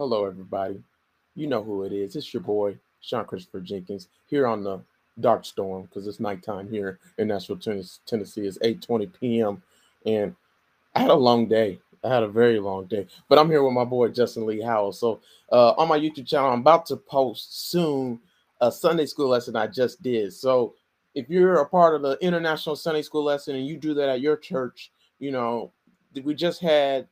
Hello, 0.00 0.24
everybody. 0.24 0.82
You 1.34 1.46
know 1.46 1.62
who 1.62 1.82
it 1.82 1.92
is. 1.92 2.16
It's 2.16 2.32
your 2.32 2.42
boy, 2.42 2.78
Sean 3.02 3.26
Christopher 3.26 3.60
Jenkins, 3.60 4.08
here 4.28 4.46
on 4.46 4.64
the 4.64 4.80
Dark 5.20 5.44
Storm 5.44 5.82
because 5.82 6.06
it's 6.06 6.18
nighttime 6.18 6.70
here 6.70 6.98
in 7.18 7.28
Nashville, 7.28 7.58
Tennessee. 7.58 8.46
It's 8.46 8.56
8:20 8.60 9.12
p.m. 9.20 9.62
and 10.06 10.34
I 10.94 11.00
had 11.00 11.10
a 11.10 11.14
long 11.14 11.48
day. 11.48 11.80
I 12.02 12.08
had 12.08 12.22
a 12.22 12.28
very 12.28 12.58
long 12.58 12.86
day, 12.86 13.08
but 13.28 13.38
I'm 13.38 13.50
here 13.50 13.62
with 13.62 13.74
my 13.74 13.84
boy 13.84 14.08
Justin 14.08 14.46
Lee 14.46 14.62
Howell. 14.62 14.92
So 14.92 15.20
uh, 15.52 15.72
on 15.72 15.88
my 15.88 15.98
YouTube 16.00 16.26
channel, 16.26 16.50
I'm 16.50 16.60
about 16.60 16.86
to 16.86 16.96
post 16.96 17.70
soon 17.70 18.20
a 18.62 18.72
Sunday 18.72 19.04
school 19.04 19.28
lesson 19.28 19.54
I 19.54 19.66
just 19.66 20.02
did. 20.02 20.32
So 20.32 20.76
if 21.14 21.28
you're 21.28 21.56
a 21.56 21.68
part 21.68 21.94
of 21.94 22.00
the 22.00 22.16
International 22.22 22.74
Sunday 22.74 23.02
School 23.02 23.24
lesson 23.24 23.54
and 23.54 23.66
you 23.66 23.76
do 23.76 23.92
that 23.92 24.08
at 24.08 24.22
your 24.22 24.38
church, 24.38 24.92
you 25.18 25.30
know 25.30 25.72
we 26.24 26.34
just 26.34 26.62
had 26.62 27.06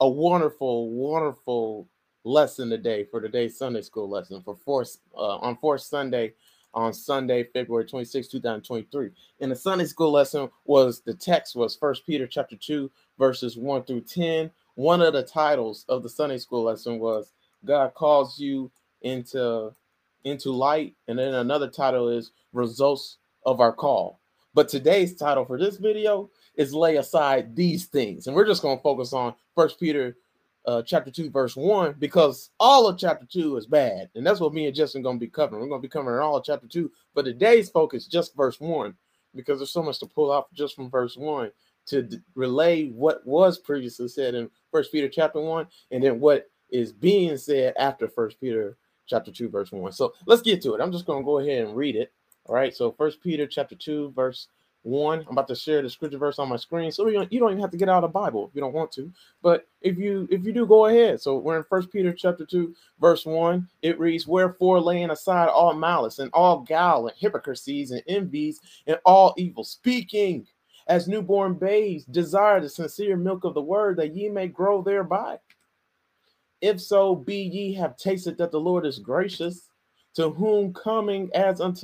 a 0.00 0.06
wonderful, 0.06 0.90
wonderful 0.90 1.88
lesson 2.24 2.70
today 2.70 3.04
for 3.04 3.20
today's 3.20 3.56
Sunday 3.56 3.82
school 3.82 4.08
lesson 4.08 4.42
for 4.42 4.56
fourth 4.56 4.98
uh, 5.14 5.36
on 5.36 5.56
fourth 5.56 5.82
Sunday 5.82 6.32
on 6.72 6.92
Sunday, 6.92 7.44
February 7.44 7.84
26, 7.84 8.26
2023. 8.28 9.10
And 9.40 9.52
the 9.52 9.56
Sunday 9.56 9.84
school 9.84 10.10
lesson 10.10 10.50
was 10.64 11.02
the 11.02 11.14
text 11.14 11.54
was 11.54 11.76
First 11.76 12.04
Peter 12.04 12.26
chapter 12.26 12.56
2, 12.56 12.90
verses 13.16 13.56
1 13.56 13.84
through 13.84 14.00
10. 14.00 14.50
One 14.74 15.00
of 15.00 15.12
the 15.12 15.22
titles 15.22 15.84
of 15.88 16.02
the 16.02 16.08
Sunday 16.08 16.38
school 16.38 16.64
lesson 16.64 16.98
was 16.98 17.32
God 17.64 17.94
calls 17.94 18.38
you 18.40 18.70
into 19.02 19.72
into 20.24 20.50
light, 20.50 20.94
and 21.06 21.18
then 21.18 21.34
another 21.34 21.68
title 21.68 22.08
is 22.08 22.30
results 22.54 23.18
of 23.44 23.60
our 23.60 23.72
call. 23.72 24.18
But 24.54 24.68
today's 24.68 25.14
title 25.14 25.44
for 25.44 25.58
this 25.58 25.76
video 25.76 26.30
is 26.56 26.72
lay 26.72 26.96
aside 26.96 27.54
these 27.54 27.84
things, 27.84 28.26
and 28.26 28.34
we're 28.34 28.46
just 28.46 28.62
going 28.62 28.78
to 28.78 28.82
focus 28.82 29.12
on 29.12 29.34
First 29.54 29.78
Peter 29.78 30.16
uh, 30.66 30.82
chapter 30.82 31.10
2, 31.10 31.30
verse 31.30 31.56
1, 31.56 31.96
because 31.98 32.50
all 32.58 32.86
of 32.86 32.98
chapter 32.98 33.26
2 33.26 33.56
is 33.56 33.66
bad. 33.66 34.08
And 34.14 34.26
that's 34.26 34.40
what 34.40 34.54
me 34.54 34.66
and 34.66 34.74
Justin 34.74 35.02
going 35.02 35.16
to 35.16 35.24
be 35.24 35.30
covering. 35.30 35.60
We're 35.60 35.68
going 35.68 35.80
to 35.80 35.86
be 35.88 35.92
covering 35.92 36.20
all 36.20 36.36
of 36.36 36.44
chapter 36.44 36.66
2, 36.66 36.90
but 37.14 37.24
today's 37.24 37.70
focus 37.70 38.06
just 38.06 38.34
verse 38.34 38.60
1, 38.60 38.94
because 39.34 39.58
there's 39.58 39.72
so 39.72 39.82
much 39.82 39.98
to 40.00 40.06
pull 40.06 40.32
out 40.32 40.52
just 40.54 40.74
from 40.74 40.90
verse 40.90 41.16
1 41.16 41.50
to 41.86 42.02
d- 42.02 42.18
relay 42.34 42.88
what 42.88 43.26
was 43.26 43.58
previously 43.58 44.08
said 44.08 44.34
in 44.34 44.50
First 44.70 44.90
Peter 44.90 45.08
chapter 45.08 45.40
1, 45.40 45.66
and 45.90 46.02
then 46.02 46.18
what 46.20 46.50
is 46.70 46.92
being 46.92 47.36
said 47.36 47.74
after 47.78 48.08
First 48.08 48.40
Peter 48.40 48.76
chapter 49.06 49.30
2, 49.30 49.48
verse 49.48 49.70
1. 49.70 49.92
So 49.92 50.14
let's 50.26 50.42
get 50.42 50.62
to 50.62 50.74
it. 50.74 50.80
I'm 50.80 50.92
just 50.92 51.06
going 51.06 51.22
to 51.22 51.26
go 51.26 51.38
ahead 51.38 51.66
and 51.66 51.76
read 51.76 51.96
it. 51.96 52.12
All 52.46 52.54
right. 52.54 52.74
So 52.74 52.92
First 52.92 53.20
Peter 53.22 53.46
chapter 53.46 53.74
2, 53.74 54.12
verse 54.14 54.48
one, 54.84 55.20
I'm 55.20 55.32
about 55.32 55.48
to 55.48 55.54
share 55.56 55.80
the 55.80 55.88
scripture 55.88 56.18
verse 56.18 56.38
on 56.38 56.48
my 56.48 56.56
screen, 56.56 56.92
so 56.92 57.06
you 57.08 57.14
don't, 57.14 57.32
you 57.32 57.40
don't 57.40 57.50
even 57.50 57.60
have 57.62 57.70
to 57.70 57.76
get 57.76 57.88
out 57.88 58.04
of 58.04 58.10
the 58.10 58.18
Bible 58.18 58.46
if 58.46 58.54
you 58.54 58.60
don't 58.60 58.74
want 58.74 58.92
to. 58.92 59.10
But 59.42 59.66
if 59.80 59.96
you 59.96 60.28
if 60.30 60.44
you 60.44 60.52
do, 60.52 60.66
go 60.66 60.86
ahead. 60.86 61.20
So 61.20 61.38
we're 61.38 61.56
in 61.56 61.64
First 61.64 61.90
Peter 61.90 62.12
chapter 62.12 62.44
two, 62.44 62.74
verse 63.00 63.24
one. 63.24 63.66
It 63.82 63.98
reads, 63.98 64.26
"Wherefore, 64.26 64.80
laying 64.80 65.10
aside 65.10 65.48
all 65.48 65.72
malice 65.72 66.18
and 66.18 66.30
all 66.34 66.60
guile 66.60 67.06
and 67.06 67.16
hypocrisies 67.16 67.92
and 67.92 68.02
envies 68.06 68.60
and 68.86 68.98
all 69.06 69.34
evil 69.38 69.64
speaking, 69.64 70.46
as 70.86 71.08
newborn 71.08 71.54
babes, 71.54 72.04
desire 72.04 72.60
the 72.60 72.68
sincere 72.68 73.16
milk 73.16 73.44
of 73.44 73.54
the 73.54 73.62
word, 73.62 73.96
that 73.96 74.14
ye 74.14 74.28
may 74.28 74.48
grow 74.48 74.82
thereby. 74.82 75.38
If 76.60 76.80
so, 76.80 77.14
be 77.14 77.36
ye 77.38 77.74
have 77.74 77.96
tasted 77.96 78.36
that 78.38 78.50
the 78.50 78.60
Lord 78.60 78.84
is 78.84 78.98
gracious, 78.98 79.68
to 80.14 80.30
whom 80.30 80.74
coming 80.74 81.30
as 81.34 81.60
unto 81.60 81.82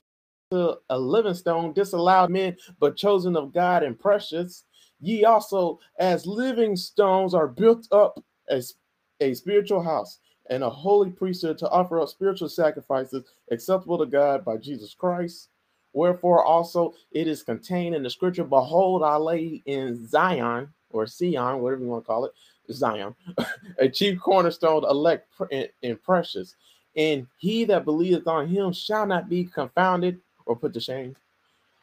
a 0.52 0.98
living 0.98 1.34
stone, 1.34 1.72
disallowed 1.72 2.28
men, 2.28 2.56
but 2.80 2.96
chosen 2.96 3.36
of 3.36 3.52
God 3.52 3.84
and 3.84 3.98
precious. 3.98 4.64
Ye 5.00 5.24
also, 5.24 5.78
as 5.98 6.26
living 6.26 6.74
stones, 6.74 7.34
are 7.34 7.46
built 7.46 7.86
up 7.92 8.22
as 8.48 8.74
a 9.20 9.32
spiritual 9.34 9.80
house 9.80 10.18
and 10.48 10.64
a 10.64 10.70
holy 10.70 11.10
priesthood 11.10 11.56
to 11.58 11.70
offer 11.70 12.00
up 12.00 12.08
spiritual 12.08 12.48
sacrifices 12.48 13.22
acceptable 13.52 13.98
to 13.98 14.06
God 14.06 14.44
by 14.44 14.56
Jesus 14.56 14.92
Christ. 14.92 15.50
Wherefore 15.92 16.44
also 16.44 16.94
it 17.12 17.28
is 17.28 17.44
contained 17.44 17.94
in 17.94 18.02
the 18.02 18.10
scripture, 18.10 18.44
Behold, 18.44 19.04
I 19.04 19.16
lay 19.16 19.62
in 19.66 20.04
Zion 20.08 20.68
or 20.90 21.06
Sion, 21.06 21.60
whatever 21.60 21.82
you 21.82 21.88
want 21.88 22.04
to 22.04 22.06
call 22.08 22.24
it, 22.24 22.32
Zion, 22.72 23.14
a 23.78 23.88
chief 23.88 24.18
cornerstone, 24.18 24.84
elect 24.84 25.28
and 25.82 26.02
precious. 26.02 26.56
And 26.96 27.28
he 27.36 27.64
that 27.66 27.84
believeth 27.84 28.26
on 28.26 28.48
him 28.48 28.72
shall 28.72 29.06
not 29.06 29.28
be 29.28 29.44
confounded 29.44 30.20
or 30.46 30.56
put 30.56 30.72
to 30.74 30.80
shame. 30.80 31.16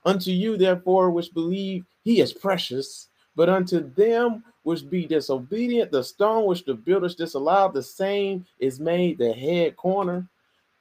Unto 0.05 0.31
you, 0.31 0.57
therefore, 0.57 1.11
which 1.11 1.33
believe 1.33 1.85
he 2.03 2.21
is 2.21 2.31
precious, 2.31 3.09
but 3.35 3.49
unto 3.49 3.93
them 3.93 4.43
which 4.63 4.89
be 4.89 5.05
disobedient, 5.05 5.91
the 5.91 6.03
stone 6.03 6.45
which 6.45 6.65
the 6.65 6.73
builders 6.73 7.15
disallowed, 7.15 7.73
the 7.73 7.83
same 7.83 8.45
is 8.59 8.79
made 8.79 9.17
the 9.17 9.31
head 9.31 9.75
corner, 9.75 10.27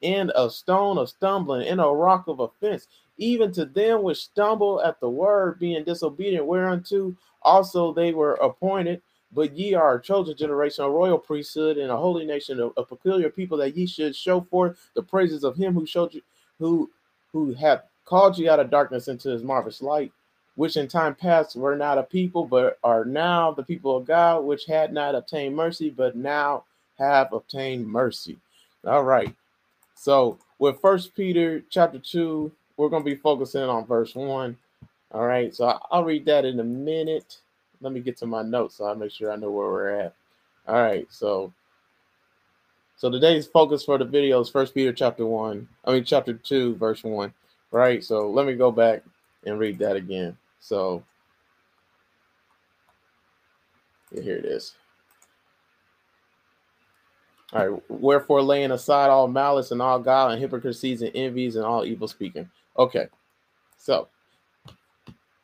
and 0.03 0.33
a 0.37 0.51
stone 0.51 0.99
of 0.99 1.09
stumbling, 1.09 1.67
and 1.67 1.81
a 1.81 1.85
rock 1.85 2.29
of 2.29 2.41
offense. 2.41 2.89
Even 3.19 3.51
to 3.53 3.65
them 3.65 4.03
which 4.03 4.19
stumble 4.19 4.83
at 4.83 5.01
the 5.01 5.09
word, 5.09 5.59
being 5.59 5.85
disobedient, 5.85 6.47
whereunto 6.47 7.15
also 7.43 7.93
they 7.93 8.13
were 8.13 8.35
appointed. 8.35 9.01
But 9.33 9.57
ye 9.57 9.75
are 9.75 9.97
a 9.97 10.03
chosen 10.03 10.37
generation, 10.37 10.85
a 10.85 10.91
royal 10.91 11.19
priesthood, 11.19 11.79
and 11.79 11.91
a 11.91 11.97
holy 11.97 12.25
nation, 12.25 12.61
a, 12.61 12.67
a 12.81 12.85
peculiar 12.85 13.31
people, 13.31 13.59
that 13.59 13.77
ye 13.77 13.87
should 13.87 14.15
show 14.15 14.41
forth 14.41 14.79
the 14.95 15.03
praises 15.03 15.45
of 15.45 15.57
him 15.57 15.75
who 15.75 15.85
showed 15.85 16.15
you, 16.15 16.23
who 16.59 16.91
who 17.33 17.53
have 17.55 17.85
called 18.05 18.39
you 18.39 18.51
out 18.51 18.61
of 18.61 18.71
darkness 18.71 19.09
into 19.09 19.31
his 19.31 19.43
marvelous 19.43 19.83
light, 19.83 20.13
which 20.55 20.77
in 20.77 20.89
time 20.89 21.15
past 21.15 21.57
were 21.57 21.77
not 21.77 21.99
a 21.99 22.03
people, 22.03 22.47
but 22.47 22.79
are 22.83 23.05
now 23.05 23.53
the 23.53 23.63
people 23.63 23.97
of 23.97 24.07
God, 24.07 24.45
which 24.45 24.65
had 24.67 24.93
not 24.93 25.15
obtained 25.15 25.55
mercy, 25.55 25.91
but 25.91 26.17
now 26.17 26.65
have 26.99 27.33
obtained 27.33 27.87
mercy. 27.87 28.39
All 28.87 29.05
right. 29.05 29.35
So 29.95 30.39
with 30.59 30.81
First 30.81 31.15
Peter 31.15 31.63
chapter 31.71 31.99
two, 31.99 32.53
we're 32.77 32.89
going 32.89 33.03
to 33.03 33.11
be 33.11 33.17
focusing 33.17 33.63
on 33.63 33.87
verse 33.87 34.15
one. 34.15 34.57
All 35.13 35.27
right. 35.27 35.55
So 35.55 35.79
I'll 35.91 36.05
read 36.05 36.25
that 36.27 36.45
in 36.45 36.61
a 36.61 36.65
minute. 36.65 37.39
Let 37.81 37.93
me 37.93 38.01
get 38.01 38.17
to 38.19 38.27
my 38.27 38.43
notes 38.43 38.77
so 38.77 38.89
I 38.89 38.95
make 38.95 39.11
sure 39.11 39.31
I 39.31 39.37
know 39.37 39.51
where 39.51 39.67
we're 39.67 40.01
at. 40.01 40.15
All 40.67 40.83
right. 40.83 41.07
So 41.11 41.53
so 42.97 43.11
today's 43.11 43.47
focus 43.47 43.85
for 43.85 43.99
the 43.99 44.05
video 44.05 44.41
is 44.41 44.49
First 44.49 44.75
Peter 44.75 44.93
chapter 44.93 45.27
one. 45.27 45.69
I 45.85 45.93
mean 45.93 46.05
chapter 46.05 46.33
two, 46.33 46.75
verse 46.77 47.05
one. 47.05 47.33
Right. 47.71 48.03
So 48.03 48.31
let 48.31 48.47
me 48.47 48.55
go 48.55 48.71
back 48.71 49.03
and 49.45 49.59
read 49.59 49.79
that 49.81 49.97
again. 49.97 50.37
So 50.61 51.03
yeah, 54.13 54.23
here 54.23 54.37
it 54.37 54.47
is. 54.47 54.75
All 57.53 57.69
right. 57.69 57.83
Wherefore, 57.89 58.43
laying 58.43 58.73
aside 58.73 59.11
all 59.11 59.29
malice 59.29 59.71
and 59.71 59.83
all 59.83 59.99
guile 59.99 60.31
and 60.31 60.41
hypocrisies 60.41 61.03
and 61.03 61.15
envies 61.15 61.57
and 61.57 61.65
all 61.65 61.85
evil 61.85 62.09
speaking. 62.09 62.49
Okay. 62.79 63.09
So, 63.79 64.09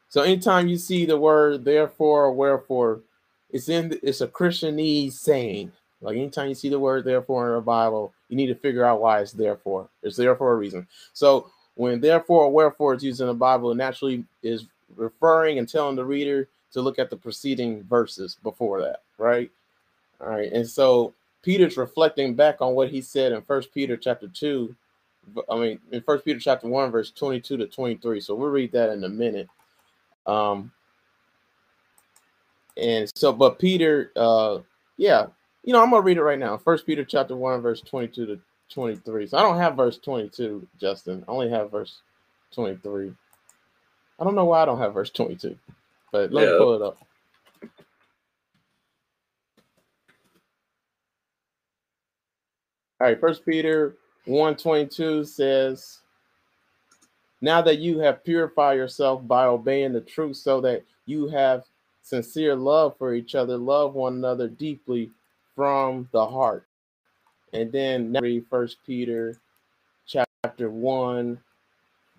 so 0.08 0.22
anytime 0.22 0.69
you 0.69 0.76
see 0.76 1.06
the 1.06 1.16
word 1.16 1.64
therefore 1.64 2.24
or 2.24 2.32
wherefore, 2.32 3.00
it's 3.50 3.69
in 3.69 3.98
it's 4.02 4.20
a 4.20 4.26
Christianese 4.26 5.12
saying. 5.12 5.72
Like 6.02 6.16
anytime 6.16 6.48
you 6.48 6.54
see 6.54 6.68
the 6.68 6.80
word 6.80 7.04
therefore 7.04 7.48
in 7.48 7.54
the 7.54 7.60
Bible, 7.60 8.12
you 8.28 8.36
need 8.36 8.48
to 8.48 8.54
figure 8.54 8.84
out 8.84 9.00
why 9.00 9.20
it's 9.20 9.32
there 9.32 9.56
for. 9.56 9.88
It's 10.02 10.16
there 10.16 10.36
for 10.36 10.52
a 10.52 10.56
reason. 10.56 10.86
So 11.12 11.50
when 11.74 12.00
therefore 12.00 12.44
or 12.44 12.52
wherefore 12.52 12.94
is 12.94 13.04
used 13.04 13.20
in 13.20 13.28
the 13.28 13.34
Bible, 13.34 13.70
it 13.70 13.76
naturally 13.76 14.24
is 14.42 14.66
referring 14.96 15.58
and 15.58 15.68
telling 15.68 15.96
the 15.96 16.04
reader 16.04 16.48
to 16.72 16.82
look 16.82 16.98
at 16.98 17.10
the 17.10 17.16
preceding 17.16 17.84
verses 17.84 18.36
before 18.42 18.80
that, 18.82 19.02
right? 19.18 19.50
All 20.20 20.28
right. 20.28 20.52
And 20.52 20.68
so 20.68 21.14
Peter's 21.42 21.76
reflecting 21.76 22.34
back 22.34 22.60
on 22.60 22.74
what 22.74 22.90
he 22.90 23.00
said 23.00 23.32
in 23.32 23.42
First 23.42 23.72
Peter 23.72 23.96
chapter 23.96 24.28
2. 24.28 24.74
I 25.48 25.56
mean, 25.56 25.78
in 25.92 26.02
First 26.02 26.24
Peter 26.24 26.40
chapter 26.40 26.69
1, 26.69 26.90
verse 26.90 27.10
22 27.10 27.56
to 27.58 27.66
23. 27.66 28.20
So 28.20 28.34
we'll 28.34 28.50
read 28.50 28.72
that 28.72 28.90
in 28.90 29.04
a 29.04 29.08
minute. 29.08 29.48
Um, 30.26 30.72
and 32.76 33.10
so, 33.14 33.32
but 33.32 33.58
Peter, 33.58 34.10
uh, 34.16 34.58
yeah, 34.96 35.26
you 35.62 35.72
know, 35.72 35.82
I'm 35.82 35.90
gonna 35.90 36.02
read 36.02 36.16
it 36.16 36.22
right 36.22 36.38
now. 36.38 36.56
First 36.56 36.86
Peter 36.86 37.04
chapter 37.04 37.37
one, 37.37 37.60
verse 37.60 37.81
22 37.81 38.26
to 38.26 38.40
23. 38.70 39.26
So 39.28 39.38
I 39.38 39.42
don't 39.42 39.58
have 39.58 39.76
verse 39.76 39.98
22, 39.98 40.66
Justin. 40.81 41.25
I 41.28 41.31
only 41.31 41.50
have 41.50 41.70
verse 41.70 42.00
23. 42.54 43.12
I 44.19 44.25
don't 44.25 44.34
know 44.34 44.44
why 44.44 44.62
I 44.62 44.64
don't 44.64 44.78
have 44.78 44.94
verse 44.94 45.10
22, 45.10 45.56
but 46.10 46.32
let 46.32 46.44
yeah. 46.44 46.52
me 46.52 46.58
pull 46.58 46.75
it 46.75 46.82
up. 46.82 46.98
All 53.00 53.08
right, 53.08 53.19
First 53.20 53.44
Peter 53.44 53.96
122 54.26 55.25
says, 55.25 55.98
Now 57.40 57.60
that 57.62 57.81
you 57.81 57.98
have 57.98 58.25
purified 58.25 58.75
yourself 58.75 59.26
by 59.26 59.46
obeying 59.46 59.92
the 59.92 60.00
truth, 60.00 60.37
so 60.37 60.60
that 60.60 60.84
you 61.06 61.26
have 61.28 61.64
sincere 62.02 62.54
love 62.54 62.96
for 62.96 63.12
each 63.12 63.34
other, 63.34 63.56
love 63.56 63.94
one 63.94 64.14
another 64.14 64.46
deeply 64.46 65.10
from 65.54 66.08
the 66.12 66.26
heart. 66.26 66.66
And 67.52 67.70
then 67.70 68.16
read 68.20 68.46
First 68.49 68.78
Peter 68.87 69.37
chapter 70.06 70.70
one, 70.70 71.38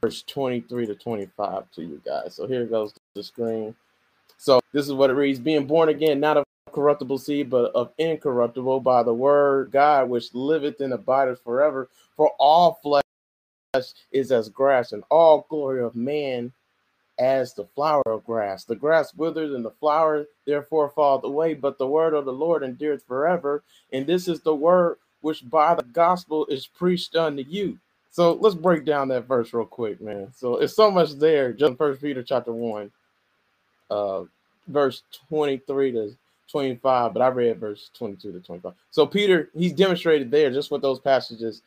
verse 0.01 0.24
23 0.24 0.88
to 0.88 0.95
25 0.95 1.71
to 1.71 1.81
you 1.81 2.01
guys. 2.06 2.35
So 2.35 2.47
here 2.47 2.65
goes 2.65 2.94
the 3.15 3.24
screen. 3.24 3.75
So 4.38 4.59
this 4.74 4.85
is 4.85 4.94
what 4.94 5.09
it 5.09 5.13
reads: 5.13 5.39
being 5.39 5.65
born 5.65 5.89
again, 5.89 6.19
not 6.19 6.38
of 6.38 6.44
corruptible 6.71 7.18
seed, 7.18 7.50
but 7.50 7.71
of 7.74 7.91
incorruptible 7.97 8.80
by 8.81 9.03
the 9.03 9.13
word 9.13 9.71
God, 9.71 10.09
which 10.09 10.33
liveth 10.33 10.81
and 10.81 10.94
abideth 10.94 11.44
forever. 11.44 11.89
For 12.15 12.31
all 12.39 12.80
flesh 12.83 13.03
is 14.12 14.31
as 14.31 14.50
grass, 14.50 14.91
and 14.91 15.03
all 15.09 15.47
glory 15.50 15.83
of 15.83 15.95
man 15.95 16.51
as 17.23 17.53
the 17.55 17.65
flower 17.75 18.03
of 18.07 18.25
grass. 18.25 18.65
The 18.65 18.75
grass 18.75 19.13
withers 19.15 19.55
and 19.55 19.65
the 19.65 19.71
flower 19.71 20.25
therefore 20.45 20.91
falleth 20.91 21.23
away, 21.25 21.55
but 21.55 21.79
the 21.79 21.87
word 21.87 22.13
of 22.13 22.25
the 22.25 22.33
Lord 22.33 22.63
endureth 22.63 23.05
forever. 23.07 23.63
And 23.93 24.07
this 24.07 24.27
is 24.27 24.41
the 24.41 24.55
word 24.55 24.97
which 25.21 25.49
by 25.49 25.75
the 25.75 25.83
gospel 25.83 26.45
is 26.47 26.67
preached 26.67 27.15
unto 27.15 27.43
you. 27.43 27.79
So 28.11 28.33
let's 28.33 28.55
break 28.55 28.85
down 28.85 29.09
that 29.09 29.27
verse 29.27 29.53
real 29.53 29.65
quick, 29.65 30.01
man. 30.01 30.33
So 30.35 30.57
it's 30.57 30.75
so 30.75 30.91
much 30.91 31.13
there. 31.13 31.53
Just 31.53 31.77
First 31.77 32.01
Peter 32.01 32.23
chapter 32.23 32.53
one, 32.53 32.91
uh, 33.91 34.23
verse 34.67 35.03
twenty-three 35.29 35.93
to 35.93 36.15
25, 36.51 37.13
but 37.13 37.21
I 37.23 37.29
read 37.29 37.59
verse 37.59 37.91
22 37.95 38.33
to 38.33 38.39
25. 38.41 38.73
So 38.91 39.07
Peter, 39.07 39.49
he's 39.55 39.73
demonstrated 39.73 40.31
there 40.31 40.51
just 40.51 40.71
with 40.71 40.81
those 40.81 40.99
passages, 40.99 41.61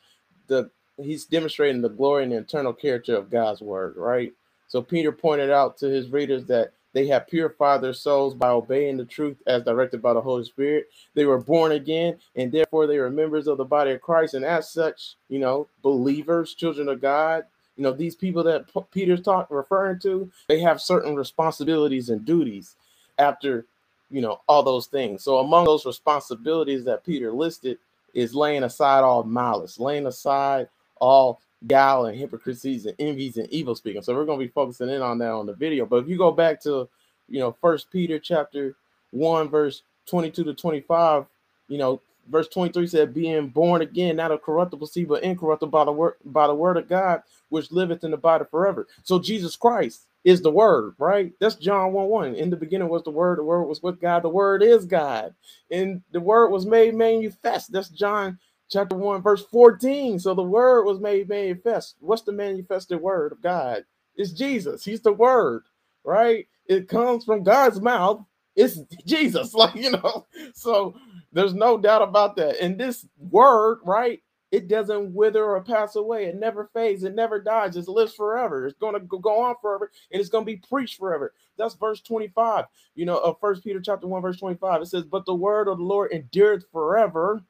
the 0.48 0.70
he's 0.98 1.26
demonstrating 1.26 1.82
the 1.82 1.90
glory 1.90 2.24
and 2.24 2.32
the 2.32 2.38
eternal 2.38 2.72
character 2.74 3.16
of 3.16 3.30
God's 3.30 3.62
word, 3.62 3.96
right? 3.96 4.32
So 4.68 4.82
Peter 4.82 5.12
pointed 5.12 5.50
out 5.50 5.76
to 5.78 5.86
his 5.86 6.10
readers 6.10 6.44
that 6.46 6.72
they 6.92 7.06
have 7.08 7.28
purified 7.28 7.82
their 7.82 7.92
souls 7.92 8.34
by 8.34 8.48
obeying 8.48 8.96
the 8.96 9.04
truth 9.04 9.36
as 9.46 9.62
directed 9.62 10.00
by 10.00 10.14
the 10.14 10.20
Holy 10.20 10.44
Spirit. 10.44 10.86
They 11.14 11.26
were 11.26 11.38
born 11.38 11.72
again, 11.72 12.18
and 12.34 12.50
therefore 12.50 12.86
they 12.86 12.98
were 12.98 13.10
members 13.10 13.46
of 13.46 13.58
the 13.58 13.64
body 13.64 13.90
of 13.90 14.00
Christ. 14.00 14.34
And 14.34 14.44
as 14.44 14.70
such, 14.70 15.16
you 15.28 15.38
know, 15.38 15.68
believers, 15.82 16.54
children 16.54 16.88
of 16.88 17.02
God, 17.02 17.44
you 17.76 17.82
know, 17.82 17.92
these 17.92 18.16
people 18.16 18.42
that 18.44 18.64
Peter's 18.90 19.20
talking 19.20 19.54
referring 19.54 19.98
to, 20.00 20.30
they 20.48 20.60
have 20.60 20.80
certain 20.80 21.14
responsibilities 21.14 22.08
and 22.08 22.24
duties 22.24 22.76
after 23.18 23.66
you 24.10 24.20
know, 24.20 24.40
all 24.48 24.62
those 24.62 24.86
things. 24.86 25.22
So 25.22 25.38
among 25.38 25.64
those 25.64 25.86
responsibilities 25.86 26.84
that 26.84 27.04
Peter 27.04 27.32
listed 27.32 27.78
is 28.14 28.34
laying 28.34 28.62
aside 28.62 29.00
all 29.00 29.24
malice, 29.24 29.78
laying 29.78 30.06
aside 30.06 30.68
all 31.00 31.40
guile 31.66 32.06
and 32.06 32.18
hypocrisies 32.18 32.86
and 32.86 32.96
envies 32.98 33.36
and 33.36 33.48
evil 33.50 33.74
speaking. 33.74 34.02
So 34.02 34.14
we're 34.14 34.24
going 34.24 34.38
to 34.40 34.46
be 34.46 34.52
focusing 34.52 34.90
in 34.90 35.02
on 35.02 35.18
that 35.18 35.30
on 35.30 35.46
the 35.46 35.54
video. 35.54 35.86
But 35.86 35.98
if 36.04 36.08
you 36.08 36.18
go 36.18 36.32
back 36.32 36.60
to, 36.62 36.88
you 37.28 37.40
know, 37.40 37.56
First 37.60 37.90
Peter 37.90 38.18
chapter 38.18 38.76
one, 39.12 39.48
verse 39.48 39.82
22 40.06 40.44
to 40.44 40.54
25, 40.54 41.26
you 41.68 41.78
know, 41.78 42.00
verse 42.30 42.48
23 42.48 42.86
said, 42.86 43.14
being 43.14 43.48
born 43.48 43.82
again, 43.82 44.16
not 44.16 44.32
of 44.32 44.42
corruptible 44.42 44.86
seed, 44.86 45.08
but 45.08 45.22
incorruptible 45.22 45.70
by 45.70 45.84
the 45.84 45.92
word 45.92 46.14
by 46.24 46.46
the 46.46 46.54
word 46.54 46.76
of 46.76 46.88
God, 46.88 47.22
which 47.48 47.72
liveth 47.72 48.04
in 48.04 48.10
the 48.10 48.16
body 48.16 48.44
forever. 48.50 48.86
So 49.02 49.18
Jesus 49.18 49.56
Christ 49.56 50.06
is 50.24 50.42
the 50.42 50.50
word, 50.50 50.94
right? 50.98 51.32
That's 51.40 51.54
John 51.56 51.92
1 51.92 52.08
1. 52.08 52.34
In 52.34 52.50
the 52.50 52.56
beginning 52.56 52.88
was 52.88 53.04
the 53.04 53.10
word, 53.10 53.38
the 53.38 53.44
word 53.44 53.64
was 53.64 53.82
with 53.82 54.00
God, 54.00 54.22
the 54.22 54.28
word 54.28 54.62
is 54.62 54.84
God, 54.84 55.34
and 55.70 56.02
the 56.12 56.20
word 56.20 56.50
was 56.50 56.66
made 56.66 56.94
manifest. 56.94 57.72
That's 57.72 57.88
John 57.88 58.38
chapter 58.70 58.96
1, 58.96 59.22
verse 59.22 59.44
14. 59.46 60.20
So 60.20 60.34
the 60.34 60.42
word 60.42 60.84
was 60.84 61.00
made 61.00 61.28
manifest. 61.28 61.96
What's 62.00 62.22
the 62.22 62.32
manifested 62.32 63.00
word 63.00 63.32
of 63.32 63.42
God? 63.42 63.84
It's 64.16 64.32
Jesus. 64.32 64.84
He's 64.84 65.02
the 65.02 65.12
word, 65.12 65.64
right? 66.04 66.48
It 66.66 66.88
comes 66.88 67.24
from 67.24 67.44
God's 67.44 67.80
mouth. 67.80 68.24
It's 68.56 68.80
Jesus, 69.06 69.54
like 69.56 69.76
you 69.76 69.92
know. 69.92 70.26
So 70.54 70.96
there's 71.32 71.54
no 71.54 71.78
doubt 71.78 72.02
about 72.02 72.36
that. 72.36 72.60
And 72.60 72.78
this 72.78 73.06
word, 73.18 73.80
right? 73.84 74.22
It 74.50 74.68
doesn't 74.68 75.14
wither 75.14 75.44
or 75.44 75.62
pass 75.62 75.96
away. 75.96 76.26
It 76.26 76.36
never 76.36 76.70
fades. 76.72 77.04
It 77.04 77.14
never 77.14 77.40
dies. 77.40 77.76
It 77.76 77.88
lives 77.88 78.14
forever. 78.14 78.66
It's 78.66 78.78
going 78.78 78.94
to 78.94 79.00
go 79.00 79.42
on 79.42 79.56
forever, 79.60 79.90
and 80.12 80.20
it's 80.20 80.30
going 80.30 80.44
to 80.44 80.52
be 80.52 80.56
preached 80.56 80.98
forever. 80.98 81.34
That's 81.58 81.74
verse 81.74 82.00
25. 82.00 82.64
You 82.94 83.06
know, 83.06 83.18
of 83.18 83.38
First 83.40 83.64
Peter 83.64 83.80
chapter 83.80 84.06
1, 84.06 84.22
verse 84.22 84.38
25. 84.38 84.82
It 84.82 84.86
says, 84.86 85.04
But 85.04 85.26
the 85.26 85.34
word 85.34 85.68
of 85.68 85.78
the 85.78 85.84
Lord 85.84 86.12
endureth 86.12 86.64
forever. 86.72 87.42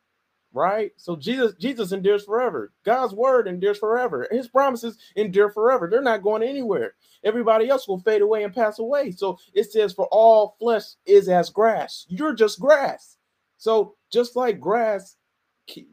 Right? 0.56 0.92
So 0.96 1.16
Jesus, 1.16 1.52
Jesus 1.60 1.92
endures 1.92 2.24
forever. 2.24 2.72
God's 2.82 3.12
word 3.12 3.46
endures 3.46 3.76
forever. 3.76 4.26
His 4.30 4.48
promises 4.48 4.96
endure 5.14 5.50
forever. 5.50 5.86
They're 5.90 6.00
not 6.00 6.22
going 6.22 6.42
anywhere. 6.42 6.94
Everybody 7.22 7.68
else 7.68 7.86
will 7.86 8.00
fade 8.00 8.22
away 8.22 8.42
and 8.42 8.54
pass 8.54 8.78
away. 8.78 9.10
So 9.10 9.38
it 9.52 9.70
says, 9.70 9.92
For 9.92 10.06
all 10.06 10.56
flesh 10.58 10.94
is 11.04 11.28
as 11.28 11.50
grass. 11.50 12.06
You're 12.08 12.32
just 12.32 12.58
grass. 12.58 13.18
So 13.58 13.96
just 14.10 14.34
like 14.34 14.58
grass 14.58 15.16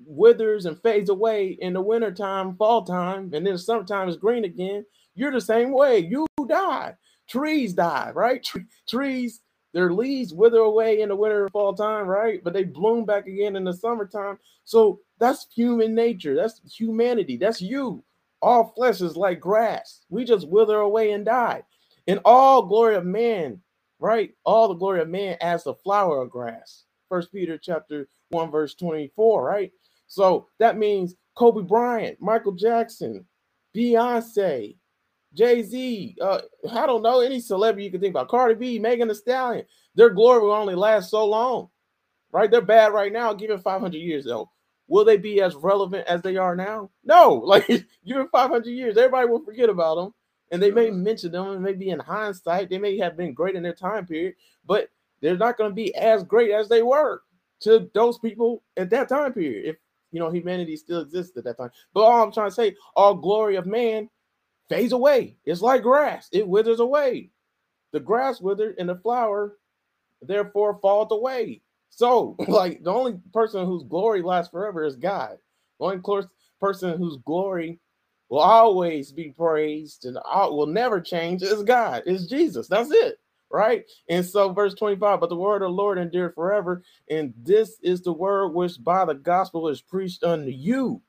withers 0.06 0.66
and 0.66 0.82
fades 0.82 1.10
away 1.10 1.58
in 1.60 1.74
the 1.74 1.82
wintertime, 1.82 2.56
fall 2.56 2.86
time, 2.86 3.34
and 3.34 3.46
then 3.46 3.58
summertime 3.58 4.08
is 4.08 4.16
green 4.16 4.46
again. 4.46 4.86
You're 5.14 5.34
the 5.34 5.42
same 5.42 5.74
way. 5.74 6.00
You 6.00 6.26
die. 6.48 6.96
Trees 7.28 7.74
die, 7.74 8.12
right? 8.16 8.48
trees, 8.88 9.42
their 9.74 9.94
leaves 9.94 10.34
wither 10.34 10.60
away 10.60 11.02
in 11.02 11.10
the 11.10 11.16
winter 11.16 11.44
and 11.44 11.52
fall 11.52 11.74
time, 11.74 12.08
right? 12.08 12.44
But 12.44 12.54
they 12.54 12.64
bloom 12.64 13.06
back 13.06 13.28
again 13.28 13.56
in 13.56 13.66
the 13.66 13.74
summertime. 13.74 14.40
So 14.66 15.02
that's 15.20 15.48
human 15.56 15.96
nature. 15.96 16.36
That's 16.36 16.62
humanity. 16.78 17.38
That's 17.38 17.62
you. 17.62 18.04
All 18.42 18.74
flesh 18.76 19.02
is 19.02 19.18
like 19.18 19.40
grass. 19.40 20.06
We 20.10 20.26
just 20.26 20.48
wither 20.50 20.78
away 20.78 21.12
and 21.12 21.26
die. 21.26 21.64
And 22.08 22.20
all 22.26 22.64
glory 22.64 22.96
of 22.96 23.06
man, 23.06 23.62
right? 24.00 24.32
All 24.46 24.70
the 24.70 24.76
glory 24.76 25.02
of 25.02 25.10
man 25.10 25.38
as 25.42 25.66
the 25.66 25.76
flower 25.76 26.22
of 26.22 26.32
grass. 26.32 26.86
First 27.10 27.32
Peter 27.34 27.58
chapter 27.58 28.08
1, 28.32 28.52
verse 28.52 28.76
24, 28.76 29.44
right? 29.46 29.72
So 30.08 30.48
that 30.60 30.78
means 30.78 31.16
Kobe 31.36 31.64
Bryant, 31.64 32.22
Michael 32.22 32.54
Jackson, 32.54 33.26
Beyonce, 33.76 34.78
Jay 35.34 35.64
Z, 35.64 36.16
uh, 36.22 36.42
I 36.72 36.86
don't 36.86 37.02
know 37.02 37.22
any 37.22 37.40
celebrity 37.40 37.86
you 37.86 37.92
can 37.92 38.02
think 38.02 38.14
about, 38.14 38.30
Cardi 38.30 38.56
B, 38.56 38.80
Megan 38.80 39.08
Thee 39.08 39.16
Stallion. 39.16 39.66
Their 39.96 40.10
glory 40.10 40.42
will 40.42 40.52
only 40.52 40.76
last 40.76 41.10
so 41.10 41.26
long, 41.26 41.70
right? 42.32 42.50
They're 42.50 42.62
bad 42.62 42.94
right 42.94 43.12
now. 43.12 43.34
Give 43.34 43.52
it 43.52 43.62
500 43.62 43.98
years 43.98 44.26
though. 44.26 44.50
Will 44.88 45.06
they 45.06 45.18
be 45.18 45.42
as 45.42 45.56
relevant 45.56 46.06
as 46.08 46.22
they 46.22 46.38
are 46.38 46.56
now? 46.56 46.90
No. 47.04 47.40
Like 47.46 47.68
give 47.68 47.84
it 48.06 48.30
500 48.32 48.70
years, 48.70 48.98
everybody 48.98 49.28
will 49.28 49.44
forget 49.44 49.70
about 49.70 49.96
them, 49.96 50.14
and 50.52 50.62
they 50.62 50.72
may 50.72 50.92
mention 50.92 51.32
them, 51.32 51.50
and 51.50 51.64
maybe 51.64 51.90
in 51.90 52.00
hindsight 52.00 52.70
they 52.70 52.80
may 52.80 52.98
have 52.98 53.18
been 53.18 53.34
great 53.34 53.56
in 53.56 53.64
their 53.64 53.74
time 53.74 54.06
period, 54.06 54.36
but 54.66 54.90
they're 55.22 55.38
not 55.38 55.58
going 55.58 55.72
to 55.72 55.76
be 55.76 55.96
as 55.96 56.24
great 56.24 56.52
as 56.52 56.68
they 56.70 56.84
were 56.84 57.22
to 57.62 57.90
those 57.94 58.20
people 58.20 58.62
at 58.78 58.90
that 58.90 59.10
time 59.10 59.34
period. 59.34 59.66
If 59.66 59.78
you 60.12 60.20
know 60.20 60.30
humanity 60.30 60.78
still 60.78 61.02
exists 61.02 61.36
at 61.38 61.44
that 61.46 61.58
time. 61.58 61.72
But 61.94 62.02
all 62.02 62.24
I'm 62.24 62.32
trying 62.32 62.50
to 62.50 62.56
say, 62.56 62.76
all 62.96 63.16
glory 63.16 63.56
of 63.56 63.66
man 63.66 64.10
fades 64.70 64.94
away. 64.94 65.38
It's 65.46 65.62
like 65.62 65.84
grass, 65.84 66.30
it 66.32 66.48
withers 66.48 66.80
away. 66.80 67.32
The 67.92 68.00
grass 68.00 68.42
withered 68.42 68.76
and 68.80 68.90
the 68.90 68.96
flower 68.96 69.58
therefore 70.22 70.80
falleth 70.82 71.12
away. 71.12 71.62
So, 71.90 72.36
like 72.48 72.84
the 72.84 72.94
only 72.94 73.20
person 73.34 73.66
whose 73.66 73.84
glory 73.84 74.22
lasts 74.22 74.52
forever 74.52 74.84
is 74.84 74.96
God. 74.96 75.38
The 75.80 75.86
only 75.86 76.00
person 76.60 76.98
whose 76.98 77.18
glory 77.26 77.80
will 78.30 78.40
always 78.40 79.12
be 79.12 79.34
praised 79.38 80.06
and 80.06 80.18
will 80.34 80.68
never 80.68 81.02
change 81.02 81.44
is 81.44 81.64
God. 81.64 82.04
Is 82.06 82.28
Jesus. 82.28 82.68
That's 82.68 82.92
it 82.92 83.20
right? 83.54 83.86
And 84.10 84.26
so, 84.26 84.52
verse 84.52 84.74
25, 84.74 85.20
but 85.20 85.30
the 85.30 85.36
word 85.36 85.62
of 85.62 85.70
the 85.70 85.70
Lord 85.70 85.98
endured 85.98 86.36
forever, 86.36 86.84
and 87.10 87.34
this 87.38 87.78
is 87.84 88.02
the 88.02 88.12
word 88.12 88.50
which 88.50 88.84
by 88.84 89.06
the 89.06 89.14
gospel 89.14 89.70
is 89.70 89.82
preached 89.82 90.24
unto 90.24 90.50
you, 90.52 91.02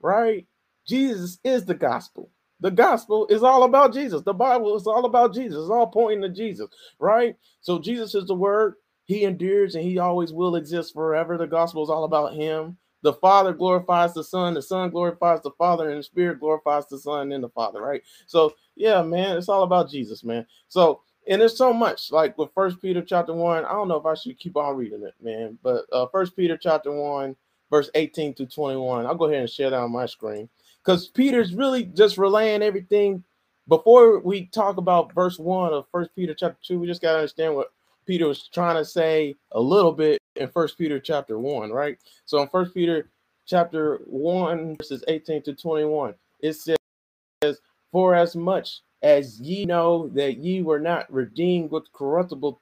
right? 0.00 0.46
Jesus 0.86 1.38
is 1.44 1.64
the 1.64 1.74
gospel. 1.74 2.30
The 2.60 2.70
gospel 2.70 3.26
is 3.28 3.42
all 3.42 3.64
about 3.64 3.92
Jesus. 3.92 4.22
The 4.22 4.34
Bible 4.34 4.76
is 4.76 4.86
all 4.86 5.04
about 5.04 5.34
Jesus. 5.34 5.60
It's 5.60 5.70
all 5.70 5.86
pointing 5.86 6.22
to 6.22 6.28
Jesus, 6.28 6.68
right? 6.98 7.36
So, 7.60 7.78
Jesus 7.78 8.14
is 8.14 8.26
the 8.26 8.34
word. 8.34 8.74
He 9.04 9.24
endures 9.24 9.74
and 9.74 9.84
he 9.84 9.98
always 9.98 10.32
will 10.32 10.56
exist 10.56 10.94
forever. 10.94 11.36
The 11.36 11.46
gospel 11.46 11.82
is 11.82 11.90
all 11.90 12.04
about 12.04 12.34
him. 12.34 12.76
The 13.02 13.14
Father 13.14 13.52
glorifies 13.54 14.12
the 14.12 14.22
Son, 14.22 14.54
the 14.54 14.62
Son 14.62 14.90
glorifies 14.90 15.40
the 15.42 15.52
Father, 15.52 15.88
and 15.88 15.98
the 15.98 16.02
Spirit 16.02 16.38
glorifies 16.38 16.86
the 16.86 16.98
Son 16.98 17.32
and 17.32 17.42
the 17.42 17.48
Father, 17.48 17.80
right? 17.80 18.02
So, 18.26 18.54
yeah, 18.76 19.02
man, 19.02 19.38
it's 19.38 19.48
all 19.48 19.62
about 19.62 19.90
Jesus, 19.90 20.22
man. 20.22 20.46
So, 20.68 21.00
and 21.28 21.40
there's 21.40 21.56
so 21.56 21.72
much 21.72 22.10
like 22.12 22.36
with 22.38 22.52
first 22.54 22.80
peter 22.80 23.02
chapter 23.02 23.32
1 23.32 23.64
i 23.64 23.72
don't 23.72 23.88
know 23.88 23.96
if 23.96 24.06
i 24.06 24.14
should 24.14 24.38
keep 24.38 24.56
on 24.56 24.76
reading 24.76 25.02
it 25.02 25.14
man 25.22 25.58
but 25.62 25.84
uh 25.92 26.06
first 26.12 26.36
peter 26.36 26.56
chapter 26.56 26.92
1 26.92 27.36
verse 27.70 27.90
18 27.94 28.34
to 28.34 28.46
21 28.46 29.06
i'll 29.06 29.14
go 29.14 29.26
ahead 29.26 29.40
and 29.40 29.50
share 29.50 29.70
that 29.70 29.78
on 29.80 29.92
my 29.92 30.06
screen 30.06 30.48
because 30.90 31.06
peter's 31.06 31.54
really 31.54 31.84
just 31.84 32.18
relaying 32.18 32.62
everything. 32.62 33.22
Before 33.68 34.18
we 34.18 34.46
talk 34.46 34.76
about 34.76 35.14
verse 35.14 35.38
1 35.38 35.72
of 35.72 35.86
first 35.92 36.10
peter 36.16 36.34
chapter 36.34 36.58
2 36.64 36.80
we 36.80 36.88
just 36.88 37.00
got 37.00 37.12
to 37.12 37.18
understand 37.18 37.54
what 37.54 37.72
peter 38.06 38.26
was 38.26 38.48
trying 38.48 38.74
to 38.74 38.84
say 38.84 39.36
a 39.52 39.60
little 39.60 39.92
bit 39.92 40.18
in 40.34 40.48
first 40.48 40.76
peter 40.76 40.98
chapter 40.98 41.38
1 41.38 41.70
right? 41.70 41.98
So 42.24 42.42
in 42.42 42.48
first 42.48 42.74
peter 42.74 43.08
chapter 43.46 44.00
1 44.06 44.78
verses 44.78 45.04
18 45.06 45.42
to 45.42 45.54
21 45.54 46.14
it 46.40 46.54
says 46.54 47.60
for 47.92 48.16
as 48.16 48.34
much 48.34 48.80
as 49.02 49.40
ye 49.40 49.64
know 49.64 50.08
that 50.08 50.38
ye 50.38 50.62
were 50.62 50.80
not 50.80 51.12
redeemed 51.12 51.70
with 51.70 51.84
corruptible 51.92 52.60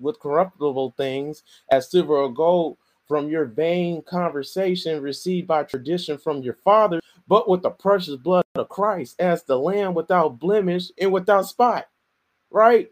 with 0.00 0.18
corruptible 0.20 0.94
things 0.96 1.42
as 1.70 1.90
silver 1.90 2.16
or 2.16 2.32
gold 2.32 2.78
from 3.06 3.28
your 3.28 3.44
vain 3.44 4.02
conversation 4.02 5.02
received 5.02 5.46
by 5.46 5.62
tradition 5.62 6.18
from 6.18 6.42
your 6.42 6.58
father, 6.64 7.00
but 7.28 7.48
with 7.48 7.62
the 7.62 7.70
precious 7.70 8.16
blood 8.16 8.44
of 8.54 8.68
Christ 8.68 9.16
as 9.18 9.44
the 9.44 9.58
lamb 9.58 9.94
without 9.94 10.38
blemish 10.38 10.90
and 10.98 11.12
without 11.12 11.46
spot. 11.46 11.86
Right? 12.50 12.90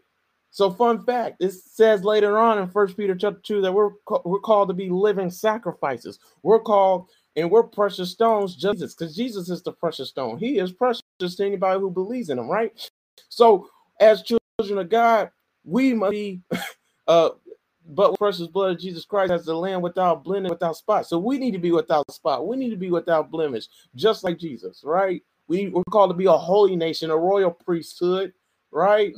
So, 0.51 0.71
fun 0.71 1.03
fact: 1.03 1.37
it 1.41 1.51
says 1.51 2.03
later 2.03 2.37
on 2.39 2.59
in 2.59 2.69
First 2.69 2.95
Peter 2.95 3.15
chapter 3.15 3.41
two 3.41 3.61
that 3.61 3.73
we're 3.73 3.91
we're 4.23 4.39
called 4.39 4.69
to 4.69 4.73
be 4.73 4.89
living 4.89 5.29
sacrifices. 5.29 6.19
We're 6.43 6.59
called 6.59 7.09
and 7.35 7.51
we're 7.51 7.63
precious 7.63 8.11
stones, 8.11 8.55
Jesus, 8.55 8.95
because 8.95 9.15
Jesus 9.15 9.49
is 9.49 9.61
the 9.61 9.73
precious 9.73 10.09
stone. 10.09 10.37
He 10.37 10.57
is 10.57 10.71
precious 10.71 11.01
to 11.19 11.45
anybody 11.45 11.79
who 11.79 11.91
believes 11.91 12.29
in 12.29 12.39
him, 12.39 12.47
right? 12.47 12.71
So, 13.29 13.69
as 13.99 14.23
children 14.23 14.79
of 14.79 14.89
God, 14.89 15.29
we 15.65 15.93
must 15.93 16.11
be 16.11 16.41
uh 17.07 17.29
but 17.89 18.17
precious 18.17 18.47
blood 18.47 18.71
of 18.71 18.79
Jesus 18.79 19.05
Christ 19.05 19.31
as 19.31 19.45
the 19.45 19.53
lamb 19.53 19.81
without 19.81 20.23
blemish, 20.23 20.49
without 20.49 20.77
spot. 20.77 21.07
So 21.07 21.19
we 21.19 21.37
need 21.37 21.51
to 21.51 21.59
be 21.59 21.71
without 21.71 22.09
spot. 22.11 22.47
We 22.47 22.57
need 22.57 22.71
to 22.71 22.77
be 22.77 22.91
without 22.91 23.29
blemish, 23.29 23.67
just 23.95 24.23
like 24.23 24.39
Jesus, 24.39 24.81
right? 24.83 25.21
We, 25.47 25.69
we're 25.69 25.83
called 25.91 26.09
to 26.09 26.15
be 26.15 26.25
a 26.25 26.31
holy 26.31 26.75
nation, 26.75 27.11
a 27.11 27.17
royal 27.17 27.51
priesthood, 27.51 28.33
right? 28.71 29.13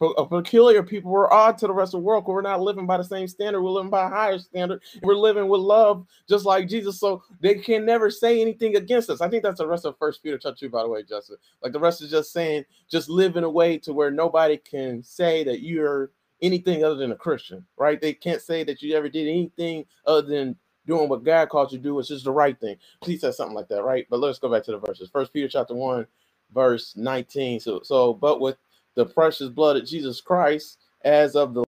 A 0.00 0.24
peculiar 0.24 0.82
people. 0.82 1.10
We're 1.10 1.30
odd 1.30 1.58
to 1.58 1.66
the 1.66 1.72
rest 1.72 1.92
of 1.92 2.00
the 2.00 2.04
world 2.04 2.24
we're 2.24 2.40
not 2.40 2.60
living 2.60 2.86
by 2.86 2.98
the 2.98 3.04
same 3.04 3.26
standard. 3.26 3.60
We're 3.60 3.70
living 3.70 3.90
by 3.90 4.06
a 4.06 4.08
higher 4.08 4.38
standard. 4.38 4.80
We're 5.02 5.16
living 5.16 5.48
with 5.48 5.60
love, 5.60 6.06
just 6.28 6.46
like 6.46 6.68
Jesus. 6.68 7.00
So 7.00 7.22
they 7.40 7.56
can 7.56 7.84
never 7.84 8.08
say 8.08 8.40
anything 8.40 8.76
against 8.76 9.10
us. 9.10 9.20
I 9.20 9.28
think 9.28 9.42
that's 9.42 9.58
the 9.58 9.66
rest 9.66 9.84
of 9.84 9.98
First 9.98 10.22
Peter 10.22 10.38
chapter 10.38 10.56
two, 10.56 10.70
by 10.70 10.84
the 10.84 10.88
way, 10.88 11.02
Justin. 11.02 11.36
Like 11.62 11.72
the 11.72 11.80
rest 11.80 12.00
is 12.00 12.10
just 12.10 12.32
saying, 12.32 12.64
just 12.88 13.10
live 13.10 13.36
in 13.36 13.42
a 13.44 13.50
way 13.50 13.76
to 13.78 13.92
where 13.92 14.12
nobody 14.12 14.56
can 14.56 15.02
say 15.02 15.42
that 15.44 15.62
you're 15.62 16.12
anything 16.40 16.84
other 16.84 16.96
than 16.96 17.12
a 17.12 17.16
Christian, 17.16 17.66
right? 17.76 18.00
They 18.00 18.12
can't 18.12 18.42
say 18.42 18.64
that 18.64 18.82
you 18.82 18.96
ever 18.96 19.08
did 19.08 19.28
anything 19.28 19.86
other 20.06 20.26
than 20.26 20.56
doing 20.86 21.08
what 21.08 21.24
God 21.24 21.48
called 21.48 21.72
you 21.72 21.78
to 21.78 21.84
do, 21.84 21.94
which 21.94 22.10
is 22.10 22.22
the 22.22 22.32
right 22.32 22.58
thing. 22.58 22.76
Please 23.02 23.20
say 23.20 23.30
something 23.30 23.54
like 23.54 23.68
that, 23.68 23.84
right? 23.84 24.06
But 24.08 24.20
let's 24.20 24.38
go 24.38 24.50
back 24.50 24.64
to 24.64 24.72
the 24.72 24.78
verses. 24.78 25.10
First 25.10 25.32
Peter 25.32 25.48
chapter 25.48 25.74
one, 25.74 26.06
verse 26.52 26.94
19. 26.96 27.60
So, 27.60 27.80
so, 27.82 28.14
but 28.14 28.40
with 28.40 28.56
the 28.94 29.06
precious 29.06 29.48
blood 29.48 29.76
of 29.76 29.86
Jesus 29.86 30.20
Christ 30.20 30.78
as 31.04 31.36
of 31.36 31.54
the 31.54 31.64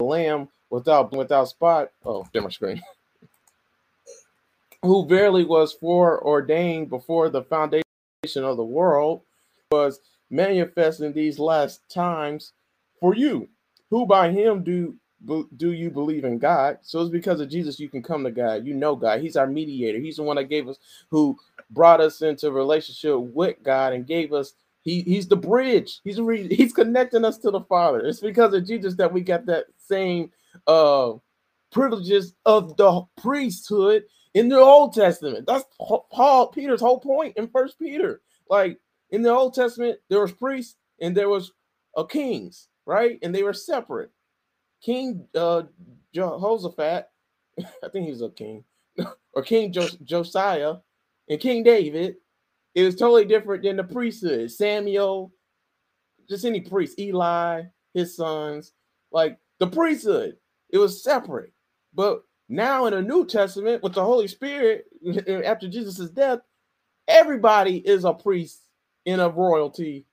Lamb 0.00 0.48
without 0.70 1.12
without 1.12 1.48
spot. 1.48 1.90
Oh, 2.04 2.26
damn 2.32 2.44
my 2.44 2.50
screen. 2.50 2.82
Who 4.82 5.06
verily 5.06 5.44
was 5.44 5.72
foreordained 5.72 6.88
before 6.88 7.30
the 7.30 7.42
foundation 7.42 7.82
of 8.36 8.56
the 8.56 8.64
world, 8.64 9.22
was 9.72 10.00
manifest 10.30 11.00
in 11.00 11.12
these 11.12 11.38
last 11.38 11.80
times 11.88 12.52
for 13.00 13.14
you, 13.14 13.48
who 13.90 14.06
by 14.06 14.30
him 14.30 14.62
do 14.64 14.96
do 15.56 15.72
you 15.72 15.90
believe 15.90 16.24
in 16.24 16.38
God? 16.38 16.78
So 16.82 17.00
it's 17.00 17.10
because 17.10 17.40
of 17.40 17.48
Jesus 17.48 17.80
you 17.80 17.88
can 17.88 18.02
come 18.02 18.24
to 18.24 18.30
God. 18.30 18.64
You 18.64 18.74
know 18.74 18.94
God. 18.94 19.20
He's 19.20 19.36
our 19.36 19.46
mediator. 19.46 19.98
He's 19.98 20.16
the 20.16 20.22
one 20.22 20.36
that 20.36 20.44
gave 20.44 20.68
us, 20.68 20.78
who 21.10 21.36
brought 21.70 22.00
us 22.00 22.22
into 22.22 22.52
relationship 22.52 23.18
with 23.18 23.56
God 23.62 23.92
and 23.92 24.06
gave 24.06 24.32
us 24.32 24.54
he 24.82 25.02
he's 25.02 25.28
the 25.28 25.36
bridge. 25.36 26.00
He's 26.04 26.20
re, 26.20 26.54
he's 26.54 26.72
connecting 26.72 27.24
us 27.24 27.38
to 27.38 27.50
the 27.50 27.60
Father. 27.62 28.00
It's 28.00 28.20
because 28.20 28.54
of 28.54 28.66
Jesus 28.66 28.94
that 28.96 29.12
we 29.12 29.20
got 29.22 29.46
that 29.46 29.66
same 29.78 30.30
uh 30.66 31.12
privileges 31.70 32.34
of 32.46 32.76
the 32.76 33.02
priesthood 33.20 34.04
in 34.34 34.48
the 34.48 34.58
Old 34.58 34.94
Testament. 34.94 35.46
That's 35.46 35.64
Paul 35.78 36.48
Peter's 36.48 36.80
whole 36.80 37.00
point 37.00 37.36
in 37.36 37.48
First 37.48 37.78
Peter. 37.78 38.20
Like 38.48 38.78
in 39.10 39.22
the 39.22 39.30
Old 39.30 39.54
Testament, 39.54 39.98
there 40.08 40.20
was 40.20 40.32
priests 40.32 40.76
and 41.00 41.16
there 41.16 41.28
was 41.28 41.52
a 41.96 42.06
kings, 42.06 42.67
right? 42.88 43.20
And 43.22 43.36
they 43.36 43.44
were 43.44 43.54
separate. 43.54 44.12
King 44.82 45.28
uh 45.36 45.64
Jehoshaphat, 46.14 47.08
I 47.60 47.88
think 47.92 48.06
he 48.06 48.12
was 48.12 48.22
a 48.22 48.30
king, 48.30 48.64
or 49.34 49.42
King 49.44 49.72
Jos- 49.72 49.98
Josiah 50.04 50.76
and 51.30 51.40
King 51.40 51.64
David 51.64 52.16
it 52.74 52.84
was 52.84 52.96
totally 52.96 53.26
different 53.26 53.64
than 53.64 53.76
the 53.76 53.84
priesthood. 53.84 54.52
Samuel, 54.52 55.32
just 56.28 56.44
any 56.44 56.60
priest, 56.60 56.98
Eli, 56.98 57.64
his 57.94 58.16
sons, 58.16 58.72
like 59.12 59.38
the 59.60 59.66
priesthood, 59.68 60.36
it 60.70 60.78
was 60.78 61.02
separate. 61.02 61.52
But 61.94 62.22
now 62.48 62.86
in 62.86 62.94
the 62.94 63.02
New 63.02 63.26
Testament, 63.26 63.82
with 63.82 63.94
the 63.94 64.04
Holy 64.04 64.28
Spirit, 64.28 64.86
after 65.44 65.68
Jesus' 65.68 66.10
death, 66.10 66.40
everybody 67.08 67.78
is 67.78 68.04
a 68.04 68.14
priest 68.14 68.62
in 69.06 69.20
a 69.20 69.28
royalty, 69.28 70.06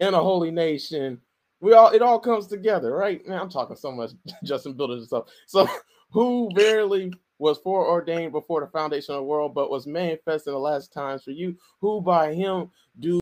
in 0.00 0.14
a 0.14 0.22
holy 0.22 0.50
nation. 0.52 1.20
We 1.66 1.72
all 1.72 1.88
it 1.88 2.00
all 2.00 2.20
comes 2.20 2.46
together, 2.46 2.94
right? 2.94 3.26
Man, 3.26 3.40
I'm 3.40 3.50
talking 3.50 3.74
so 3.74 3.90
much, 3.90 4.12
Justin 4.44 4.74
building 4.74 5.00
this 5.00 5.12
up. 5.12 5.26
So 5.46 5.68
who 6.12 6.48
verily 6.54 7.12
was 7.38 7.58
foreordained 7.58 8.30
before 8.30 8.60
the 8.60 8.68
foundation 8.68 9.16
of 9.16 9.18
the 9.18 9.24
world, 9.24 9.52
but 9.52 9.68
was 9.68 9.84
manifest 9.84 10.46
in 10.46 10.52
the 10.52 10.58
last 10.60 10.92
times 10.92 11.24
for 11.24 11.32
you, 11.32 11.56
who 11.80 12.00
by 12.00 12.32
him 12.32 12.70
do 13.00 13.20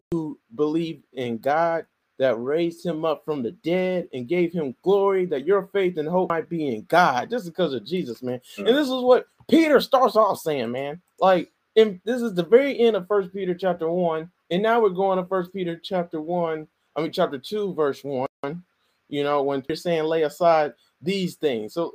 believe 0.55 1.03
in 1.15 1.39
God 1.39 1.87
that 2.19 2.37
raised 2.37 2.85
him 2.85 3.07
up 3.07 3.25
from 3.25 3.43
the 3.43 3.53
dead 3.53 4.09
and 4.13 4.29
gave 4.29 4.53
him 4.53 4.77
glory, 4.83 5.25
that 5.25 5.47
your 5.47 5.71
faith 5.73 5.97
and 5.97 6.07
hope 6.07 6.29
might 6.29 6.51
be 6.51 6.69
in 6.69 6.85
God, 6.85 7.31
just 7.31 7.47
because 7.47 7.73
of 7.73 7.87
Jesus, 7.87 8.23
man. 8.23 8.41
Mm-hmm. 8.59 8.67
And 8.67 8.77
this 8.77 8.89
is 8.89 9.03
what 9.03 9.27
Peter 9.49 9.81
starts 9.81 10.17
off 10.17 10.39
saying, 10.39 10.71
man. 10.71 11.01
Like, 11.19 11.51
and 11.77 11.99
this 12.05 12.21
is 12.21 12.35
the 12.35 12.45
very 12.45 12.79
end 12.79 12.95
of 12.95 13.09
First 13.09 13.33
Peter 13.33 13.55
chapter 13.55 13.91
one, 13.91 14.31
and 14.51 14.63
now 14.63 14.83
we're 14.83 14.91
going 14.91 15.17
to 15.17 15.25
First 15.25 15.51
Peter 15.55 15.81
chapter 15.83 16.21
one. 16.21 16.69
I 16.97 17.03
mean, 17.03 17.13
chapter 17.13 17.39
two, 17.39 17.75
verse 17.75 18.03
one. 18.05 18.29
You 19.09 19.23
know, 19.23 19.43
when 19.43 19.63
you're 19.69 19.77
saying 19.77 20.05
lay 20.05 20.23
aside 20.23 20.73
these 21.01 21.37
things. 21.37 21.75
So 21.75 21.95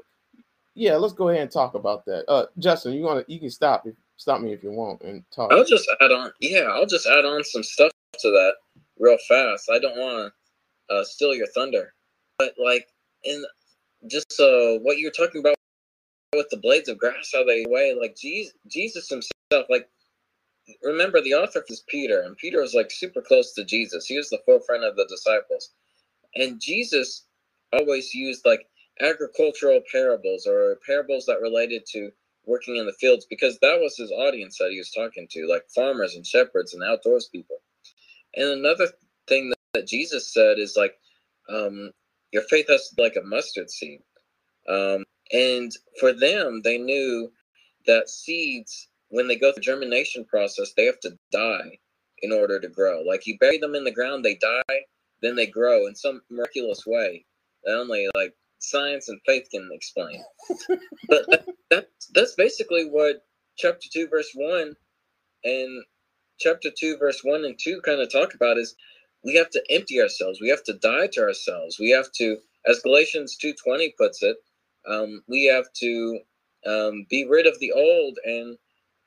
yeah, 0.76 0.96
let's 0.96 1.14
go 1.14 1.30
ahead 1.30 1.42
and 1.42 1.52
talk 1.52 1.74
about 1.74 2.06
that. 2.06 2.30
Uh, 2.30 2.46
Justin, 2.58 2.94
you 2.94 3.04
want 3.04 3.26
to? 3.26 3.34
You 3.34 3.40
can 3.40 3.50
stop 3.50 3.86
stop 4.18 4.42
me 4.42 4.54
if 4.54 4.64
you 4.64 4.72
want 4.72 5.02
and 5.02 5.24
talk. 5.32 5.52
I'll 5.52 5.66
just 5.66 5.90
add 6.00 6.12
on. 6.12 6.32
Yeah, 6.40 6.70
I'll 6.72 6.86
just 6.86 7.08
add 7.08 7.26
on 7.26 7.44
some 7.44 7.64
stuff 7.64 7.92
to 8.20 8.30
that 8.30 8.54
real 8.98 9.18
fast. 9.28 9.70
I 9.72 9.80
don't 9.80 9.98
want 9.98 10.34
to 10.90 10.96
uh, 10.96 11.04
steal 11.04 11.34
your 11.34 11.48
thunder, 11.48 11.94
but 12.38 12.54
like 12.64 12.88
in 13.24 13.44
just 14.08 14.40
uh, 14.40 14.80
what 14.82 15.00
you're 15.00 15.12
talking 15.12 15.42
about 15.42 15.56
with 16.34 16.48
the 16.50 16.58
blades 16.58 16.90
of 16.90 16.98
grass, 16.98 17.32
how 17.34 17.44
they 17.44 17.66
weigh, 17.68 17.96
like 18.00 18.16
Jesus, 18.16 18.54
Jesus 18.68 19.10
himself, 19.10 19.66
like 19.70 19.90
remember 20.84 21.22
the 21.22 21.34
author 21.36 21.64
is 21.70 21.84
Peter, 21.88 22.22
and 22.22 22.38
Peter 22.38 22.62
was 22.62 22.74
like 22.74 22.92
super 22.92 23.22
close 23.22 23.54
to 23.54 23.66
Jesus. 23.66 24.06
He 24.06 24.18
was 24.18 24.30
the 24.30 24.42
forefront 24.46 24.84
of 24.84 24.96
the 24.96 25.06
disciples, 25.10 25.72
and 26.36 26.62
Jesus 26.62 27.26
always 27.74 28.14
used 28.14 28.46
like 28.46 28.68
agricultural 29.02 29.82
parables 29.92 30.46
or 30.48 30.80
parables 30.86 31.26
that 31.26 31.42
related 31.42 31.86
to 31.92 32.12
working 32.46 32.78
in 32.78 32.86
the 32.86 32.94
fields 32.94 33.26
because 33.30 33.58
that 33.60 33.80
was 33.80 33.98
his 33.98 34.12
audience 34.12 34.58
that 34.58 34.72
he 34.72 34.78
was 34.78 34.92
talking 34.92 35.28
to, 35.32 35.48
like 35.48 35.64
farmers 35.74 36.16
and 36.16 36.26
shepherds 36.26 36.74
and 36.74 36.84
outdoors 36.84 37.30
people. 37.32 37.58
And 38.36 38.50
another 38.50 38.88
thing 39.28 39.50
that, 39.50 39.60
that 39.74 39.88
Jesus 39.88 40.34
said 40.34 40.60
is 40.60 40.76
like, 40.78 40.96
um, 41.50 41.92
your 42.32 42.44
faith 42.44 42.68
has 42.70 42.94
like 42.98 43.16
a 43.16 43.26
mustard 43.26 43.70
seed. 43.70 44.02
Um, 44.68 45.06
and 45.32 45.72
for 46.00 46.14
them, 46.14 46.62
they 46.64 46.78
knew 46.78 47.32
that 47.88 48.10
seeds, 48.10 48.89
when 49.10 49.28
they 49.28 49.36
go 49.36 49.52
through 49.52 49.56
the 49.56 49.62
germination 49.62 50.26
process, 50.26 50.74
they 50.76 50.86
have 50.86 51.00
to 51.02 51.18
die 51.32 51.80
in 52.22 52.32
order 52.32 52.60
to 52.60 52.68
grow. 52.68 53.02
Like 53.02 53.26
you 53.26 53.38
bury 53.40 53.58
them 53.58 53.76
in 53.76 53.84
the 53.84 53.92
ground, 53.92 54.24
they 54.24 54.36
die, 54.36 54.82
then 55.22 55.36
they 55.36 55.48
grow 55.48 55.88
in 55.88 55.96
some 55.96 56.22
miraculous 56.30 56.86
way. 56.86 57.26
That 57.64 57.78
only 57.78 58.08
like 58.16 58.34
science 58.60 59.10
and 59.10 59.20
faith 59.26 59.48
can 59.52 59.70
explain. 59.72 60.24
but 61.08 61.26
that, 61.30 61.46
that, 61.72 61.90
that's 62.14 62.36
basically 62.36 62.86
what 62.86 63.26
chapter 63.58 63.88
2, 63.92 64.08
verse 64.08 64.32
1 64.34 64.76
and 65.44 65.84
chapter 66.40 66.70
2, 66.78 66.98
verse 66.98 67.22
1 67.24 67.46
and 67.46 67.58
2 67.62 67.82
kind 67.82 68.02
of 68.02 68.12
talk 68.12 68.34
about 68.34 68.58
is 68.58 68.76
we 69.24 69.36
have 69.36 69.50
to 69.50 69.64
empty 69.70 70.02
ourselves. 70.02 70.40
We 70.42 70.50
have 70.50 70.64
to 70.64 70.74
die 70.74 71.08
to 71.14 71.22
ourselves. 71.22 71.78
We 71.80 71.90
have 71.92 72.12
to, 72.14 72.38
as 72.66 72.80
Galatians 72.80 73.38
2.20 73.44 73.96
puts 73.98 74.24
it, 74.24 74.38
um, 74.88 75.24
we 75.28 75.46
have 75.46 75.66
to 75.82 76.20
um, 76.66 77.06
be 77.10 77.26
rid 77.28 77.48
of 77.48 77.60
the 77.60 77.72
old 77.74 78.18
and 78.24 78.58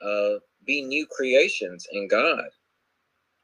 uh, 0.04 0.38
be 0.66 0.82
new 0.82 1.06
creations 1.06 1.87
in 1.92 2.09
God. 2.09 2.44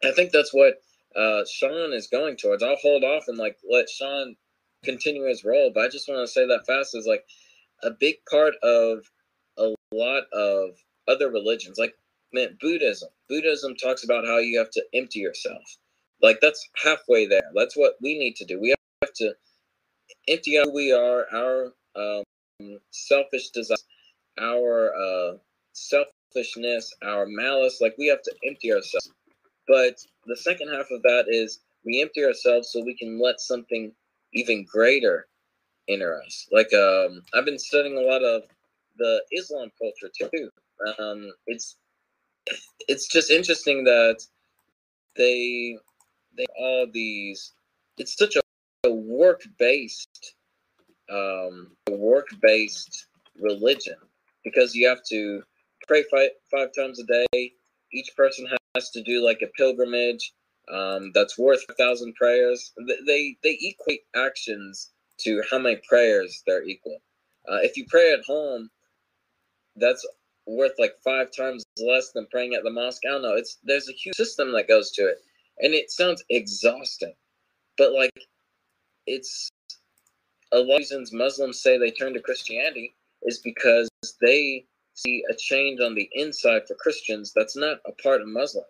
I 0.05 0.13
think 0.13 0.33
that's 0.33 0.55
what 0.55 0.75
uh, 1.17 1.43
Sean 1.51 1.93
is 1.93 2.07
going 2.07 2.37
towards. 2.37 2.63
I'll 2.63 2.77
hold 2.77 3.05
off 3.05 3.25
and 3.29 3.39
like 3.39 3.57
let 3.71 3.89
Sean 3.89 4.37
continue 4.85 5.25
his 5.25 5.45
role. 5.45 5.71
But 5.75 5.85
I 5.85 5.89
just 5.89 6.09
want 6.09 6.21
to 6.27 6.33
say 6.33 6.47
that 6.47 6.67
fast 6.67 6.95
is 6.95 7.07
like 7.07 7.25
a 7.83 7.91
big 7.91 8.17
part 8.31 8.55
of 8.63 9.01
a 9.59 9.75
lot 9.93 10.25
of 10.33 10.71
other 11.09 11.31
religions, 11.31 11.79
like 11.79 11.95
man, 12.33 12.57
Buddhism. 12.61 13.09
Buddhism 13.29 13.75
talks 13.75 14.05
about 14.05 14.27
how 14.27 14.39
you 14.39 14.59
have 14.59 14.71
to 14.71 14.85
empty 14.95 15.21
yourself. 15.21 15.63
Like 16.23 16.39
that's 16.41 16.69
halfway 16.83 17.27
there. 17.27 17.51
That's 17.55 17.77
what 17.77 17.95
we 18.03 18.19
need 18.19 18.37
to 18.37 18.45
do. 18.45 18.61
We 18.61 18.75
have 19.03 19.13
to 19.15 19.35
empty 20.29 20.59
out 20.59 20.67
who 20.67 20.75
we 20.75 20.93
are, 20.93 21.27
our 21.33 21.73
um, 21.97 22.79
selfish 22.91 23.51
desires, 23.51 23.85
our 24.41 24.95
uh, 24.95 25.33
selfishness, 26.39 26.95
our 27.03 27.27
malice. 27.27 27.81
Like 27.81 27.95
we 27.99 28.07
have 28.07 28.23
to 28.23 28.35
empty 28.47 28.73
ourselves. 28.73 29.13
But 29.67 29.97
the 30.27 30.37
second 30.37 30.69
half 30.69 30.87
of 30.91 31.03
that 31.03 31.25
is 31.29 31.61
we 31.85 32.01
empty 32.01 32.25
ourselves 32.25 32.71
so 32.73 32.83
we 32.85 32.97
can 32.97 33.21
let 33.21 33.41
something 33.41 33.93
even 34.35 34.65
greater 34.65 35.27
enter 35.89 36.21
us. 36.23 36.49
Like 36.53 36.73
um, 36.75 37.23
I've 37.35 37.45
been 37.45 37.59
studying 37.59 37.97
a 37.97 38.01
lot 38.01 38.23
of 38.23 38.43
the 38.99 39.23
Islam 39.33 39.71
culture 39.81 40.13
too. 40.33 40.51
Um, 40.99 41.31
it's 41.47 41.77
it's 42.89 43.09
just 43.09 43.31
interesting 43.31 43.85
that 43.85 44.21
they 45.17 45.77
they 46.37 46.47
all 46.59 46.87
these. 46.93 47.53
It's 47.99 48.17
such 48.17 48.37
a, 48.37 48.41
a 48.87 48.93
work-based 48.93 50.35
um, 51.11 51.73
work-based 51.91 53.07
religion 53.41 53.97
because 54.45 54.75
you 54.75 54.87
have 54.89 55.03
to 55.09 55.43
pray 55.89 56.05
five, 56.11 56.31
five 56.51 56.69
times 56.77 57.01
a 57.01 57.05
day. 57.05 57.53
Each 57.93 58.11
person 58.17 58.47
has 58.75 58.91
to 58.91 59.03
do 59.03 59.25
like 59.25 59.43
a 59.43 59.49
pilgrimage 59.57 60.33
um, 60.73 61.11
that's 61.15 61.39
worth 61.39 61.65
a 61.71 61.75
thousand 61.75 62.15
prayers. 62.15 62.73
They 63.07 63.37
they 63.43 63.59
equate 63.63 64.03
actions 64.15 64.91
to 65.21 65.43
how 65.51 65.59
many 65.59 65.81
prayers 65.89 66.43
they're 66.47 66.65
equal. 66.65 66.99
Uh, 67.51 67.59
if 67.63 67.77
you 67.77 67.87
pray 67.89 68.13
at 68.13 68.25
home, 68.27 68.71
that's 69.77 70.07
worth 70.47 70.73
like 70.79 70.95
five 71.05 71.29
times 71.37 71.65
less 71.79 72.13
than 72.13 72.27
praying 72.31 72.55
at 72.55 72.63
the 72.63 72.71
mosque. 72.71 73.03
I 73.07 73.13
don't 73.13 73.23
know. 73.23 73.35
It's 73.35 73.59
there's 73.65 73.89
a 73.89 73.93
huge 73.93 74.17
system 74.17 74.53
that 74.53 74.69
goes 74.69 74.91
to 74.93 75.03
it, 75.07 75.19
and 75.61 75.75
it 75.75 75.91
sounds 75.91 76.23
exhausting, 76.31 77.15
but 77.79 77.93
like 77.93 78.13
it's 79.07 79.51
a 80.53 80.59
lot 80.59 80.75
of 80.75 80.79
reasons 80.79 81.13
Muslims 81.13 81.61
say 81.63 81.79
they 81.79 81.91
turn 81.91 82.15
to 82.15 82.21
Christianity 82.21 82.95
is 83.23 83.39
because 83.39 83.89
they 84.21 84.65
see 84.99 85.23
a 85.31 85.35
change 85.35 85.81
on 85.81 85.95
the 85.95 86.09
inside 86.13 86.63
for 86.67 86.75
Christians 86.75 87.33
that's 87.35 87.57
not 87.57 87.79
a 87.87 87.93
part 88.03 88.21
of 88.21 88.29
Muslim 88.29 88.65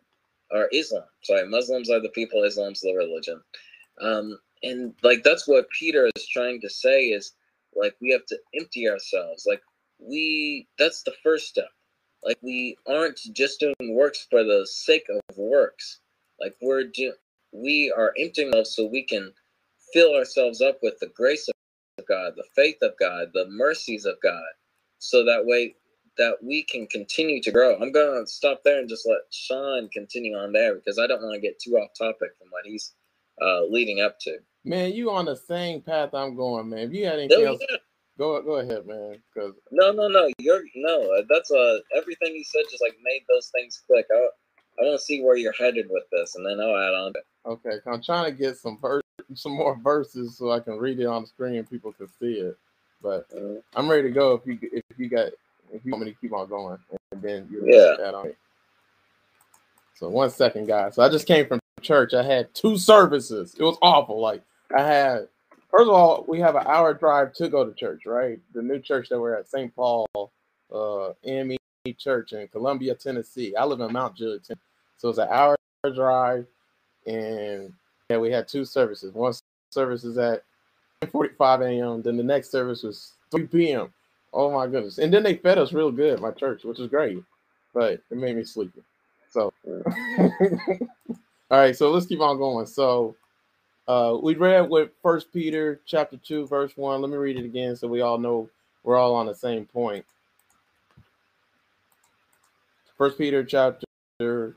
or 0.50 0.68
Islam. 0.73 1.04
Sorry, 1.23 1.49
Muslims 1.49 1.90
are 1.90 2.00
the 2.00 2.11
people, 2.11 2.44
Islam's 2.44 2.80
the 2.80 2.94
religion. 2.94 3.40
Um, 4.00 4.38
and 4.62 4.94
like 5.02 5.23
that's 5.23 5.49
what 5.49 5.70
Peter 5.70 6.11
is 6.16 6.26
trying 6.28 6.61
to 6.61 6.70
say 6.70 7.06
is 7.06 7.32
like 7.75 7.94
we 8.00 8.11
have 8.11 8.26
to 8.26 8.38
empty 8.58 8.88
ourselves. 8.88 9.47
Like 9.49 9.62
we 9.99 10.68
that's 10.78 11.02
the 11.02 11.14
first 11.23 11.49
step. 11.49 11.70
Like 12.25 12.38
we 12.42 12.76
aren't 12.87 13.18
just 13.32 13.61
doing 13.61 13.94
works 13.94 14.26
for 14.30 14.42
the 14.44 14.66
sake 14.70 15.06
of 15.11 15.37
works. 15.37 16.00
Like 16.40 16.54
we're 16.61 16.85
do 16.85 17.12
we 17.52 17.92
are 17.97 18.12
emptying 18.18 18.49
ourselves 18.49 18.76
so 18.76 18.87
we 18.87 19.04
can 19.04 19.32
fill 19.92 20.14
ourselves 20.14 20.61
up 20.61 20.78
with 20.82 20.99
the 21.00 21.11
grace 21.16 21.49
of 21.49 22.06
God, 22.06 22.35
the 22.37 22.44
faith 22.54 22.76
of 22.82 22.92
God, 23.00 23.28
the 23.32 23.47
mercies 23.49 24.04
of 24.04 24.16
God, 24.23 24.50
so 24.99 25.25
that 25.25 25.47
way 25.47 25.75
that 26.18 26.37
we 26.42 26.64
can 26.64 26.87
continue 26.87 27.40
to 27.42 27.50
grow. 27.50 27.76
I'm 27.76 27.92
going 27.92 28.25
to 28.25 28.30
stop 28.30 28.62
there 28.64 28.80
and 28.80 28.88
just 28.88 29.06
let 29.06 29.18
Sean 29.30 29.88
continue 29.88 30.37
on 30.37 30.52
there 30.52 30.75
because 30.75 30.98
I 30.98 31.06
don't 31.06 31.22
want 31.22 31.34
to 31.34 31.40
get 31.40 31.58
too 31.58 31.76
off 31.76 31.90
topic 31.96 32.30
from 32.38 32.48
what 32.50 32.64
he's 32.64 32.92
uh, 33.40 33.64
leading 33.64 34.00
up 34.00 34.18
to. 34.20 34.38
Man, 34.64 34.92
you 34.92 35.10
on 35.10 35.25
the 35.25 35.37
same 35.37 35.80
path 35.80 36.12
I'm 36.12 36.37
going, 36.37 36.68
man. 36.68 36.80
If 36.80 36.92
you 36.92 37.06
had 37.06 37.20
anything 37.20 37.44
no, 37.44 37.52
else, 37.52 37.60
yeah. 37.68 37.76
go 38.18 38.42
go 38.42 38.56
ahead, 38.56 38.87
man. 38.87 39.16
Because 39.32 39.54
no, 39.70 39.92
no, 39.92 40.08
no, 40.08 40.28
you're 40.38 40.62
no. 40.75 41.22
That's 41.30 41.50
uh 41.50 41.78
everything 41.96 42.34
you 42.34 42.44
said 42.44 42.64
just 42.70 42.82
like 42.82 42.96
made 43.02 43.22
those 43.28 43.50
things 43.54 43.80
click. 43.87 44.06
I 44.12 44.28
I 44.80 44.84
want 44.84 45.00
to 45.00 45.04
see 45.04 45.22
where 45.22 45.37
you're 45.37 45.52
headed 45.52 45.87
with 45.88 46.04
this, 46.12 46.34
and 46.34 46.44
then 46.44 46.60
I'll 46.60 46.76
add 46.76 46.94
on. 46.94 47.12
Okay, 47.46 47.78
I'm 47.87 48.02
trying 48.02 48.25
to 48.26 48.37
get 48.37 48.58
some 48.58 48.78
ver- 48.78 49.00
some 49.34 49.52
more 49.52 49.78
verses 49.82 50.37
so 50.37 50.50
I 50.50 50.60
can 50.60 50.78
read 50.78 51.00
it 51.00 51.06
on 51.06 51.22
the 51.22 51.28
screen 51.28 51.56
and 51.56 51.70
people 51.70 51.92
can 51.92 52.08
see 52.20 52.34
it. 52.34 52.58
But 53.02 53.30
mm-hmm. 53.30 53.58
I'm 53.75 53.88
ready 53.88 54.02
to 54.04 54.10
go 54.10 54.34
if 54.34 54.46
you 54.46 54.58
if 54.72 54.98
you 54.98 55.08
got 55.08 55.30
if 55.72 55.84
you 55.84 55.92
want 55.92 56.04
me 56.04 56.12
to 56.12 56.18
keep 56.18 56.32
on 56.32 56.48
going, 56.48 56.78
and 57.12 57.22
then 57.22 57.48
you 57.50 57.62
yeah. 57.64 58.06
add 58.06 58.14
on. 58.14 58.32
So 59.94 60.08
one 60.08 60.30
second, 60.30 60.66
guys. 60.66 60.94
So 60.94 61.02
I 61.02 61.08
just 61.08 61.26
came 61.26 61.46
from 61.46 61.60
church. 61.80 62.14
I 62.14 62.22
had 62.22 62.54
two 62.54 62.78
services. 62.78 63.54
It 63.58 63.62
was 63.62 63.78
awful. 63.82 64.20
Like 64.20 64.42
I 64.76 64.82
had 64.82 65.28
first 65.70 65.88
of 65.88 65.94
all, 65.94 66.25
we 66.28 66.40
have 66.40 66.56
an 66.56 66.66
hour 66.66 66.94
drive 66.94 67.32
to 67.34 67.48
go 67.48 67.64
to 67.64 67.72
church, 67.75 68.06
right? 68.06 68.38
The 68.54 68.62
new 68.62 68.78
church 68.78 69.08
that 69.08 69.20
we're 69.20 69.34
at, 69.34 69.48
St. 69.48 69.75
Paul, 69.75 70.08
uh, 70.72 71.10
ME 71.25 71.58
Church 71.98 72.32
in 72.32 72.48
Columbia, 72.48 72.94
Tennessee. 72.94 73.54
I 73.56 73.64
live 73.64 73.80
in 73.80 73.92
Mount 73.92 74.16
Juliet, 74.16 74.46
so 74.98 75.08
it's 75.08 75.18
an 75.18 75.28
hour 75.30 75.56
drive, 75.94 76.46
and 77.06 77.72
yeah, 78.10 78.18
we 78.18 78.30
had 78.30 78.48
two 78.48 78.64
services. 78.64 79.14
One 79.14 79.32
service 79.70 80.04
is 80.04 80.18
at 80.18 80.42
45 81.10 81.62
a.m. 81.62 82.02
Then 82.02 82.16
the 82.16 82.22
next 82.22 82.50
service 82.50 82.82
was 82.82 83.14
3 83.30 83.46
p.m. 83.46 83.92
Oh 84.32 84.50
my 84.50 84.66
goodness! 84.66 84.99
And 84.99 85.12
then 85.12 85.23
they 85.23 85.37
fed 85.37 85.58
us 85.58 85.73
real 85.73 85.90
good, 85.90 86.20
my 86.20 86.30
church, 86.30 86.64
which 86.64 86.78
is 86.78 86.88
great, 86.88 87.23
but 87.73 87.92
it 87.92 88.16
made 88.16 88.37
me 88.37 88.44
sleepy. 88.44 88.82
So, 89.30 89.52
all 89.66 90.78
right, 91.50 91.76
so 91.76 91.90
let's 91.90 92.07
keep 92.07 92.20
on 92.20 92.38
going. 92.38 92.66
So, 92.66 93.16
uh, 93.87 94.18
we 94.22 94.35
read 94.35 94.68
with 94.68 94.90
First 95.03 95.33
Peter 95.33 95.81
chapter 95.87 96.18
two, 96.18 96.46
verse 96.46 96.76
one. 96.76 97.00
Let 97.00 97.11
me 97.11 97.16
read 97.16 97.38
it 97.38 97.44
again, 97.44 97.74
so 97.74 97.88
we 97.88 98.03
all 98.03 98.18
know 98.18 98.50
we're 98.83 98.98
all 98.98 99.14
on 99.14 99.26
the 99.26 99.35
same 99.35 99.64
point. 99.64 100.05
First 102.98 103.16
Peter 103.16 103.44
chapter, 103.44 104.57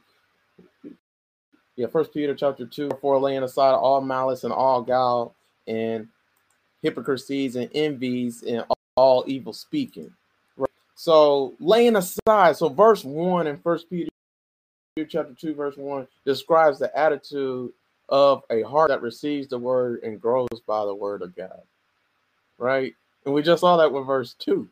yeah, 1.76 1.88
First 1.88 2.14
Peter 2.14 2.36
chapter 2.36 2.66
two, 2.66 2.90
for 3.00 3.20
laying 3.20 3.44
aside 3.44 3.74
all 3.74 4.02
malice 4.02 4.44
and 4.44 4.52
all 4.52 4.82
guile 4.82 5.36
and 5.68 6.08
hypocrisies 6.82 7.56
and 7.56 7.70
envies 7.74 8.44
and 8.44 8.66
all 8.68 8.81
evil 9.28 9.54
speaking. 9.54 10.12
Right? 10.58 10.70
So 10.96 11.54
laying 11.60 11.96
aside, 11.96 12.58
so 12.58 12.70
verse 12.70 13.04
one 13.04 13.48
in 13.48 13.58
First 13.58 13.90
Peter 13.90 14.10
chapter 15.08 15.34
two, 15.34 15.54
verse 15.54 15.78
one 15.78 16.08
describes 16.26 16.80
the 16.80 16.96
attitude 16.98 17.72
of 18.10 18.44
a 18.50 18.62
heart 18.64 18.90
that 18.90 19.02
receives 19.02 19.48
the 19.48 19.58
word 19.58 20.04
and 20.04 20.22
grows 20.22 20.48
by 20.68 20.86
the 20.86 20.94
word 20.94 21.22
of 21.22 21.36
God. 21.36 21.62
Right? 22.58 22.94
And 23.26 23.34
we 23.34 23.42
just 23.42 23.62
saw 23.62 23.78
that 23.78 23.92
with 23.92 24.06
verse 24.06 24.34
two, 24.34 24.68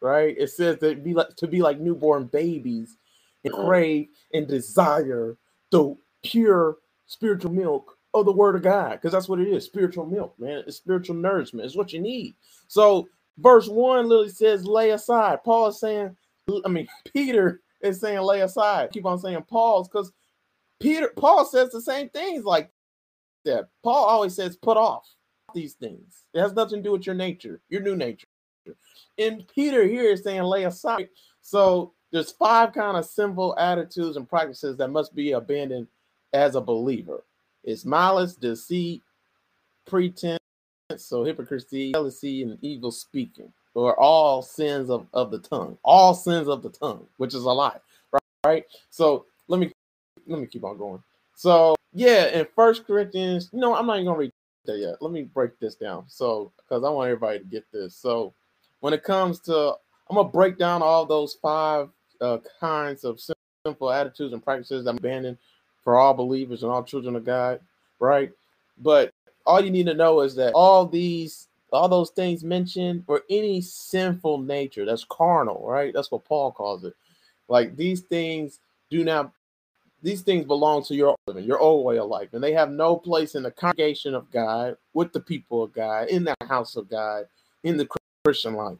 right? 0.00 0.34
It 0.38 0.48
says 0.50 0.78
that 0.78 1.02
be 1.04 1.14
like 1.14 1.34
to 1.36 1.46
be 1.46 1.62
like 1.62 1.80
newborn 1.80 2.26
babies 2.26 2.96
and 3.44 3.52
crave 3.52 4.08
and 4.32 4.46
desire 4.46 5.36
the 5.70 5.96
pure 6.22 6.76
spiritual 7.06 7.52
milk 7.52 7.96
of 8.14 8.24
the 8.24 8.32
word 8.32 8.56
of 8.56 8.62
God, 8.62 8.92
because 8.92 9.12
that's 9.12 9.28
what 9.28 9.40
it 9.40 9.48
is 9.48 9.64
spiritual 9.64 10.06
milk, 10.06 10.34
man. 10.38 10.62
It's 10.66 10.76
spiritual 10.76 11.16
nourishment, 11.16 11.66
it's 11.66 11.76
what 11.76 11.92
you 11.92 12.00
need. 12.00 12.34
So 12.68 13.08
verse 13.38 13.68
one 13.68 14.08
literally 14.08 14.30
says, 14.30 14.66
lay 14.66 14.90
aside. 14.90 15.44
Paul 15.44 15.68
is 15.68 15.80
saying, 15.80 16.16
I 16.64 16.68
mean, 16.68 16.88
Peter 17.12 17.60
is 17.80 18.00
saying, 18.00 18.20
lay 18.20 18.40
aside. 18.40 18.90
Keep 18.92 19.06
on 19.06 19.18
saying 19.18 19.42
pause 19.48 19.88
because 19.88 20.12
Peter, 20.80 21.12
Paul 21.16 21.44
says 21.44 21.70
the 21.70 21.80
same 21.80 22.08
things 22.08 22.44
like 22.44 22.70
that. 23.44 23.68
Paul 23.82 24.04
always 24.04 24.34
says, 24.34 24.56
put 24.56 24.76
off 24.76 25.06
these 25.54 25.74
things. 25.74 26.24
It 26.34 26.40
has 26.40 26.52
nothing 26.52 26.78
to 26.78 26.82
do 26.82 26.92
with 26.92 27.06
your 27.06 27.14
nature, 27.14 27.60
your 27.68 27.82
new 27.82 27.96
nature. 27.96 28.26
And 29.18 29.46
Peter 29.48 29.86
here 29.86 30.10
is 30.10 30.22
saying, 30.22 30.42
lay 30.42 30.64
aside. 30.64 31.08
So 31.40 31.94
there's 32.12 32.32
five 32.32 32.72
kind 32.72 32.96
of 32.96 33.06
sinful 33.06 33.56
attitudes 33.58 34.16
and 34.16 34.28
practices 34.28 34.76
that 34.76 34.88
must 34.88 35.14
be 35.14 35.32
abandoned 35.32 35.86
as 36.32 36.54
a 36.54 36.60
believer. 36.60 37.24
It's 37.64 37.84
malice, 37.84 38.34
deceit, 38.34 39.02
pretense, 39.86 40.38
so 41.04 41.24
hypocrisy, 41.24 41.92
jealousy, 41.92 42.42
and 42.42 42.58
evil 42.62 42.90
speaking, 42.90 43.52
or 43.74 43.98
all 43.98 44.42
sins 44.42 44.90
of, 44.90 45.06
of 45.12 45.30
the 45.30 45.38
tongue, 45.38 45.76
all 45.84 46.14
sins 46.14 46.48
of 46.48 46.62
the 46.62 46.70
tongue, 46.70 47.06
which 47.16 47.34
is 47.34 47.42
a 47.42 47.50
lie, 47.50 47.78
right? 48.12 48.22
right? 48.44 48.64
So 48.90 49.26
let 49.48 49.60
me 49.60 49.72
let 50.26 50.40
me 50.40 50.46
keep 50.46 50.64
on 50.64 50.78
going. 50.78 51.02
So 51.34 51.74
yeah, 51.92 52.26
in 52.26 52.46
First 52.54 52.86
Corinthians, 52.86 53.50
no, 53.52 53.74
I'm 53.74 53.86
not 53.86 53.96
even 53.96 54.06
gonna 54.06 54.18
read 54.18 54.32
that 54.66 54.78
yet. 54.78 55.00
Let 55.00 55.12
me 55.12 55.22
break 55.22 55.58
this 55.58 55.74
down. 55.74 56.04
So 56.08 56.52
because 56.56 56.84
I 56.84 56.90
want 56.90 57.08
everybody 57.08 57.38
to 57.38 57.44
get 57.44 57.64
this. 57.72 57.94
So 57.96 58.32
when 58.80 58.92
it 58.92 59.02
comes 59.02 59.40
to, 59.40 59.74
I'm 60.08 60.16
gonna 60.16 60.28
break 60.28 60.58
down 60.58 60.82
all 60.82 61.06
those 61.06 61.34
five 61.34 61.88
uh, 62.20 62.38
kinds 62.60 63.04
of 63.04 63.20
sinful 63.66 63.90
attitudes 63.90 64.32
and 64.32 64.44
practices 64.44 64.84
that 64.84 64.90
I'm 64.90 64.96
banning 64.96 65.38
for 65.82 65.96
all 65.96 66.14
believers 66.14 66.62
and 66.62 66.72
all 66.72 66.82
children 66.82 67.16
of 67.16 67.24
God, 67.24 67.60
right? 68.00 68.30
But 68.78 69.12
all 69.46 69.60
you 69.60 69.70
need 69.70 69.86
to 69.86 69.94
know 69.94 70.20
is 70.20 70.34
that 70.36 70.52
all 70.54 70.86
these 70.86 71.48
all 71.72 71.88
those 71.88 72.10
things 72.10 72.44
mentioned 72.44 73.04
or 73.06 73.22
any 73.28 73.60
sinful 73.60 74.38
nature. 74.38 74.84
That's 74.84 75.04
carnal 75.08 75.66
right? 75.66 75.92
That's 75.94 76.10
what 76.10 76.24
paul 76.24 76.52
calls 76.52 76.84
it. 76.84 76.94
Like 77.48 77.76
these 77.76 78.00
things 78.00 78.60
do 78.90 79.04
not 79.04 79.32
these 80.02 80.22
things 80.22 80.44
belong 80.44 80.84
to 80.84 80.94
your 80.94 81.16
your 81.36 81.58
old 81.58 81.84
way 81.84 81.98
of 81.98 82.08
life 82.08 82.28
and 82.32 82.42
they 82.42 82.52
have 82.52 82.70
no 82.70 82.96
place 82.96 83.34
in 83.34 83.42
the 83.42 83.50
congregation 83.50 84.14
of 84.14 84.30
god 84.30 84.76
with 84.94 85.12
the 85.12 85.20
people 85.20 85.62
of 85.62 85.72
god 85.72 86.08
in 86.08 86.22
the 86.22 86.34
house 86.48 86.76
of 86.76 86.88
god 86.88 87.26
in 87.64 87.76
the 87.76 87.88
christian 88.24 88.54
life. 88.54 88.78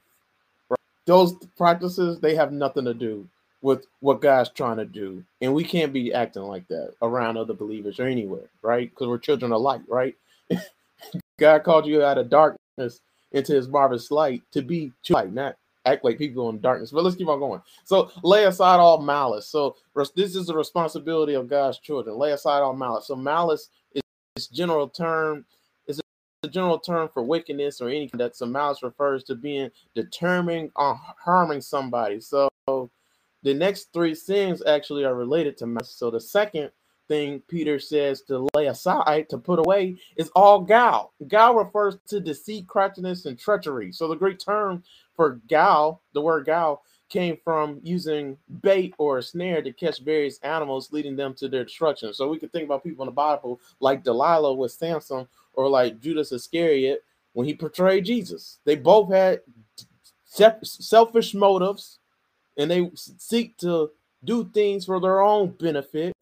Right? 0.69 0.79
those 1.07 1.35
practices 1.57 2.21
they 2.21 2.35
have 2.35 2.53
nothing 2.53 2.85
to 2.85 2.95
do 2.95 3.27
with 3.63 3.87
what 4.01 4.21
god's 4.21 4.51
trying 4.51 4.77
to 4.77 4.85
do 4.85 5.25
and 5.41 5.53
we 5.53 5.65
can't 5.65 5.93
be 5.93 6.13
acting 6.13 6.43
like 6.43 6.69
that 6.69 6.93
around 7.03 7.37
other 7.37 7.55
believers 7.55 7.99
or 7.99 8.07
anywhere 8.07 8.49
right? 8.63 8.91
Because 8.91 9.09
we're 9.09 9.19
children 9.19 9.53
of 9.53 9.63
light 9.63 9.83
right 9.89 10.15
God 11.39 11.65
called 11.65 11.87
you 11.87 12.03
out 12.03 12.19
of 12.19 12.31
darkness 12.31 13.01
into 13.33 13.55
his 13.55 13.69
marvelous 13.69 14.11
light 14.11 14.43
to 14.53 14.63
be 14.63 14.93
light, 15.11 15.33
not 15.33 15.57
act 15.85 16.05
like 16.05 16.19
people 16.19 16.51
in 16.51 16.61
darkness. 16.61 16.91
But 16.91 17.05
let's 17.05 17.17
keep 17.17 17.29
on 17.29 17.39
going. 17.39 17.63
So 17.85 18.11
lay 18.23 18.45
aside 18.45 18.79
all 18.79 19.01
malice. 19.01 19.47
So 19.47 19.77
this 20.15 20.35
is 20.35 20.47
the 20.47 20.57
responsibility 20.57 21.35
of 21.35 21.49
God's 21.49 21.79
children. 21.79 22.19
Lay 22.19 22.33
aside 22.33 22.61
all 22.61 22.75
malice. 22.75 23.07
So 23.07 23.17
malice 23.17 23.69
is, 23.95 24.03
is 24.37 24.49
general 24.49 24.89
term 24.89 25.45
is 25.87 26.01
a 26.43 26.49
general 26.49 26.79
term 26.79 27.09
for 27.13 27.23
wickedness 27.23 27.81
or 27.81 27.89
anything 27.89 28.19
that 28.19 28.37
some 28.37 28.53
malice 28.53 28.83
refers 28.83 29.23
to 29.25 29.35
being 29.35 29.71
determined 29.95 30.73
on 30.77 30.99
harming 31.19 31.61
somebody. 31.61 32.21
So 32.21 32.49
the 32.67 33.55
next 33.55 33.93
three 33.93 34.15
sins 34.15 34.63
actually 34.67 35.05
are 35.05 35.15
related 35.15 35.57
to 35.59 35.67
malice. 35.67 35.91
So 35.91 36.11
the 36.11 36.21
second 36.21 36.71
thing 37.09 37.43
Peter 37.49 37.79
says 37.79 38.23
to 38.23 38.49
lay 38.55 38.67
aside, 38.67 39.29
to 39.29 39.39
put 39.39 39.59
away, 39.59 39.99
is 40.17 40.31
all 40.35 40.61
guile. 40.61 41.13
Guile 41.29 41.55
refers 41.55 41.97
to 42.09 42.21
deceit, 42.21 42.67
craftiness, 42.67 43.27
and 43.27 43.39
treachery. 43.39 43.93
So 43.93 44.09
the 44.09 44.17
Greek 44.17 44.39
term 44.39 44.83
for 45.15 45.41
guile, 45.49 46.03
the 46.13 46.21
word 46.21 46.47
guile, 46.47 46.83
came 47.09 47.39
from 47.45 47.81
using 47.85 48.37
bait 48.63 48.93
or 48.99 49.19
a 49.19 49.23
snare 49.23 49.63
to 49.63 49.73
catch 49.73 50.01
various 50.01 50.41
animals, 50.41 50.93
leading 50.93 51.15
them 51.15 51.35
to 51.35 51.49
their 51.49 51.65
destruction. 51.65 52.13
So 52.13 52.29
we 52.29 52.39
could 52.39 52.53
think 52.53 52.65
about 52.65 52.83
people 52.83 53.05
in 53.05 53.07
the 53.07 53.13
Bible 53.13 53.61
like 53.79 54.03
Delilah 54.03 54.55
with 54.55 54.73
Samson, 54.73 55.29
or 55.55 55.69
like 55.69 56.01
Judas 56.01 56.33
Iscariot 56.33 57.03
when 57.33 57.47
he 57.47 57.55
portrayed 57.55 58.05
Jesus. 58.05 58.59
They 58.65 58.77
both 58.77 59.11
had 59.11 59.41
selfish 60.25 61.33
motives, 61.33 61.99
and 62.57 62.71
they 62.71 62.91
seek 62.95 63.57
to 63.59 63.91
do 64.25 64.51
things 64.53 64.85
for 64.85 65.01
their 65.01 65.23
own 65.23 65.51
benefit 65.51 66.13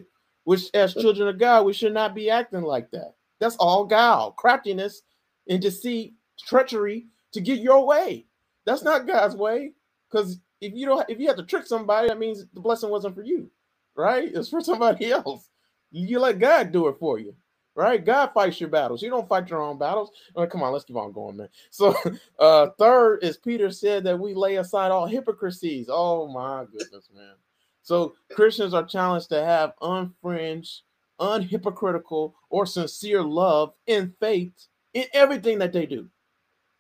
which, 0.45 0.71
as 0.75 0.95
children 0.95 1.29
of 1.29 1.39
God, 1.39 1.65
we 1.65 1.73
should 1.73 1.95
not 1.95 2.15
be 2.15 2.31
acting 2.31 2.63
like 2.63 2.91
that. 2.93 3.15
That's 3.41 3.57
all 3.57 3.85
guile, 3.85 4.33
craftiness, 4.33 5.03
and 5.49 5.61
deceit, 5.61 6.15
treachery 6.47 7.07
to 7.33 7.41
get 7.41 7.61
your 7.61 7.85
way. 7.87 8.27
That's 8.65 8.83
not 8.83 9.07
God's 9.07 9.37
way. 9.37 9.73
Because 10.11 10.39
if 10.61 10.75
you 10.75 10.87
don't, 10.87 11.09
if 11.11 11.19
you 11.19 11.27
have 11.29 11.37
to 11.37 11.43
trick 11.43 11.67
somebody, 11.67 12.09
that 12.09 12.19
means 12.19 12.45
the 12.55 12.61
blessing 12.61 12.91
wasn't 12.91 13.15
for 13.15 13.23
you, 13.23 13.51
right? 13.97 14.31
It's 14.33 14.49
for 14.49 14.61
somebody 14.63 15.11
else. 15.11 15.49
You 15.91 16.19
let 16.21 16.39
God 16.39 16.73
do 16.73 16.89
it 16.89 16.97
for 16.99 17.19
you, 17.19 17.35
right? 17.75 18.05
God 18.05 18.31
fights 18.35 18.61
your 18.61 18.69
battles. 18.71 19.03
You 19.03 19.11
don't 19.11 19.29
fight 19.29 19.49
your 19.51 19.63
own 19.63 19.79
battles. 19.79 20.11
Right, 20.37 20.51
come 20.51 20.63
on, 20.63 20.73
let's 20.73 20.85
keep 20.85 20.97
on 20.97 21.13
going, 21.13 21.37
man. 21.37 21.49
So, 21.71 21.95
uh, 22.39 22.69
third 22.79 23.21
is 23.23 23.37
Peter 23.37 23.71
said 23.71 24.05
that 24.05 24.19
we 24.19 24.35
lay 24.35 24.57
aside 24.57 24.91
all 24.91 25.07
hypocrisies. 25.07 25.87
Oh 25.89 26.29
my 26.29 26.65
goodness, 26.65 27.09
man. 27.15 27.35
So 27.85 28.15
Christians 28.33 28.75
are 28.75 28.85
challenged 28.85 29.29
to 29.29 29.45
have 29.45 29.75
unfringed, 29.81 30.81
unhypocritical, 31.21 32.33
or 32.49 32.67
sincere 32.67 33.23
love 33.23 33.75
in 33.87 34.15
faith 34.19 34.53
in 34.95 35.05
everything 35.13 35.59
that 35.59 35.73
they 35.73 35.87
do, 35.87 36.09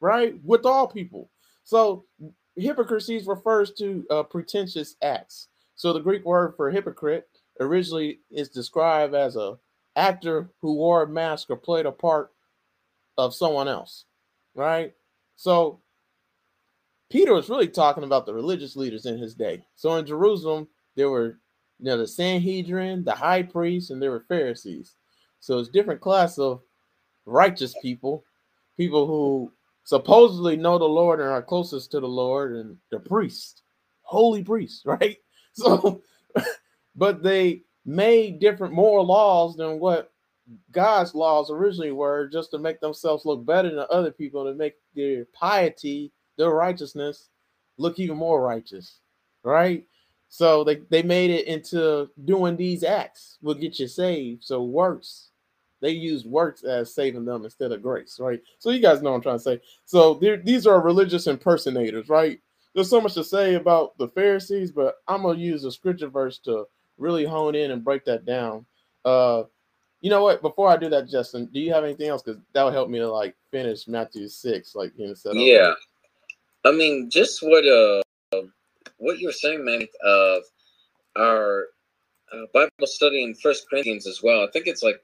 right? 0.00 0.34
With 0.42 0.64
all 0.64 0.88
people. 0.88 1.30
So 1.62 2.06
hypocrisy 2.56 3.22
refers 3.26 3.72
to 3.74 4.04
uh, 4.10 4.22
pretentious 4.24 4.96
acts. 5.02 5.48
So 5.76 5.92
the 5.92 6.00
Greek 6.00 6.24
word 6.24 6.54
for 6.56 6.70
hypocrite 6.70 7.28
originally 7.60 8.20
is 8.30 8.48
described 8.48 9.14
as 9.14 9.36
a 9.36 9.58
actor 9.96 10.50
who 10.60 10.74
wore 10.74 11.02
a 11.02 11.08
mask 11.08 11.50
or 11.50 11.56
played 11.56 11.86
a 11.86 11.92
part 11.92 12.32
of 13.18 13.34
someone 13.34 13.68
else, 13.68 14.06
right? 14.54 14.94
So 15.36 15.80
Peter 17.10 17.34
was 17.34 17.50
really 17.50 17.68
talking 17.68 18.04
about 18.04 18.24
the 18.24 18.34
religious 18.34 18.74
leaders 18.74 19.06
in 19.06 19.18
his 19.18 19.34
day. 19.34 19.64
So 19.76 19.96
in 19.96 20.06
Jerusalem, 20.06 20.68
there 20.96 21.10
were 21.10 21.38
you 21.78 21.86
know 21.86 21.98
the 21.98 22.06
Sanhedrin, 22.06 23.04
the 23.04 23.14
high 23.14 23.42
priests, 23.42 23.90
and 23.90 24.00
there 24.00 24.10
were 24.10 24.24
Pharisees. 24.28 24.96
So 25.40 25.58
it's 25.58 25.68
different 25.68 26.00
class 26.00 26.38
of 26.38 26.62
righteous 27.26 27.74
people, 27.82 28.24
people 28.76 29.06
who 29.06 29.52
supposedly 29.84 30.56
know 30.56 30.78
the 30.78 30.84
Lord 30.84 31.20
and 31.20 31.28
are 31.28 31.42
closest 31.42 31.90
to 31.92 32.00
the 32.00 32.08
Lord, 32.08 32.56
and 32.56 32.76
the 32.90 33.00
priest, 33.00 33.62
holy 34.02 34.42
priest, 34.42 34.82
right? 34.86 35.18
So, 35.52 36.02
but 36.96 37.22
they 37.22 37.62
made 37.84 38.40
different 38.40 38.72
moral 38.74 39.06
laws 39.06 39.56
than 39.56 39.78
what 39.78 40.10
God's 40.72 41.14
laws 41.14 41.50
originally 41.50 41.92
were, 41.92 42.28
just 42.28 42.50
to 42.50 42.58
make 42.58 42.80
themselves 42.80 43.24
look 43.24 43.44
better 43.46 43.74
than 43.74 43.86
other 43.90 44.10
people, 44.10 44.44
to 44.44 44.54
make 44.54 44.74
their 44.94 45.26
piety, 45.32 46.12
their 46.36 46.50
righteousness, 46.50 47.28
look 47.78 47.98
even 47.98 48.16
more 48.16 48.42
righteous, 48.42 49.00
right? 49.42 49.86
So 50.34 50.64
they, 50.64 50.80
they 50.90 51.04
made 51.04 51.30
it 51.30 51.46
into 51.46 52.10
doing 52.24 52.56
these 52.56 52.82
acts 52.82 53.38
will 53.40 53.54
get 53.54 53.78
you 53.78 53.86
saved. 53.86 54.42
So 54.42 54.64
works, 54.64 55.30
they 55.80 55.90
use 55.90 56.24
works 56.24 56.64
as 56.64 56.92
saving 56.92 57.24
them 57.24 57.44
instead 57.44 57.70
of 57.70 57.82
grace, 57.82 58.18
right? 58.18 58.42
So 58.58 58.70
you 58.70 58.80
guys 58.80 59.00
know 59.00 59.10
what 59.10 59.18
I'm 59.18 59.22
trying 59.22 59.38
to 59.38 59.44
say. 59.44 59.60
So 59.84 60.14
these 60.14 60.66
are 60.66 60.80
religious 60.80 61.28
impersonators, 61.28 62.08
right? 62.08 62.40
There's 62.74 62.90
so 62.90 63.00
much 63.00 63.14
to 63.14 63.22
say 63.22 63.54
about 63.54 63.96
the 63.96 64.08
Pharisees, 64.08 64.72
but 64.72 64.96
I'm 65.06 65.22
gonna 65.22 65.38
use 65.38 65.62
a 65.62 65.70
scripture 65.70 66.08
verse 66.08 66.40
to 66.40 66.64
really 66.98 67.24
hone 67.24 67.54
in 67.54 67.70
and 67.70 67.84
break 67.84 68.04
that 68.06 68.24
down. 68.24 68.66
Uh, 69.04 69.44
you 70.00 70.10
know 70.10 70.24
what? 70.24 70.42
Before 70.42 70.68
I 70.68 70.76
do 70.76 70.88
that, 70.88 71.08
Justin, 71.08 71.46
do 71.46 71.60
you 71.60 71.72
have 71.72 71.84
anything 71.84 72.08
else? 72.08 72.22
Because 72.22 72.40
that 72.54 72.64
would 72.64 72.74
help 72.74 72.90
me 72.90 72.98
to 72.98 73.08
like 73.08 73.36
finish 73.52 73.86
Matthew 73.86 74.26
six, 74.26 74.74
like 74.74 74.90
you 74.96 75.14
know, 75.24 75.32
Yeah, 75.32 75.74
I 76.64 76.72
mean, 76.72 77.08
just 77.08 77.40
what 77.40 77.64
uh 77.64 78.02
what 79.04 79.18
you 79.18 79.28
were 79.28 79.32
saying, 79.32 79.64
man, 79.64 79.86
of 80.04 80.42
our 81.16 81.66
uh, 82.32 82.46
Bible 82.52 82.86
study 82.86 83.22
in 83.22 83.34
First 83.34 83.68
Corinthians 83.68 84.06
as 84.06 84.20
well. 84.22 84.42
I 84.42 84.50
think 84.50 84.66
it's 84.66 84.82
like 84.82 85.00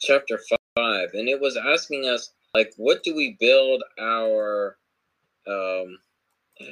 chapter 0.00 0.38
five, 0.76 1.08
and 1.14 1.28
it 1.28 1.40
was 1.40 1.56
asking 1.56 2.06
us 2.06 2.32
like, 2.54 2.72
what 2.76 3.02
do 3.02 3.14
we 3.14 3.36
build 3.40 3.82
our 3.98 4.76
um, 5.46 5.98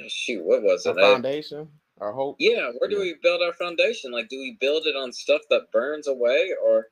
shoot, 0.07 0.43
what 0.43 0.63
was 0.63 0.85
it? 0.85 0.97
Our 0.97 1.13
foundation, 1.13 1.67
our 1.99 2.13
hope. 2.13 2.37
Yeah, 2.39 2.71
where 2.77 2.89
do 2.89 2.99
we 2.99 3.15
build 3.21 3.41
our 3.41 3.53
foundation? 3.53 4.11
Like, 4.11 4.29
do 4.29 4.39
we 4.39 4.57
build 4.59 4.85
it 4.85 4.95
on 4.95 5.11
stuff 5.11 5.41
that 5.49 5.71
burns 5.71 6.07
away, 6.07 6.51
or 6.63 6.87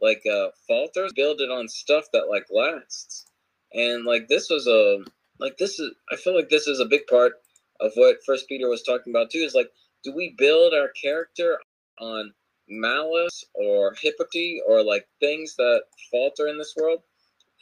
like 0.00 0.22
uh, 0.30 0.48
falters? 0.66 1.12
Build 1.14 1.40
it 1.40 1.50
on 1.50 1.68
stuff 1.68 2.04
that 2.12 2.28
like 2.28 2.46
lasts. 2.50 3.26
And 3.72 4.04
like 4.04 4.28
this 4.28 4.48
was 4.50 4.66
a 4.66 5.04
like 5.38 5.56
this 5.58 5.78
is 5.78 5.92
I 6.12 6.16
feel 6.16 6.34
like 6.34 6.48
this 6.48 6.66
is 6.66 6.80
a 6.80 6.86
big 6.86 7.06
part 7.06 7.34
of 7.80 7.92
what 7.94 8.24
First 8.24 8.48
Peter 8.48 8.68
was 8.68 8.82
talking 8.82 9.12
about 9.12 9.30
too. 9.30 9.38
Is 9.38 9.54
like, 9.54 9.70
do 10.04 10.14
we 10.14 10.34
build 10.38 10.74
our 10.74 10.90
character 11.00 11.58
on 12.00 12.32
malice 12.68 13.44
or 13.54 13.94
hypocrisy 14.00 14.60
or 14.66 14.82
like 14.82 15.06
things 15.20 15.56
that 15.56 15.82
falter 16.10 16.48
in 16.48 16.58
this 16.58 16.74
world? 16.76 17.02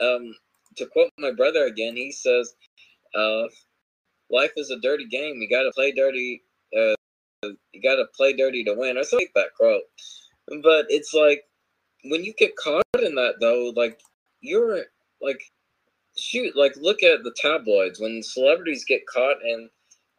Um, 0.00 0.35
to 0.76 0.87
quote 0.87 1.11
my 1.18 1.33
brother 1.33 1.64
again, 1.66 1.96
he 1.96 2.12
says, 2.12 2.55
uh, 3.14 3.44
"Life 4.31 4.52
is 4.57 4.70
a 4.70 4.81
dirty 4.81 5.07
game. 5.07 5.40
You 5.40 5.48
got 5.48 5.62
to 5.62 5.72
play 5.72 5.92
dirty. 5.92 6.42
Uh, 6.76 6.94
you 7.72 7.83
got 7.83 7.96
to 7.96 8.07
play 8.14 8.35
dirty 8.35 8.64
to 8.64 8.74
win." 8.74 8.96
Something 9.05 9.26
like 9.26 9.33
that 9.35 9.55
quote. 9.57 9.83
But 10.62 10.87
it's 10.88 11.14
like 11.14 11.44
when 12.05 12.24
you 12.24 12.35
get 12.38 12.57
caught 12.57 12.85
in 13.02 13.14
that 13.16 13.35
though, 13.40 13.72
like 13.74 14.00
you're 14.40 14.85
like 15.20 15.40
shoot, 16.18 16.57
like 16.57 16.74
look 16.76 17.02
at 17.02 17.22
the 17.22 17.35
tabloids 17.37 18.00
when 18.00 18.22
celebrities 18.22 18.85
get 18.85 19.07
caught 19.07 19.37
in 19.44 19.68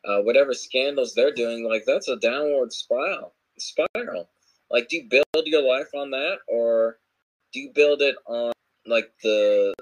uh, 0.05 0.21
whatever 0.21 0.53
scandals 0.53 1.13
they're 1.13 1.33
doing, 1.33 1.67
like 1.67 1.83
that's 1.86 2.07
a 2.07 2.17
downward 2.17 2.71
spiral. 2.71 3.33
Spiral. 3.57 4.29
Like, 4.69 4.89
do 4.89 4.97
you 4.97 5.07
build 5.10 5.45
your 5.47 5.62
life 5.62 5.89
on 5.95 6.12
that, 6.12 6.38
or 6.47 6.97
do 7.53 7.60
you 7.60 7.71
build 7.73 8.01
it 8.01 8.15
on 8.25 8.51
like 8.86 9.12
the? 9.23 9.73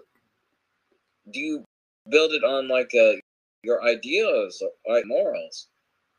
Do 1.32 1.40
you 1.40 1.66
build 2.10 2.34
it 2.34 2.44
on 2.44 2.68
like 2.68 2.92
uh, 2.96 3.18
your 3.64 3.84
ideas, 3.84 4.62
like 4.88 5.06
morals? 5.08 5.68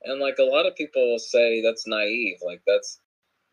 And 0.03 0.21
like 0.21 0.39
a 0.39 0.45
lot 0.45 0.67
of 0.67 0.77
people 0.77 1.19
say 1.19 1.63
that's 1.63 1.87
naive, 1.87 2.39
like 2.45 2.61
that's 2.67 3.01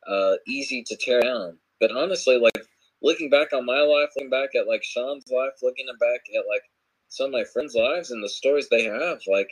uh, 0.07 0.33
easy 0.47 0.83
to 0.83 0.97
tear 0.97 1.21
down. 1.21 1.57
But 1.79 1.91
honestly, 1.91 2.37
like 2.37 2.65
looking 3.01 3.29
back 3.29 3.53
on 3.53 3.65
my 3.65 3.81
life, 3.81 4.09
looking 4.15 4.29
back 4.29 4.49
at 4.55 4.67
like 4.67 4.83
Sean's 4.83 5.25
life, 5.31 5.53
looking 5.61 5.85
back 5.99 6.21
at 6.35 6.45
like 6.49 6.63
some 7.09 7.27
of 7.27 7.31
my 7.33 7.43
friends' 7.43 7.75
lives 7.75 8.11
and 8.11 8.23
the 8.23 8.29
stories 8.29 8.67
they 8.69 8.83
have, 8.83 9.19
like 9.27 9.49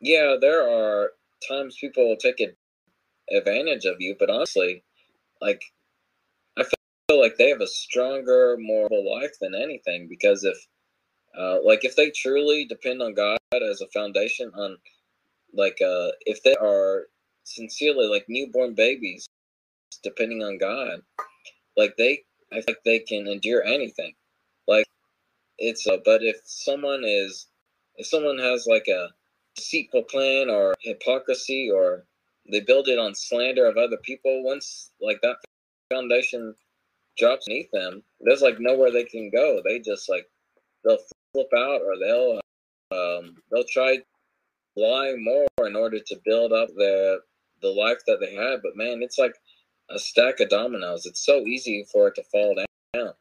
yeah, 0.00 0.36
there 0.40 0.68
are 0.68 1.10
times 1.48 1.76
people 1.80 2.08
will 2.08 2.16
take 2.16 2.42
advantage 3.30 3.84
of 3.84 3.96
you, 4.00 4.16
but 4.18 4.30
honestly, 4.30 4.84
like 5.40 5.62
I 6.56 6.64
feel 6.64 7.20
like 7.20 7.36
they 7.36 7.48
have 7.48 7.60
a 7.60 7.66
stronger 7.66 8.56
moral 8.58 9.10
life 9.10 9.32
than 9.40 9.54
anything 9.54 10.08
because 10.08 10.44
if, 10.44 10.56
uh, 11.38 11.58
like, 11.64 11.84
if 11.84 11.96
they 11.96 12.10
truly 12.10 12.64
depend 12.64 13.00
on 13.02 13.14
God 13.14 13.38
as 13.52 13.80
a 13.80 13.88
foundation, 13.88 14.50
on 14.54 14.76
like, 15.54 15.78
uh, 15.80 16.10
if 16.22 16.42
they 16.42 16.54
are 16.56 17.06
sincerely 17.44 18.06
like 18.06 18.26
newborn 18.28 18.74
babies, 18.74 19.26
depending 20.02 20.42
on 20.42 20.58
God, 20.58 21.00
like 21.76 21.94
they, 21.96 22.24
I 22.52 22.60
think 22.60 22.78
they 22.84 23.00
can 23.00 23.26
endure 23.26 23.64
anything. 23.64 24.14
Like, 24.66 24.86
it's 25.58 25.86
a, 25.86 25.98
but 26.04 26.22
if 26.22 26.36
someone 26.44 27.02
is, 27.04 27.46
if 27.96 28.06
someone 28.06 28.38
has 28.38 28.66
like 28.66 28.86
a 28.88 29.08
deceitful 29.58 30.04
plan 30.04 30.48
or 30.50 30.74
hypocrisy 30.80 31.70
or 31.70 32.04
they 32.50 32.60
build 32.60 32.88
it 32.88 32.98
on 32.98 33.14
slander 33.14 33.66
of 33.66 33.76
other 33.76 33.98
people 33.98 34.42
once 34.42 34.90
like 35.00 35.20
that 35.22 35.36
foundation 35.90 36.54
drops 37.18 37.46
beneath 37.46 37.70
them 37.72 38.02
there's 38.20 38.42
like 38.42 38.58
nowhere 38.58 38.90
they 38.90 39.04
can 39.04 39.30
go. 39.30 39.60
They 39.64 39.78
just 39.78 40.08
like 40.08 40.28
they'll 40.84 40.98
flip 41.32 41.48
out 41.56 41.80
or 41.82 41.98
they'll 41.98 42.40
um, 42.90 43.36
they'll 43.50 43.64
try 43.70 43.98
lie 44.76 45.14
more 45.18 45.46
in 45.66 45.76
order 45.76 45.98
to 45.98 46.20
build 46.24 46.52
up 46.52 46.68
the 46.76 47.20
the 47.62 47.68
life 47.68 47.98
that 48.06 48.18
they 48.20 48.34
had. 48.34 48.60
But 48.62 48.76
man 48.76 49.02
it's 49.02 49.18
like 49.18 49.34
a 49.90 49.98
stack 49.98 50.40
of 50.40 50.48
dominoes. 50.48 51.06
It's 51.06 51.24
so 51.24 51.46
easy 51.46 51.86
for 51.90 52.08
it 52.08 52.14
to 52.16 52.24
fall 52.24 52.54
down. 52.94 53.12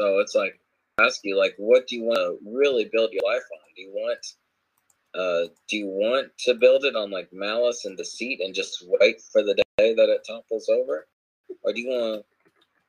So 0.00 0.18
it's 0.18 0.34
like 0.34 0.60
ask 1.00 1.20
you 1.24 1.38
like 1.38 1.54
what 1.58 1.86
do 1.86 1.96
you 1.96 2.04
want 2.04 2.18
to 2.18 2.50
really 2.50 2.88
build 2.92 3.10
your 3.12 3.24
life 3.24 3.44
on? 3.52 3.74
Do 3.74 3.82
you 3.82 3.92
want 3.92 4.34
uh, 5.16 5.48
do 5.68 5.76
you 5.76 5.86
want 5.86 6.28
to 6.40 6.54
build 6.54 6.84
it 6.84 6.96
on 6.96 7.10
like 7.10 7.32
malice 7.32 7.84
and 7.86 7.96
deceit 7.96 8.40
and 8.40 8.54
just 8.54 8.84
wait 9.00 9.22
for 9.32 9.42
the 9.42 9.54
day 9.78 9.94
that 9.94 10.08
it 10.08 10.26
topples 10.26 10.68
over? 10.68 11.06
or 11.62 11.72
do 11.72 11.80
you 11.80 11.88
want 11.88 12.24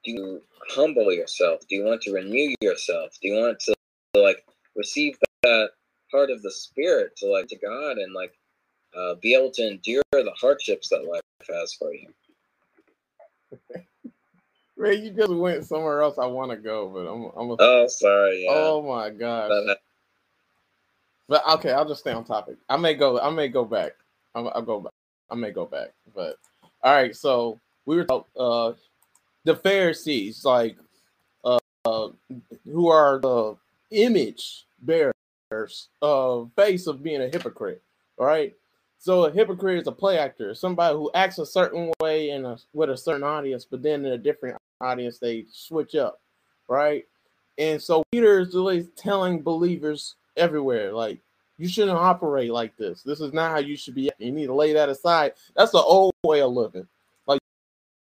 to 0.06 0.12
you 0.12 0.42
humble 0.70 1.12
yourself? 1.12 1.62
Do 1.68 1.76
you 1.76 1.84
want 1.84 2.02
to 2.04 2.14
renew 2.14 2.56
yourself? 2.62 3.12
Do 3.22 3.28
you 3.28 3.36
want 3.36 3.60
to, 3.62 3.76
to 4.14 4.22
like 4.22 4.46
receive 4.76 5.18
that 5.44 5.70
part 6.12 6.30
of 6.30 6.42
the 6.44 6.52
spirit 6.52 7.16
to 7.18 7.28
like 7.28 7.48
to 7.48 7.58
God 7.58 7.98
and 7.98 8.14
like 8.14 8.34
uh, 8.98 9.16
be 9.22 9.34
able 9.36 9.52
to 9.52 9.68
endure 9.68 10.04
the 10.12 10.32
hardships 10.40 10.90
that 10.90 11.06
life 11.12 11.22
has 11.50 11.74
for 11.74 11.94
you? 11.94 12.08
Ray, 14.78 14.96
you 14.96 15.12
just 15.12 15.34
went 15.34 15.66
somewhere 15.66 16.02
else. 16.02 16.18
I 16.20 16.28
want 16.28 16.52
to 16.52 16.58
go, 16.58 16.88
but 16.88 17.12
I'm. 17.12 17.32
I'm 17.36 17.52
a, 17.52 17.56
oh, 17.60 17.88
sorry. 17.88 18.44
Yeah. 18.44 18.52
Oh 18.54 18.82
my 18.84 19.10
gosh. 19.10 19.52
But 21.28 21.48
okay, 21.56 21.72
I'll 21.72 21.88
just 21.88 22.02
stay 22.02 22.12
on 22.12 22.24
topic. 22.24 22.58
I 22.70 22.78
may 22.78 22.94
go. 22.94 23.20
I 23.20 23.30
may 23.30 23.48
go 23.48 23.66
back. 23.66 23.94
I'll, 24.36 24.50
I'll 24.50 24.62
go 24.62 24.80
back. 24.80 24.94
I 25.30 25.36
may 25.36 25.52
go 25.52 25.66
back. 25.66 25.90
But 26.16 26.38
all 26.84 26.94
right. 26.94 27.16
So 27.16 27.60
we 27.86 27.96
were 27.98 28.06
talking, 28.06 28.32
uh 28.40 28.74
the 29.44 29.56
Pharisees, 29.56 30.44
like 30.46 30.78
uh, 31.44 31.60
uh 31.86 32.10
who 32.66 32.88
are 32.88 33.20
the 33.20 33.56
image 33.92 34.66
bearers 34.82 35.90
of 36.02 36.52
face 36.56 36.88
of 36.88 37.04
being 37.04 37.22
a 37.22 37.28
hypocrite. 37.28 37.82
All 38.18 38.26
right. 38.26 38.54
So 39.00 39.26
a 39.26 39.32
hypocrite 39.32 39.82
is 39.82 39.88
a 39.88 39.92
play 39.92 40.18
actor, 40.18 40.54
somebody 40.56 40.96
who 40.96 41.12
acts 41.14 41.38
a 41.40 41.46
certain 41.46 41.92
way 42.02 42.32
in 42.32 42.46
a 42.46 42.58
with 42.74 42.90
a 42.90 42.98
certain 42.98 43.24
audience, 43.24 43.66
but 43.66 43.84
then 43.84 44.06
in 44.06 44.14
a 44.14 44.18
different 44.18 44.58
audience 44.82 45.20
they 45.20 45.46
switch 45.52 45.96
up, 45.96 46.20
right? 46.68 47.06
And 47.58 47.82
so 47.82 48.04
Peter 48.12 48.40
is 48.40 48.56
really 48.56 48.84
telling 48.96 49.42
believers 49.42 50.16
everywhere, 50.38 50.94
like 50.94 51.20
you 51.58 51.68
shouldn't 51.68 51.98
operate 51.98 52.52
like 52.52 52.76
this. 52.78 53.04
This 53.04 53.20
is 53.20 53.34
not 53.34 53.52
how 53.52 53.60
you 53.60 53.76
should 53.76 53.96
be. 53.96 54.10
You 54.20 54.32
need 54.32 54.48
to 54.48 54.54
lay 54.54 54.74
that 54.74 54.90
aside. 54.90 55.34
That's 55.56 55.72
the 55.72 55.80
old 55.80 56.14
way 56.24 56.42
of 56.42 56.52
living. 56.52 56.88
Like 57.26 57.42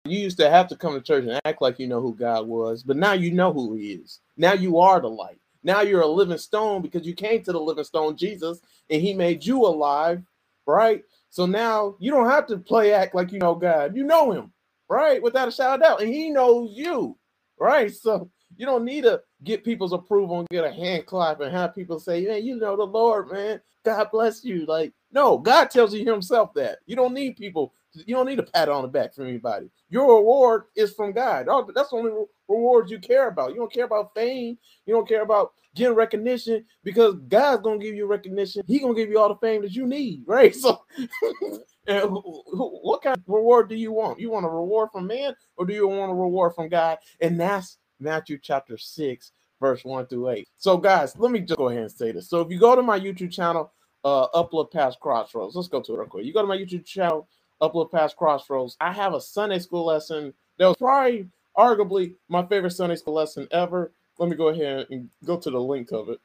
you 0.04 0.18
used 0.18 0.38
to 0.38 0.50
have 0.50 0.68
to 0.68 0.76
come 0.76 0.94
to 0.94 1.00
church 1.00 1.24
and 1.24 1.40
act 1.44 1.62
like 1.62 1.78
you 1.78 1.86
know 1.86 2.00
who 2.00 2.14
God 2.14 2.46
was, 2.46 2.82
but 2.82 2.96
now 2.96 3.12
you 3.12 3.30
know 3.30 3.52
who 3.52 3.74
He 3.74 3.92
is. 3.92 4.20
Now 4.36 4.52
you 4.52 4.78
are 4.78 5.00
the 5.00 5.08
light. 5.08 5.38
Now 5.62 5.80
you're 5.80 6.02
a 6.02 6.06
living 6.06 6.38
stone 6.38 6.82
because 6.82 7.06
you 7.06 7.14
came 7.14 7.42
to 7.42 7.52
the 7.52 7.60
living 7.60 7.84
stone, 7.84 8.16
Jesus, 8.16 8.60
and 8.90 9.02
He 9.02 9.14
made 9.14 9.44
you 9.44 9.66
alive 9.66 10.22
right? 10.66 11.04
So 11.30 11.46
now 11.46 11.96
you 11.98 12.10
don't 12.10 12.28
have 12.28 12.46
to 12.48 12.58
play 12.58 12.92
act 12.92 13.14
like 13.14 13.32
you 13.32 13.38
know 13.38 13.54
God. 13.54 13.96
You 13.96 14.04
know 14.04 14.32
him, 14.32 14.52
right? 14.88 15.22
Without 15.22 15.48
a 15.48 15.64
of 15.64 15.80
doubt. 15.80 16.02
And 16.02 16.12
he 16.12 16.30
knows 16.30 16.70
you, 16.74 17.16
right? 17.58 17.92
So 18.02 18.30
you 18.56 18.66
don't 18.66 18.84
need 18.84 19.02
to 19.02 19.20
get 19.44 19.64
people's 19.64 19.92
approval 19.92 20.40
and 20.40 20.48
get 20.48 20.64
a 20.64 20.72
hand 20.72 21.06
clap 21.06 21.40
and 21.40 21.52
have 21.52 21.74
people 21.74 21.98
say, 21.98 22.24
Man, 22.24 22.44
you 22.44 22.56
know 22.56 22.76
the 22.76 22.84
Lord, 22.84 23.30
man. 23.30 23.60
God 23.84 24.08
bless 24.10 24.44
you. 24.44 24.66
Like, 24.66 24.92
no, 25.12 25.38
God 25.38 25.70
tells 25.70 25.94
you 25.94 26.04
himself 26.04 26.52
that. 26.54 26.78
You 26.86 26.96
don't 26.96 27.14
need 27.14 27.36
people, 27.36 27.72
you 27.94 28.14
don't 28.14 28.26
need 28.26 28.38
a 28.38 28.42
pat 28.42 28.68
on 28.68 28.82
the 28.82 28.88
back 28.88 29.14
from 29.14 29.26
anybody. 29.26 29.70
Your 29.88 30.16
reward 30.16 30.64
is 30.74 30.92
from 30.92 31.12
God. 31.12 31.46
That's 31.74 31.90
the 31.90 31.96
only 31.96 32.12
rewards 32.48 32.90
you 32.90 32.98
care 32.98 33.28
about. 33.28 33.50
You 33.50 33.56
don't 33.56 33.72
care 33.72 33.84
about 33.84 34.14
fame, 34.14 34.58
you 34.86 34.94
don't 34.94 35.08
care 35.08 35.22
about 35.22 35.52
getting 35.76 35.94
recognition 35.94 36.64
because 36.82 37.14
God's 37.28 37.62
gonna 37.62 37.78
give 37.78 37.94
you 37.94 38.06
recognition. 38.06 38.62
He 38.66 38.80
gonna 38.80 38.94
give 38.94 39.10
you 39.10 39.20
all 39.20 39.28
the 39.28 39.36
fame 39.36 39.62
that 39.62 39.72
you 39.72 39.86
need, 39.86 40.24
right? 40.26 40.54
So, 40.54 40.80
what 41.86 43.02
kind 43.02 43.16
of 43.16 43.22
reward 43.28 43.68
do 43.68 43.76
you 43.76 43.92
want? 43.92 44.18
You 44.18 44.30
want 44.30 44.46
a 44.46 44.48
reward 44.48 44.88
from 44.92 45.06
man, 45.06 45.34
or 45.56 45.64
do 45.64 45.72
you 45.72 45.86
want 45.86 46.10
a 46.10 46.14
reward 46.14 46.54
from 46.54 46.68
God? 46.68 46.98
And 47.20 47.38
that's 47.38 47.78
Matthew 48.00 48.38
chapter 48.42 48.78
six, 48.78 49.32
verse 49.60 49.84
one 49.84 50.06
through 50.06 50.30
eight. 50.30 50.48
So, 50.56 50.76
guys, 50.76 51.16
let 51.18 51.30
me 51.30 51.40
just 51.40 51.58
go 51.58 51.68
ahead 51.68 51.82
and 51.82 51.92
say 51.92 52.12
this. 52.12 52.28
So, 52.28 52.40
if 52.40 52.50
you 52.50 52.58
go 52.58 52.76
to 52.76 52.82
my 52.82 52.98
YouTube 52.98 53.32
channel, 53.32 53.72
uh, 54.04 54.28
upload 54.34 54.70
past 54.70 55.00
crossroads. 55.00 55.56
Let's 55.56 55.68
go 55.68 55.80
to 55.80 55.94
it 55.94 55.98
real 55.98 56.06
quick. 56.06 56.24
You 56.24 56.32
go 56.32 56.42
to 56.42 56.48
my 56.48 56.56
YouTube 56.56 56.84
channel, 56.84 57.28
upload 57.60 57.90
past 57.90 58.16
crossroads. 58.16 58.76
I 58.80 58.92
have 58.92 59.14
a 59.14 59.20
Sunday 59.20 59.58
school 59.58 59.84
lesson 59.84 60.32
that 60.58 60.66
was 60.66 60.76
probably 60.76 61.28
arguably 61.56 62.14
my 62.28 62.44
favorite 62.46 62.72
Sunday 62.72 62.96
school 62.96 63.14
lesson 63.14 63.48
ever 63.50 63.92
let 64.18 64.28
me 64.28 64.36
go 64.36 64.48
ahead 64.48 64.86
and 64.90 65.10
go 65.24 65.36
to 65.36 65.50
the 65.50 65.60
link 65.60 65.92
of 65.92 66.08
it. 66.08 66.20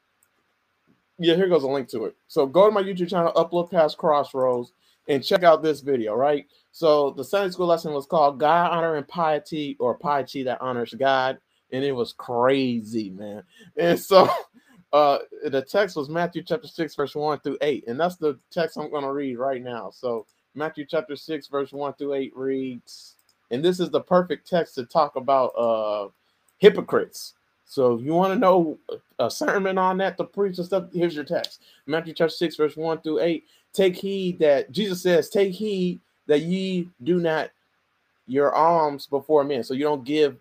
Yeah, 1.18 1.34
here 1.34 1.48
goes 1.48 1.62
a 1.62 1.68
link 1.68 1.88
to 1.90 2.06
it. 2.06 2.16
So 2.26 2.46
go 2.46 2.66
to 2.66 2.72
my 2.72 2.82
YouTube 2.82 3.10
channel, 3.10 3.32
upload 3.34 3.70
past 3.70 3.98
crossroads, 3.98 4.72
and 5.08 5.22
check 5.22 5.42
out 5.42 5.62
this 5.62 5.80
video, 5.80 6.14
right? 6.14 6.46
So 6.72 7.10
the 7.10 7.24
Sunday 7.24 7.52
school 7.52 7.66
lesson 7.66 7.92
was 7.92 8.06
called 8.06 8.40
God 8.40 8.70
Honor 8.70 8.96
and 8.96 9.06
Piety 9.06 9.76
or 9.78 9.94
Piety 9.94 10.42
that 10.44 10.60
honors 10.60 10.94
God. 10.94 11.38
And 11.72 11.84
it 11.84 11.92
was 11.92 12.12
crazy, 12.12 13.10
man. 13.10 13.42
And 13.76 13.98
so 13.98 14.28
uh 14.92 15.18
the 15.44 15.62
text 15.62 15.96
was 15.96 16.08
Matthew 16.08 16.42
chapter 16.42 16.68
6, 16.68 16.94
verse 16.94 17.14
1 17.14 17.40
through 17.40 17.58
8. 17.60 17.88
And 17.88 17.98
that's 17.98 18.16
the 18.16 18.38
text 18.50 18.76
I'm 18.76 18.90
to 18.90 19.12
read 19.12 19.36
right 19.36 19.62
now. 19.62 19.90
So 19.90 20.26
Matthew 20.54 20.84
chapter 20.86 21.16
6, 21.16 21.46
verse 21.48 21.72
1 21.72 21.94
through 21.94 22.14
8 22.14 22.36
reads, 22.36 23.16
and 23.50 23.64
this 23.64 23.80
is 23.80 23.90
the 23.90 24.00
perfect 24.00 24.48
text 24.48 24.74
to 24.76 24.84
talk 24.84 25.16
about 25.16 25.48
uh 25.56 26.08
hypocrites 26.58 27.34
so 27.72 27.94
if 27.94 28.04
you 28.04 28.12
want 28.12 28.34
to 28.34 28.38
know 28.38 28.78
a 29.18 29.30
sermon 29.30 29.78
on 29.78 29.96
that 29.96 30.18
to 30.18 30.24
preach 30.24 30.58
and 30.58 30.66
stuff, 30.66 30.88
here's 30.92 31.14
your 31.14 31.24
text. 31.24 31.62
Matthew 31.86 32.12
chapter 32.12 32.34
6, 32.34 32.56
verse 32.56 32.76
1 32.76 33.00
through 33.00 33.20
8. 33.20 33.46
Take 33.72 33.96
heed 33.96 34.38
that 34.40 34.70
Jesus 34.70 35.02
says, 35.02 35.30
Take 35.30 35.54
heed 35.54 35.98
that 36.26 36.42
ye 36.42 36.90
do 37.02 37.18
not 37.18 37.50
your 38.26 38.54
alms 38.54 39.06
before 39.06 39.42
men. 39.42 39.64
So 39.64 39.72
you 39.72 39.84
don't 39.84 40.04
give, 40.04 40.36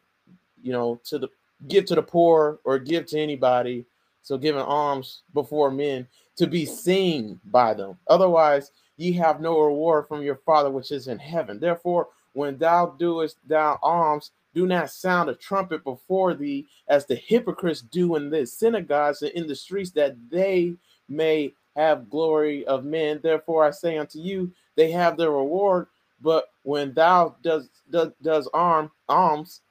you 0.62 0.72
know, 0.72 1.00
to 1.06 1.20
the 1.20 1.30
give 1.68 1.86
to 1.86 1.96
the 1.96 2.02
poor 2.02 2.60
or 2.64 2.80
give 2.80 3.06
to 3.08 3.20
anybody. 3.20 3.86
So 4.24 4.38
giving 4.38 4.62
alms 4.62 5.24
before 5.34 5.72
men 5.72 6.08
to 6.36 6.48
be 6.48 6.66
seen 6.66 7.40
by 7.46 7.74
them. 7.74 7.98
Otherwise, 8.08 8.72
ye 8.98 9.12
have 9.14 9.42
no 9.42 9.60
reward 9.60 10.08
from 10.08 10.22
your 10.22 10.36
Father 10.46 10.70
which 10.70 10.92
is 10.92 11.08
in 11.08 11.18
heaven. 11.18 11.60
Therefore, 11.60 12.10
when 12.34 12.58
thou 12.58 12.96
doest 12.98 13.38
thou 13.48 13.80
alms, 13.82 14.32
do 14.54 14.68
not 14.68 14.92
sound 14.92 15.30
a 15.30 15.36
trumpet 15.36 15.84
before 15.84 16.34
thee, 16.34 16.68
as 16.88 17.06
the 17.06 17.16
hypocrites 17.16 17.82
do 17.82 18.16
in 18.16 18.30
the 18.30 18.46
synagogues 18.46 19.22
and 19.22 19.32
in 19.32 19.48
the 19.48 19.56
streets, 19.56 19.92
that 19.92 20.16
they 20.30 20.76
may 21.10 21.54
have 21.76 22.10
glory 22.10 22.66
of 22.66 22.84
men. 22.84 23.20
Therefore, 23.24 23.66
I 23.66 23.72
say 23.72 23.98
unto 23.98 24.20
you, 24.20 24.52
they 24.76 24.92
have 24.92 25.18
their 25.18 25.32
reward. 25.32 25.88
But 26.22 26.46
when 26.64 26.94
thou 26.94 27.36
does 27.42 27.70
does, 27.90 28.10
does 28.22 28.48
arm 28.54 28.92
alms, 29.10 29.62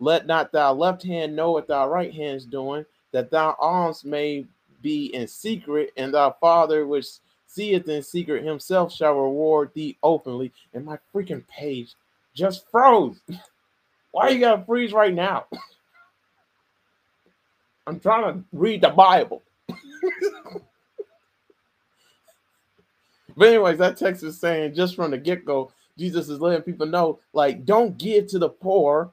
let 0.00 0.26
not 0.26 0.52
thy 0.52 0.70
left 0.70 1.02
hand 1.02 1.34
know 1.34 1.52
what 1.52 1.66
thy 1.66 1.84
right 1.84 2.12
hand 2.12 2.36
is 2.36 2.44
doing, 2.44 2.84
that 3.12 3.30
thy 3.30 3.54
alms 3.58 4.04
may 4.04 4.46
be 4.82 5.06
in 5.14 5.26
secret, 5.26 5.92
and 5.96 6.14
thy 6.14 6.32
Father 6.40 6.86
which 6.86 7.06
seeth 7.46 7.88
in 7.88 8.02
secret 8.02 8.44
himself 8.44 8.92
shall 8.92 9.14
reward 9.14 9.70
thee 9.74 9.96
openly. 10.02 10.52
And 10.74 10.84
my 10.84 10.98
freaking 11.12 11.46
page 11.48 11.94
just 12.34 12.70
froze. 12.70 13.20
Why 14.12 14.30
you 14.30 14.40
gotta 14.40 14.64
freeze 14.64 14.92
right 14.92 15.14
now? 15.14 15.46
I'm 17.86 17.98
trying 17.98 18.34
to 18.34 18.44
read 18.52 18.82
the 18.82 18.90
Bible. 18.90 19.42
but 23.36 23.48
anyways, 23.48 23.78
that 23.78 23.96
text 23.96 24.22
is 24.22 24.38
saying 24.38 24.74
just 24.74 24.94
from 24.94 25.10
the 25.10 25.18
get-go, 25.18 25.72
Jesus 25.96 26.28
is 26.28 26.38
letting 26.38 26.62
people 26.62 26.86
know, 26.86 27.18
like, 27.32 27.64
don't 27.64 27.96
give 27.96 28.26
to 28.28 28.38
the 28.38 28.50
poor 28.50 29.10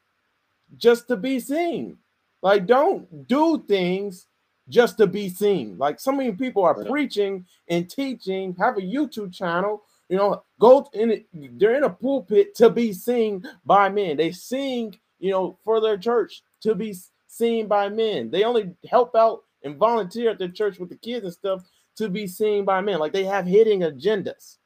just 0.78 1.08
to 1.08 1.18
be 1.18 1.40
seen. 1.40 1.98
Like, 2.42 2.66
don't 2.66 3.28
do 3.28 3.64
things 3.68 4.28
just 4.70 4.98
to 4.98 5.08
be 5.08 5.30
seen. 5.30 5.78
Like, 5.78 6.00
so 6.00 6.12
many 6.12 6.32
people 6.32 6.64
are 6.64 6.76
right. 6.76 6.90
preaching 6.90 7.46
and 7.70 7.90
teaching, 7.90 8.56
have 8.60 8.78
a 8.78 8.82
YouTube 8.82 9.34
channel, 9.34 9.84
you 10.10 10.18
know, 10.18 10.44
go 10.60 10.88
in 10.94 11.12
it, 11.12 11.26
they're 11.34 11.76
in 11.76 11.84
a 11.84 11.90
pulpit 11.90 12.56
to 12.56 12.70
be 12.70 12.94
seen 12.94 13.44
by 13.66 13.90
men. 13.90 14.18
They 14.18 14.32
sing, 14.32 14.96
you 15.20 15.32
know, 15.32 15.58
for 15.64 15.82
their 15.82 15.98
church 15.98 16.44
to 16.62 16.76
be 16.76 16.96
seen 17.28 17.68
by 17.68 17.90
men. 17.90 18.30
They 18.30 18.44
only 18.44 18.72
help 18.90 19.16
out 19.16 19.44
and 19.64 19.78
volunteer 19.78 20.30
at 20.30 20.40
the 20.40 20.48
church 20.48 20.78
with 20.80 20.90
the 20.90 20.96
kids 20.96 21.26
and 21.26 21.34
stuff 21.34 21.64
to 21.98 22.10
be 22.10 22.28
seen 22.28 22.66
by 22.66 22.82
men. 22.82 23.00
Like 23.00 23.14
they 23.14 23.24
have 23.24 23.46
hidden 23.46 23.80
agendas 23.80 24.58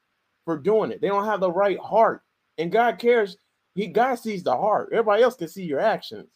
for 0.44 0.58
doing 0.58 0.90
it. 0.90 1.00
They 1.00 1.08
don't 1.08 1.24
have 1.24 1.40
the 1.40 1.50
right 1.50 1.78
heart. 1.78 2.22
And 2.58 2.70
God 2.70 2.98
cares. 2.98 3.36
He 3.74 3.86
God 3.86 4.16
sees 4.16 4.42
the 4.42 4.56
heart. 4.56 4.88
Everybody 4.92 5.22
else 5.22 5.36
can 5.36 5.48
see 5.48 5.64
your 5.64 5.80
actions. 5.80 6.28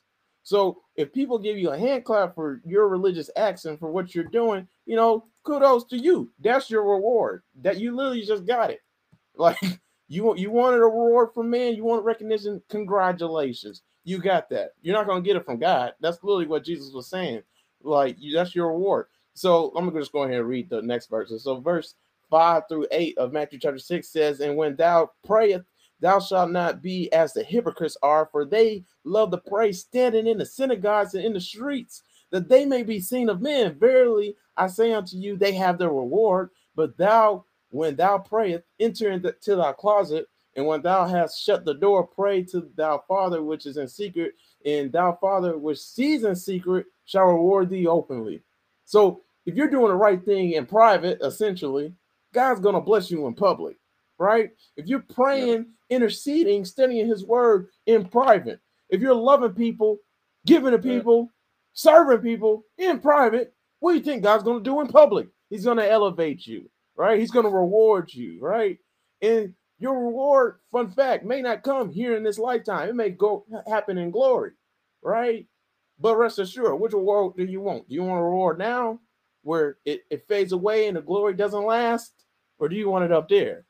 So 0.43 0.83
if 0.97 1.13
people 1.13 1.39
give 1.39 1.57
you 1.57 1.71
a 1.71 1.79
hand 1.79 2.05
clap 2.05 2.35
for 2.35 2.61
your 2.65 2.89
religious 2.89 3.31
acts 3.37 3.65
and 3.65 3.79
for 3.79 3.91
what 3.91 4.15
you're 4.15 4.25
doing, 4.25 4.69
you 4.87 4.95
know, 4.95 5.27
kudos 5.45 5.85
to 5.87 5.97
you. 5.97 6.31
That's 6.41 6.71
your 6.71 6.83
reward. 6.83 7.43
That 7.63 7.79
you 7.79 7.95
literally 7.95 8.23
just 8.23 8.47
got 8.47 8.71
it. 8.71 8.81
Like 9.37 9.59
you 10.07 10.37
you 10.37 10.53
wanted 10.53 10.77
a 10.77 10.85
reward 10.85 11.31
from 11.35 11.51
man, 11.51 11.75
you 11.75 11.83
want 11.83 12.05
recognition. 12.05 12.63
Congratulations, 12.69 13.83
you 14.05 14.19
got 14.19 14.49
that. 14.51 14.75
You're 14.81 14.95
not 14.95 15.09
gonna 15.09 15.23
get 15.23 15.35
it 15.35 15.45
from 15.45 15.59
God. 15.59 15.93
That's 15.99 16.23
literally 16.23 16.47
what 16.47 16.65
Jesus 16.65 16.93
was 16.93 17.09
saying. 17.09 17.43
Like 17.83 18.15
you, 18.21 18.33
that's 18.33 18.55
your 18.55 18.69
reward. 18.69 19.07
So 19.33 19.73
I'm 19.75 19.89
gonna 19.89 19.99
just 19.99 20.13
go 20.13 20.23
ahead 20.23 20.39
and 20.39 20.49
read 20.49 20.71
the 20.71 20.83
next 20.83 21.11
verses. 21.11 21.43
So 21.43 21.59
verse 21.59 21.97
five 22.31 22.63
through 22.69 22.87
eight 22.93 23.19
of 23.19 23.33
Matthew 23.33 23.59
chapter 23.59 23.81
six 23.81 24.09
says, 24.09 24.39
"And 24.39 24.57
when 24.57 24.77
thou 24.77 25.11
prayest, 25.27 25.65
thou 26.05 26.21
shalt 26.21 26.51
not 26.51 26.83
be 26.83 27.11
as 27.13 27.33
the 27.33 27.43
hypocrites 27.43 27.97
are, 28.03 28.29
for 28.31 28.45
they 28.45 28.85
love 29.05 29.31
to 29.31 29.39
pray 29.39 29.73
standing 29.73 30.27
in 30.27 30.39
the 30.39 30.47
synagogues 30.47 31.15
and 31.15 31.25
in 31.25 31.33
the 31.33 31.41
streets, 31.41 32.03
that 32.31 32.49
they 32.49 32.67
may 32.67 32.83
be 32.83 33.01
seen 33.01 33.29
of 33.29 33.41
men. 33.41 33.79
Verily, 33.79 34.37
I 34.57 34.67
say 34.67 34.93
unto 34.93 35.17
you, 35.17 35.37
they 35.37 35.53
have 35.55 35.79
their 35.79 35.89
reward. 35.89 36.51
But 36.77 36.97
thou 36.97 37.45
when 37.71 37.97
thou 37.97 38.19
prayest, 38.19 38.65
enter 38.79 39.11
into 39.11 39.57
thy 39.57 39.73
closet, 39.73 40.29
And 40.57 40.67
when 40.67 40.83
thou 40.83 41.07
hast 41.07 41.43
shut 41.43 41.65
the 41.65 41.75
door, 41.75 42.07
pray 42.07 42.43
to 42.45 42.71
thy 42.77 42.97
Father 43.09 43.43
which 43.43 43.67
is 43.67 43.77
in 43.77 43.89
secret, 43.89 44.35
and 44.65 44.93
thou 44.93 45.19
Father 45.21 45.59
which 45.59 45.79
sees 45.79 46.25
in 46.25 46.37
secret 46.37 46.87
shall 47.05 47.25
reward 47.25 47.71
thee 47.71 47.87
openly. 47.87 48.43
So 48.85 49.23
if 49.47 49.57
you're 49.57 49.71
doing 49.71 49.89
the 49.89 49.97
right 49.97 50.25
thing 50.25 50.53
in 50.53 50.67
private, 50.67 51.21
essentially, 51.23 51.93
God's 52.33 52.61
gonna 52.61 52.81
bless 52.81 53.11
you 53.11 53.27
in 53.27 53.35
public, 53.35 53.77
right? 54.19 54.51
If 54.77 54.87
you're 54.87 55.05
praying, 55.15 55.67
interceding, 55.91 56.65
studying 56.65 57.07
His 57.09 57.25
Word 57.25 57.69
in 57.87 58.07
private, 58.07 58.61
if 58.91 59.01
you're 59.01 59.15
loving 59.15 59.53
people, 59.53 59.99
giving 60.47 60.73
to 60.73 60.79
people, 60.79 61.31
serving 61.73 62.19
people 62.19 62.65
in 62.79 63.01
private, 63.01 63.55
what 63.81 63.93
do 63.93 63.99
you 63.99 64.05
think 64.05 64.23
God's 64.23 64.45
gonna 64.45 64.61
do 64.61 64.81
in 64.81 64.89
public? 64.89 65.29
He's 65.51 65.65
gonna 65.65 65.85
elevate 65.85 66.47
you, 66.47 66.71
right? 66.97 67.19
He's 67.19 67.31
gonna 67.31 67.51
reward 67.51 68.13
you, 68.13 68.39
right? 68.41 68.79
And 69.21 69.55
your 69.79 69.99
reward, 70.07 70.61
fun 70.71 70.91
fact, 70.91 71.25
may 71.25 71.43
not 71.43 71.63
come 71.63 71.91
here 71.91 72.17
in 72.17 72.23
this 72.23 72.39
lifetime. 72.39 72.89
It 72.89 72.95
may 72.95 73.11
go 73.11 73.45
happen 73.67 73.99
in 73.99 74.11
glory, 74.11 74.53
right? 75.03 75.47
But 75.99 76.17
rest 76.17 76.39
assured, 76.39 76.81
which 76.81 76.93
reward 76.93 77.37
do 77.37 77.45
you 77.45 77.61
want? 77.61 77.89
Do 77.89 77.95
you 77.95 78.03
want 78.03 78.21
a 78.21 78.25
reward 78.25 78.59
now 78.59 79.01
where 79.43 79.79
it, 79.85 80.03
it 80.11 80.27
fades 80.29 80.53
away 80.53 80.89
and 80.89 80.97
the 80.97 81.03
glory 81.03 81.35
doesn't 81.35 81.65
last? 81.65 82.13
Or 82.59 82.69
do 82.69 82.77
you 82.77 82.89
want 82.89 83.05
it 83.05 83.13
up 83.13 83.29
there? 83.29 83.65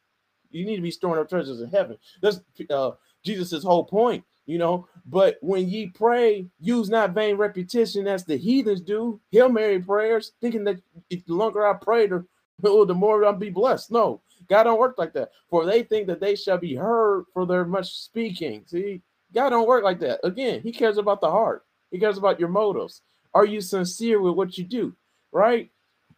You 0.55 0.65
need 0.65 0.77
to 0.77 0.83
be 0.83 0.91
storing 0.91 1.21
up 1.21 1.29
treasures 1.29 1.61
in 1.61 1.71
heaven. 1.71 1.99
That's 2.23 2.41
uh 2.71 2.93
Jesus' 3.25 3.65
whole 3.65 3.85
point, 3.85 4.25
you 4.47 4.59
know. 4.59 4.87
But 5.07 5.39
when 5.41 5.69
ye 5.69 5.89
pray, 5.89 6.47
use 6.61 6.89
not 6.89 7.13
vain 7.15 7.37
repetition 7.37 8.07
as 8.07 8.25
the 8.25 8.37
heathens 8.37 8.81
do, 8.81 9.21
Hail 9.33 9.49
Mary 9.49 9.81
prayers, 9.81 10.33
thinking 10.41 10.65
that 10.65 10.81
the 11.11 11.23
longer 11.27 11.67
I 11.67 11.75
pray, 11.75 12.07
the, 12.07 12.25
the 12.61 12.95
more 12.95 13.25
I'll 13.25 13.33
be 13.33 13.51
blessed. 13.51 13.91
No, 13.91 14.21
God 14.49 14.65
don't 14.65 14.79
work 14.79 14.97
like 14.97 15.13
that. 15.15 15.31
For 15.51 15.67
they 15.67 15.83
think 15.83 16.07
that 16.07 16.21
they 16.21 16.37
shall 16.37 16.59
be 16.59 16.75
heard 16.75 17.25
for 17.33 17.47
their 17.47 17.65
much 17.65 17.93
speaking. 17.93 18.63
See, 18.67 19.03
God 19.35 19.51
don't 19.51 19.67
work 19.69 19.83
like 19.83 20.01
that. 20.01 20.21
Again, 20.23 20.61
He 20.63 20.73
cares 20.73 20.99
about 20.99 21.21
the 21.21 21.31
heart. 21.31 21.65
He 21.91 21.99
cares 21.99 22.19
about 22.19 22.39
your 22.39 22.49
motives. 22.49 23.03
Are 23.35 23.45
you 23.45 23.61
sincere 23.61 24.21
with 24.21 24.35
what 24.35 24.57
you 24.57 24.65
do? 24.65 24.95
Right? 25.33 25.71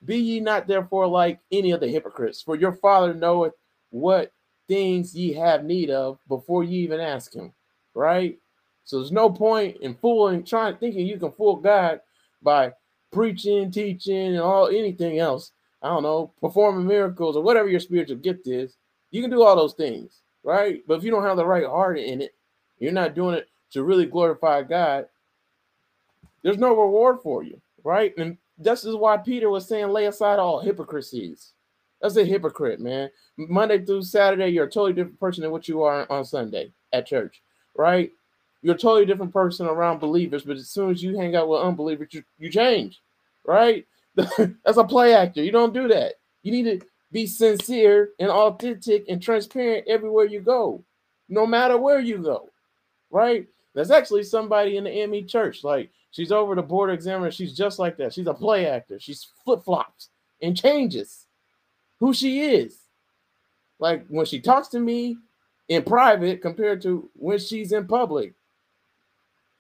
Be 0.05 0.19
ye 0.19 0.41
not 0.41 0.67
therefore 0.67 1.07
like 1.07 1.41
any 1.51 1.71
of 1.71 1.81
the 1.81 1.89
hypocrites, 1.89 2.43
for 2.43 2.57
your 2.57 2.73
Father 2.73 3.15
knoweth 3.15 3.55
what 4.01 4.33
things 4.69 5.15
ye 5.15 5.33
have 5.33 5.65
need 5.65 5.91
of 5.91 6.19
before 6.29 6.65
you 6.65 6.81
even 6.81 7.01
ask 7.01 7.35
Him. 7.35 7.53
Right? 7.95 8.39
So 8.85 8.99
there's 8.99 9.13
no 9.13 9.31
point 9.31 9.79
in 9.81 9.95
fooling, 9.95 10.45
trying 10.45 10.77
thinking 10.77 11.07
you 11.07 11.19
can 11.19 11.33
fool 11.33 11.57
God 11.57 12.01
by 12.43 12.73
preaching, 13.11 13.71
teaching, 13.71 14.35
and 14.35 14.41
all 14.41 14.69
anything 14.69 15.19
else 15.19 15.53
I 15.83 15.89
don't 15.89 16.03
know, 16.03 16.33
performing 16.41 16.87
miracles 16.87 17.37
or 17.37 17.43
whatever 17.43 17.69
your 17.69 17.81
spiritual 17.81 18.17
gift 18.17 18.49
is, 18.49 18.77
you 19.11 19.23
can 19.23 19.31
do 19.31 19.43
all 19.43 19.55
those 19.55 19.75
things, 19.75 20.23
right? 20.43 20.83
But 20.87 20.99
if 20.99 21.05
you 21.05 21.11
don't 21.11 21.25
have 21.25 21.37
the 21.37 21.47
right 21.47 21.67
heart 21.67 21.99
in 21.99 22.23
it, 22.23 22.35
you're 22.79 22.93
not 22.93 23.15
doing 23.15 23.37
it 23.37 23.49
to 23.73 23.85
really 23.85 24.07
glorify 24.07 24.63
God, 24.63 25.07
there's 26.43 26.59
no 26.59 26.71
reward 26.71 27.21
for 27.23 27.43
you, 27.43 27.61
right? 27.85 28.17
And 28.19 28.37
this 28.59 28.85
is 28.85 28.97
why 28.97 29.17
Peter 29.17 29.51
was 29.51 29.67
saying, 29.67 29.89
lay 29.89 30.07
aside 30.07 30.39
all 30.39 30.61
hypocrisies. 30.61 31.53
That's 32.01 32.17
a 32.17 32.25
hypocrite, 32.25 32.81
man. 32.81 33.11
Monday 33.37 33.85
through 33.85 34.03
Saturday, 34.03 34.49
you're 34.49 34.67
a 34.67 34.71
totally 34.71 34.93
different 34.93 35.19
person 35.19 35.43
than 35.43 35.51
what 35.51 35.69
you 35.69 35.83
are 35.83 36.11
on 36.11 36.25
Sunday 36.25 36.73
at 36.93 37.07
church, 37.07 37.43
right? 37.75 38.11
You're 38.63 38.75
a 38.75 38.79
totally 38.79 39.07
different 39.07 39.33
person 39.33 39.67
around 39.67 40.01
believers, 40.01 40.43
but 40.43 40.57
as 40.57 40.71
soon 40.71 40.91
as 40.91 41.03
you 41.03 41.17
hang 41.17 41.37
out 41.37 41.49
with 41.49 41.61
unbelievers, 41.63 42.09
you, 42.13 42.23
you 42.39 42.51
change, 42.51 43.01
right? 43.47 43.87
That's 44.17 44.77
a 44.77 44.85
play 44.85 45.15
actor. 45.15 45.43
You 45.43 45.53
don't 45.53 45.75
do 45.75 45.89
that. 45.89 46.15
You 46.43 46.53
need 46.53 46.81
to 46.81 46.87
be 47.13 47.27
sincere 47.27 48.11
and 48.19 48.31
authentic 48.31 49.05
and 49.09 49.23
transparent 49.23 49.87
everywhere 49.89 50.27
you 50.27 50.41
go, 50.41 50.85
no 51.29 51.47
matter 51.47 51.79
where 51.79 52.01
you 52.01 52.19
go. 52.19 52.51
Right? 53.11 53.47
There's 53.75 53.91
actually 53.91 54.25
somebody 54.25 54.77
in 54.77 54.85
the 54.85 55.07
ME 55.07 55.25
church. 55.25 55.63
Like 55.63 55.91
she's 56.11 56.33
over 56.33 56.55
the 56.55 56.63
board 56.63 56.91
examiner. 56.91 57.31
She's 57.31 57.57
just 57.57 57.79
like 57.79 57.97
that. 57.99 58.13
She's 58.13 58.27
a 58.27 58.35
play 58.35 58.67
actor. 58.67 58.99
She's 58.99 59.29
flip 59.45 59.65
flops 59.65 60.09
and 60.43 60.57
changes 60.57 61.26
who 62.01 62.13
she 62.13 62.41
is. 62.41 62.77
Like 63.79 64.07
when 64.09 64.27
she 64.27 64.41
talks 64.41 64.69
to 64.69 64.81
me 64.81 65.19
in 65.69 65.83
private 65.83 66.41
compared 66.43 66.83
to 66.83 67.09
when 67.15 67.39
she's 67.39 67.73
in 67.73 67.87
public. 67.87 68.35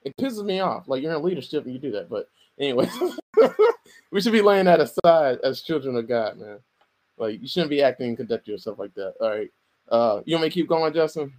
It 0.04 0.16
pisses 0.16 0.44
me 0.44 0.60
off. 0.60 0.88
Like 0.88 1.02
you're 1.02 1.14
in 1.14 1.22
leadership 1.22 1.64
and 1.64 1.72
you 1.72 1.80
do 1.80 1.92
that. 1.92 2.08
But 2.08 2.28
anyway. 2.58 2.88
we 4.12 4.20
should 4.20 4.32
be 4.32 4.42
laying 4.42 4.66
that 4.66 4.80
aside 4.80 5.38
as 5.42 5.62
children 5.62 5.96
of 5.96 6.08
God, 6.08 6.38
man. 6.38 6.58
Like 7.18 7.40
you 7.40 7.48
shouldn't 7.48 7.70
be 7.70 7.82
acting 7.82 8.08
and 8.08 8.16
conducting 8.16 8.52
yourself 8.52 8.78
like 8.78 8.94
that. 8.94 9.14
All 9.20 9.30
right. 9.30 9.50
Uh 9.88 10.20
you 10.24 10.34
want 10.34 10.44
me 10.44 10.48
to 10.50 10.54
keep 10.54 10.68
going, 10.68 10.92
Justin? 10.92 11.32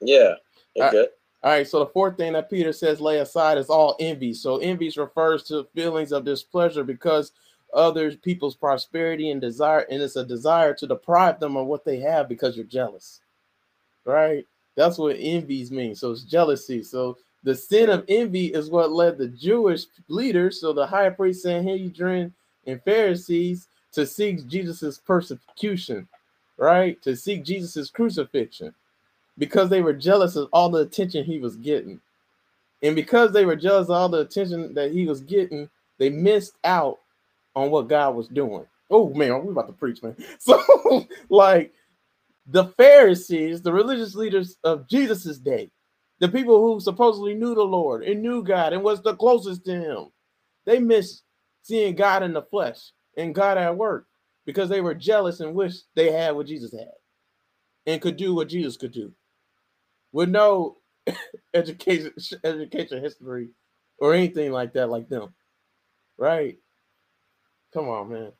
Yeah. 0.00 0.34
Right. 0.78 1.08
All 1.42 1.50
right, 1.52 1.66
so 1.66 1.78
the 1.78 1.86
fourth 1.86 2.18
thing 2.18 2.34
that 2.34 2.50
Peter 2.50 2.72
says 2.72 3.00
lay 3.00 3.18
aside 3.20 3.56
is 3.56 3.70
all 3.70 3.96
envy. 3.98 4.34
So 4.34 4.58
envy 4.58 4.92
refers 4.94 5.42
to 5.44 5.66
feelings 5.74 6.12
of 6.12 6.24
displeasure 6.24 6.84
because 6.84 7.32
other 7.74 8.12
people's 8.12 8.56
prosperity 8.56 9.30
and 9.30 9.40
desire, 9.40 9.86
and 9.90 10.02
it's 10.02 10.16
a 10.16 10.24
desire 10.24 10.74
to 10.74 10.86
deprive 10.86 11.40
them 11.40 11.56
of 11.56 11.66
what 11.66 11.84
they 11.84 12.00
have 12.00 12.28
because 12.28 12.56
you're 12.56 12.64
jealous. 12.64 13.20
Right? 14.04 14.46
That's 14.76 14.98
what 14.98 15.16
envies 15.18 15.70
mean. 15.70 15.94
So 15.94 16.10
it's 16.10 16.22
jealousy. 16.22 16.82
So 16.82 17.18
the 17.42 17.54
sin 17.54 17.90
of 17.90 18.04
envy 18.08 18.46
is 18.46 18.70
what 18.70 18.92
led 18.92 19.18
the 19.18 19.28
Jewish 19.28 19.84
leaders, 20.08 20.60
so 20.60 20.72
the 20.72 20.86
high 20.86 21.10
priest 21.10 21.42
Sanhedrin 21.42 22.32
and 22.66 22.82
Pharisees, 22.82 23.68
to 23.92 24.06
seek 24.06 24.46
Jesus's 24.46 24.98
persecution, 24.98 26.06
right? 26.56 27.00
To 27.02 27.16
seek 27.16 27.44
Jesus's 27.44 27.90
crucifixion, 27.90 28.74
because 29.38 29.68
they 29.68 29.80
were 29.80 29.94
jealous 29.94 30.36
of 30.36 30.48
all 30.52 30.68
the 30.68 30.82
attention 30.82 31.24
he 31.24 31.38
was 31.38 31.56
getting, 31.56 32.00
and 32.82 32.94
because 32.94 33.32
they 33.32 33.44
were 33.44 33.56
jealous 33.56 33.88
of 33.88 33.96
all 33.96 34.08
the 34.08 34.20
attention 34.20 34.74
that 34.74 34.92
he 34.92 35.06
was 35.06 35.22
getting, 35.22 35.68
they 35.98 36.08
missed 36.08 36.54
out 36.64 36.98
on 37.54 37.70
what 37.70 37.88
God 37.88 38.14
was 38.14 38.28
doing. 38.28 38.66
Oh 38.90 39.12
man, 39.14 39.44
we 39.44 39.52
about 39.52 39.68
to 39.68 39.72
preach, 39.72 40.02
man. 40.02 40.16
So, 40.40 41.06
like 41.28 41.72
the 42.46 42.66
Pharisees, 42.76 43.62
the 43.62 43.72
religious 43.72 44.14
leaders 44.14 44.56
of 44.64 44.88
Jesus's 44.88 45.38
day, 45.38 45.70
the 46.18 46.28
people 46.28 46.60
who 46.60 46.80
supposedly 46.80 47.34
knew 47.34 47.54
the 47.54 47.62
Lord 47.62 48.02
and 48.02 48.22
knew 48.22 48.42
God 48.42 48.72
and 48.72 48.82
was 48.82 49.02
the 49.02 49.14
closest 49.16 49.64
to 49.66 49.72
Him, 49.72 50.08
they 50.66 50.78
missed 50.78 51.22
seeing 51.62 51.94
God 51.94 52.22
in 52.22 52.32
the 52.32 52.42
flesh 52.42 52.78
and 53.16 53.34
God 53.34 53.58
at 53.58 53.76
work 53.76 54.06
because 54.46 54.68
they 54.68 54.80
were 54.80 54.94
jealous 54.94 55.40
and 55.40 55.54
wished 55.54 55.84
they 55.94 56.10
had 56.10 56.34
what 56.34 56.46
Jesus 56.46 56.72
had 56.72 56.90
and 57.86 58.00
could 58.00 58.16
do 58.16 58.34
what 58.34 58.48
Jesus 58.48 58.76
could 58.76 58.92
do 58.92 59.12
with 60.12 60.28
no 60.28 60.78
education, 61.54 62.12
education 62.44 63.02
history 63.02 63.50
or 63.98 64.14
anything 64.14 64.52
like 64.52 64.72
that, 64.74 64.90
like 64.90 65.08
them. 65.08 65.34
Right? 66.18 66.58
Come 67.72 67.88
on, 67.88 68.10
man. 68.10 68.32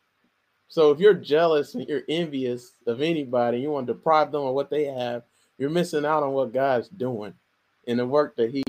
So 0.69 0.91
if 0.93 1.01
you're 1.01 1.15
jealous 1.15 1.75
and 1.75 1.89
you're 1.89 2.03
envious 2.09 2.73
of 2.87 3.01
anybody, 3.01 3.59
you 3.59 3.71
want 3.71 3.87
to 3.89 3.93
deprive 3.93 4.33
them 4.33 4.43
of 4.43 4.55
what 4.55 4.71
they 4.71 4.85
have, 4.85 5.25
you're 5.59 5.71
missing 5.71 6.07
out 6.07 6.23
on 6.23 6.33
what 6.33 6.53
God's 6.53 6.89
doing 6.89 7.35
in 7.87 7.97
the 7.97 8.07
work 8.07 8.37
that 8.37 8.51
he 8.51 8.63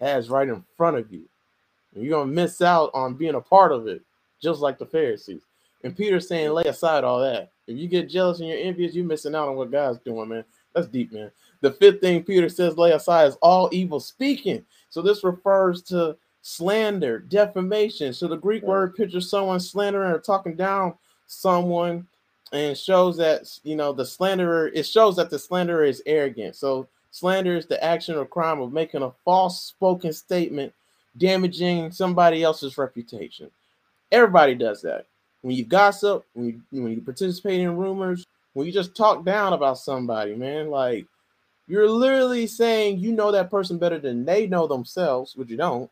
has 0.00 0.30
right 0.30 0.48
in 0.48 0.64
front 0.76 0.96
of 0.96 1.12
you. 1.12 1.24
And 1.94 2.04
you're 2.04 2.18
gonna 2.18 2.30
miss 2.30 2.62
out 2.62 2.90
on 2.94 3.14
being 3.14 3.34
a 3.34 3.40
part 3.40 3.72
of 3.72 3.86
it, 3.88 4.02
just 4.40 4.60
like 4.60 4.78
the 4.78 4.86
Pharisees. 4.86 5.42
And 5.82 5.96
Peter's 5.96 6.28
saying, 6.28 6.50
lay 6.52 6.64
aside 6.64 7.04
all 7.04 7.20
that. 7.20 7.52
If 7.66 7.76
you 7.76 7.88
get 7.88 8.08
jealous 8.08 8.40
and 8.40 8.48
you're 8.48 8.58
envious, 8.58 8.94
you're 8.94 9.04
missing 9.04 9.34
out 9.34 9.48
on 9.48 9.56
what 9.56 9.70
God's 9.70 9.98
doing, 10.00 10.28
man. 10.28 10.44
That's 10.74 10.86
deep, 10.86 11.12
man. 11.12 11.30
The 11.60 11.72
fifth 11.72 12.00
thing 12.00 12.22
Peter 12.22 12.48
says, 12.48 12.76
lay 12.76 12.92
aside, 12.92 13.28
is 13.28 13.36
all 13.42 13.68
evil 13.72 14.00
speaking. 14.00 14.64
So 14.90 15.02
this 15.02 15.24
refers 15.24 15.82
to 15.84 16.16
slander, 16.42 17.18
defamation. 17.18 18.12
So 18.12 18.28
the 18.28 18.36
Greek 18.36 18.62
word 18.62 18.94
pictures 18.94 19.30
someone 19.30 19.60
slandering 19.60 20.12
or 20.12 20.18
talking 20.18 20.56
down 20.56 20.94
someone 21.26 22.06
and 22.52 22.76
shows 22.76 23.16
that 23.18 23.58
you 23.62 23.76
know 23.76 23.92
the 23.92 24.06
slanderer 24.06 24.68
it 24.68 24.86
shows 24.86 25.16
that 25.16 25.28
the 25.28 25.38
slanderer 25.38 25.84
is 25.84 26.02
arrogant 26.06 26.56
so 26.56 26.88
Slander 27.10 27.56
is 27.56 27.66
the 27.66 27.82
action 27.82 28.16
or 28.16 28.26
crime 28.26 28.60
of 28.60 28.72
making 28.72 29.02
a 29.02 29.12
false 29.24 29.62
spoken 29.62 30.12
statement 30.12 30.72
damaging 31.16 31.90
somebody 31.90 32.42
else's 32.42 32.78
reputation. 32.78 33.50
Everybody 34.12 34.54
does 34.54 34.82
that. 34.82 35.06
When 35.42 35.56
you 35.56 35.64
gossip, 35.64 36.24
when 36.34 36.62
you, 36.70 36.82
when 36.82 36.92
you 36.92 37.00
participate 37.00 37.60
in 37.60 37.76
rumors, 37.76 38.24
when 38.52 38.66
you 38.66 38.72
just 38.72 38.94
talk 38.94 39.24
down 39.24 39.52
about 39.52 39.78
somebody, 39.78 40.34
man, 40.34 40.70
like 40.70 41.06
you're 41.66 41.88
literally 41.88 42.46
saying 42.46 42.98
you 42.98 43.12
know 43.12 43.32
that 43.32 43.50
person 43.50 43.78
better 43.78 43.98
than 43.98 44.24
they 44.24 44.46
know 44.46 44.66
themselves, 44.66 45.36
which 45.36 45.50
you 45.50 45.56
don't. 45.56 45.90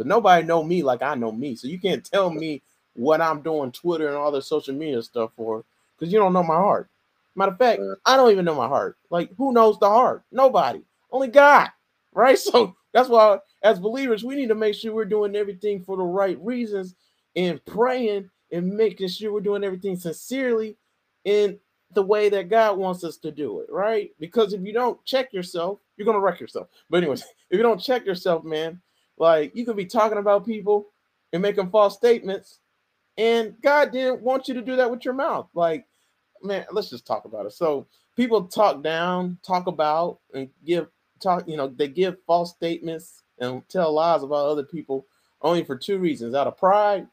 But 0.00 0.06
nobody 0.06 0.46
know 0.46 0.62
me 0.62 0.82
like 0.82 1.02
I 1.02 1.14
know 1.14 1.30
me. 1.30 1.54
So 1.56 1.68
you 1.68 1.78
can't 1.78 2.02
tell 2.02 2.30
me 2.30 2.62
what 2.94 3.20
I'm 3.20 3.42
doing 3.42 3.70
Twitter 3.70 4.08
and 4.08 4.16
all 4.16 4.32
the 4.32 4.40
social 4.40 4.74
media 4.74 5.02
stuff 5.02 5.32
for 5.36 5.62
because 5.94 6.10
you 6.10 6.18
don't 6.18 6.32
know 6.32 6.42
my 6.42 6.54
heart. 6.54 6.88
Matter 7.34 7.52
of 7.52 7.58
fact, 7.58 7.82
I 8.06 8.16
don't 8.16 8.30
even 8.30 8.46
know 8.46 8.54
my 8.54 8.66
heart. 8.66 8.96
Like, 9.10 9.28
who 9.36 9.52
knows 9.52 9.78
the 9.78 9.90
heart? 9.90 10.22
Nobody. 10.32 10.80
Only 11.12 11.28
God. 11.28 11.68
Right? 12.14 12.38
So 12.38 12.74
that's 12.92 13.08
why, 13.10 13.38
as 13.62 13.78
believers, 13.78 14.24
we 14.24 14.34
need 14.36 14.48
to 14.48 14.54
make 14.54 14.74
sure 14.74 14.92
we're 14.94 15.04
doing 15.04 15.36
everything 15.36 15.82
for 15.84 15.96
the 15.98 16.02
right 16.02 16.42
reasons 16.42 16.94
and 17.36 17.64
praying 17.66 18.30
and 18.50 18.72
making 18.72 19.08
sure 19.08 19.32
we're 19.32 19.40
doing 19.40 19.62
everything 19.62 19.96
sincerely 19.96 20.76
in 21.24 21.58
the 21.92 22.02
way 22.02 22.30
that 22.30 22.48
God 22.48 22.78
wants 22.78 23.04
us 23.04 23.16
to 23.18 23.30
do 23.30 23.60
it, 23.60 23.70
right? 23.70 24.10
Because 24.18 24.54
if 24.54 24.62
you 24.62 24.72
don't 24.72 25.02
check 25.04 25.32
yourself, 25.32 25.78
you're 25.96 26.06
gonna 26.06 26.18
wreck 26.18 26.40
yourself. 26.40 26.68
But 26.88 27.02
anyways, 27.02 27.22
if 27.50 27.58
you 27.58 27.62
don't 27.62 27.80
check 27.80 28.04
yourself, 28.06 28.42
man, 28.42 28.80
like 29.20 29.54
you 29.54 29.64
can 29.64 29.76
be 29.76 29.86
talking 29.86 30.18
about 30.18 30.46
people 30.46 30.88
and 31.32 31.42
making 31.42 31.70
false 31.70 31.96
statements, 31.96 32.58
and 33.18 33.54
God 33.62 33.92
didn't 33.92 34.22
want 34.22 34.48
you 34.48 34.54
to 34.54 34.62
do 34.62 34.76
that 34.76 34.90
with 34.90 35.04
your 35.04 35.14
mouth. 35.14 35.48
Like, 35.54 35.86
man, 36.42 36.66
let's 36.72 36.90
just 36.90 37.06
talk 37.06 37.26
about 37.26 37.46
it. 37.46 37.52
So 37.52 37.86
people 38.16 38.44
talk 38.44 38.82
down, 38.82 39.38
talk 39.46 39.68
about, 39.68 40.20
and 40.34 40.50
give 40.66 40.88
talk, 41.22 41.46
you 41.48 41.56
know, 41.56 41.68
they 41.68 41.88
give 41.88 42.16
false 42.26 42.52
statements 42.52 43.22
and 43.40 43.68
tell 43.68 43.92
lies 43.92 44.24
about 44.24 44.46
other 44.46 44.64
people 44.64 45.06
only 45.42 45.64
for 45.64 45.76
two 45.76 45.98
reasons 45.98 46.34
out 46.34 46.48
of 46.48 46.58
pride 46.58 47.06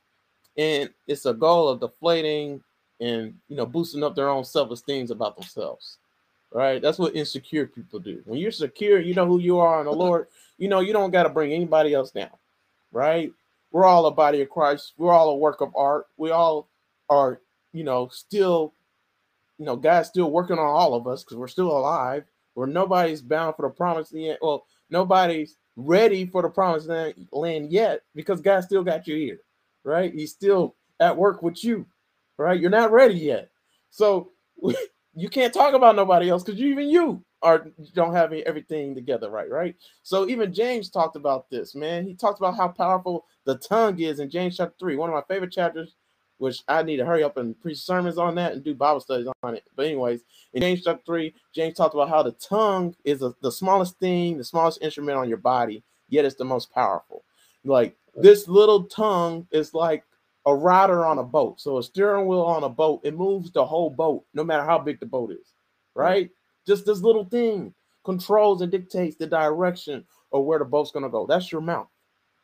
and 0.57 0.89
it's 1.07 1.25
a 1.25 1.33
goal 1.33 1.69
of 1.69 1.79
deflating 1.79 2.61
and 2.99 3.35
you 3.47 3.55
know 3.55 3.65
boosting 3.65 4.03
up 4.03 4.15
their 4.15 4.29
own 4.29 4.43
self-esteem 4.43 5.07
about 5.11 5.35
themselves 5.35 5.99
right? 6.53 6.81
That's 6.81 6.99
what 6.99 7.15
insecure 7.15 7.67
people 7.67 7.99
do. 7.99 8.21
When 8.25 8.39
you're 8.39 8.51
secure 8.51 8.99
you 8.99 9.13
know 9.13 9.25
who 9.25 9.39
you 9.39 9.59
are 9.59 9.79
in 9.79 9.85
the 9.85 9.91
lord 9.91 10.27
you 10.57 10.67
know 10.69 10.79
you 10.81 10.93
don't 10.93 11.11
got 11.11 11.23
to 11.23 11.29
bring 11.29 11.53
anybody 11.53 11.93
else 11.93 12.11
down 12.11 12.29
right? 12.91 13.31
We're 13.71 13.85
all 13.85 14.05
a 14.07 14.11
body 14.11 14.41
of 14.41 14.49
christ. 14.49 14.93
We're 14.97 15.13
all 15.13 15.29
a 15.29 15.37
work 15.37 15.61
of 15.61 15.75
art. 15.75 16.07
We 16.17 16.31
all 16.31 16.69
are 17.09 17.41
you 17.73 17.83
know 17.83 18.09
still 18.09 18.73
you 19.57 19.65
know 19.65 19.75
god's 19.75 20.09
still 20.09 20.31
working 20.31 20.59
on 20.59 20.65
all 20.67 20.93
of 20.93 21.07
us 21.07 21.23
because 21.23 21.37
we're 21.37 21.47
still 21.47 21.71
alive. 21.77 22.23
Where 22.53 22.67
nobody's 22.67 23.21
bound 23.21 23.55
for 23.55 23.69
the 23.69 23.73
promised 23.75 24.13
land 24.13 24.39
well 24.41 24.65
nobody's 24.89 25.57
ready 25.75 26.25
for 26.25 26.41
the 26.41 26.49
promised 26.49 26.89
land 27.31 27.71
yet 27.71 28.01
because 28.15 28.41
god 28.41 28.61
still 28.63 28.83
got 28.83 29.07
you 29.07 29.15
here 29.15 29.39
right? 29.83 30.13
He's 30.13 30.31
still 30.31 30.75
at 30.99 31.15
work 31.15 31.43
with 31.43 31.63
you 31.63 31.85
right? 32.37 32.59
You're 32.59 32.69
not 32.69 32.91
ready 32.91 33.15
yet. 33.15 33.49
So 33.89 34.31
you 35.17 35.29
can't 35.29 35.53
talk 35.53 35.73
about 35.73 35.95
nobody 35.95 36.29
else 36.29 36.43
because 36.43 36.59
you 36.59 36.67
even 36.67 36.89
you 36.89 37.23
are 37.41 37.67
don't 37.95 38.13
have 38.13 38.31
everything 38.33 38.93
together 38.93 39.31
right, 39.31 39.49
right? 39.49 39.75
So 40.03 40.27
even 40.27 40.53
James 40.53 40.91
talked 40.91 41.15
about 41.15 41.49
this, 41.49 41.73
man. 41.73 42.05
He 42.05 42.13
talked 42.13 42.39
about 42.39 42.55
how 42.55 42.67
powerful 42.67 43.25
the 43.43 43.57
tongue 43.57 43.99
is 43.99 44.19
in 44.19 44.29
James 44.29 44.57
chapter 44.57 44.75
3, 44.79 44.95
one 44.95 45.09
of 45.09 45.15
my 45.15 45.23
favorite 45.27 45.51
chapters, 45.51 45.95
which 46.37 46.61
I 46.67 46.83
need 46.83 46.97
to 46.97 47.05
hurry 47.05 47.23
up 47.23 47.37
and 47.37 47.59
preach 47.59 47.79
sermons 47.79 48.19
on 48.19 48.35
that 48.35 48.53
and 48.53 48.63
do 48.63 48.75
Bible 48.75 48.99
studies 48.99 49.27
on 49.41 49.55
it. 49.55 49.63
But 49.75 49.87
anyways, 49.87 50.21
in 50.53 50.61
James 50.61 50.83
chapter 50.83 51.01
3, 51.03 51.33
James 51.53 51.75
talked 51.75 51.95
about 51.95 52.09
how 52.09 52.21
the 52.21 52.33
tongue 52.33 52.95
is 53.03 53.23
a, 53.23 53.33
the 53.41 53.51
smallest 53.51 53.97
thing, 53.99 54.37
the 54.37 54.43
smallest 54.43 54.83
instrument 54.83 55.17
on 55.17 55.29
your 55.29 55.39
body, 55.39 55.83
yet 56.09 56.25
it's 56.25 56.35
the 56.35 56.45
most 56.45 56.71
powerful. 56.71 57.23
Like 57.65 57.97
this 58.15 58.47
little 58.47 58.83
tongue 58.83 59.47
is 59.51 59.73
like 59.73 60.03
a 60.47 60.55
rudder 60.55 61.05
on 61.05 61.19
a 61.19 61.23
boat. 61.23 61.59
So 61.59 61.77
a 61.77 61.83
steering 61.83 62.25
wheel 62.25 62.41
on 62.41 62.63
a 62.63 62.69
boat, 62.69 63.01
it 63.03 63.13
moves 63.13 63.51
the 63.51 63.65
whole 63.65 63.89
boat, 63.89 64.23
no 64.33 64.45
matter 64.45 64.63
how 64.63 64.79
big 64.79 64.99
the 65.01 65.05
boat 65.05 65.29
is, 65.29 65.53
right? 65.93 66.29
Just 66.65 66.85
this 66.85 67.01
little 67.01 67.25
thing 67.25 67.73
controls 68.05 68.61
and 68.61 68.71
dictates 68.71 69.17
the 69.17 69.27
direction 69.27 70.05
of 70.31 70.45
where 70.45 70.57
the 70.57 70.65
boat's 70.65 70.91
gonna 70.91 71.09
go. 71.09 71.25
That's 71.27 71.51
your 71.51 71.59
mouth, 71.59 71.89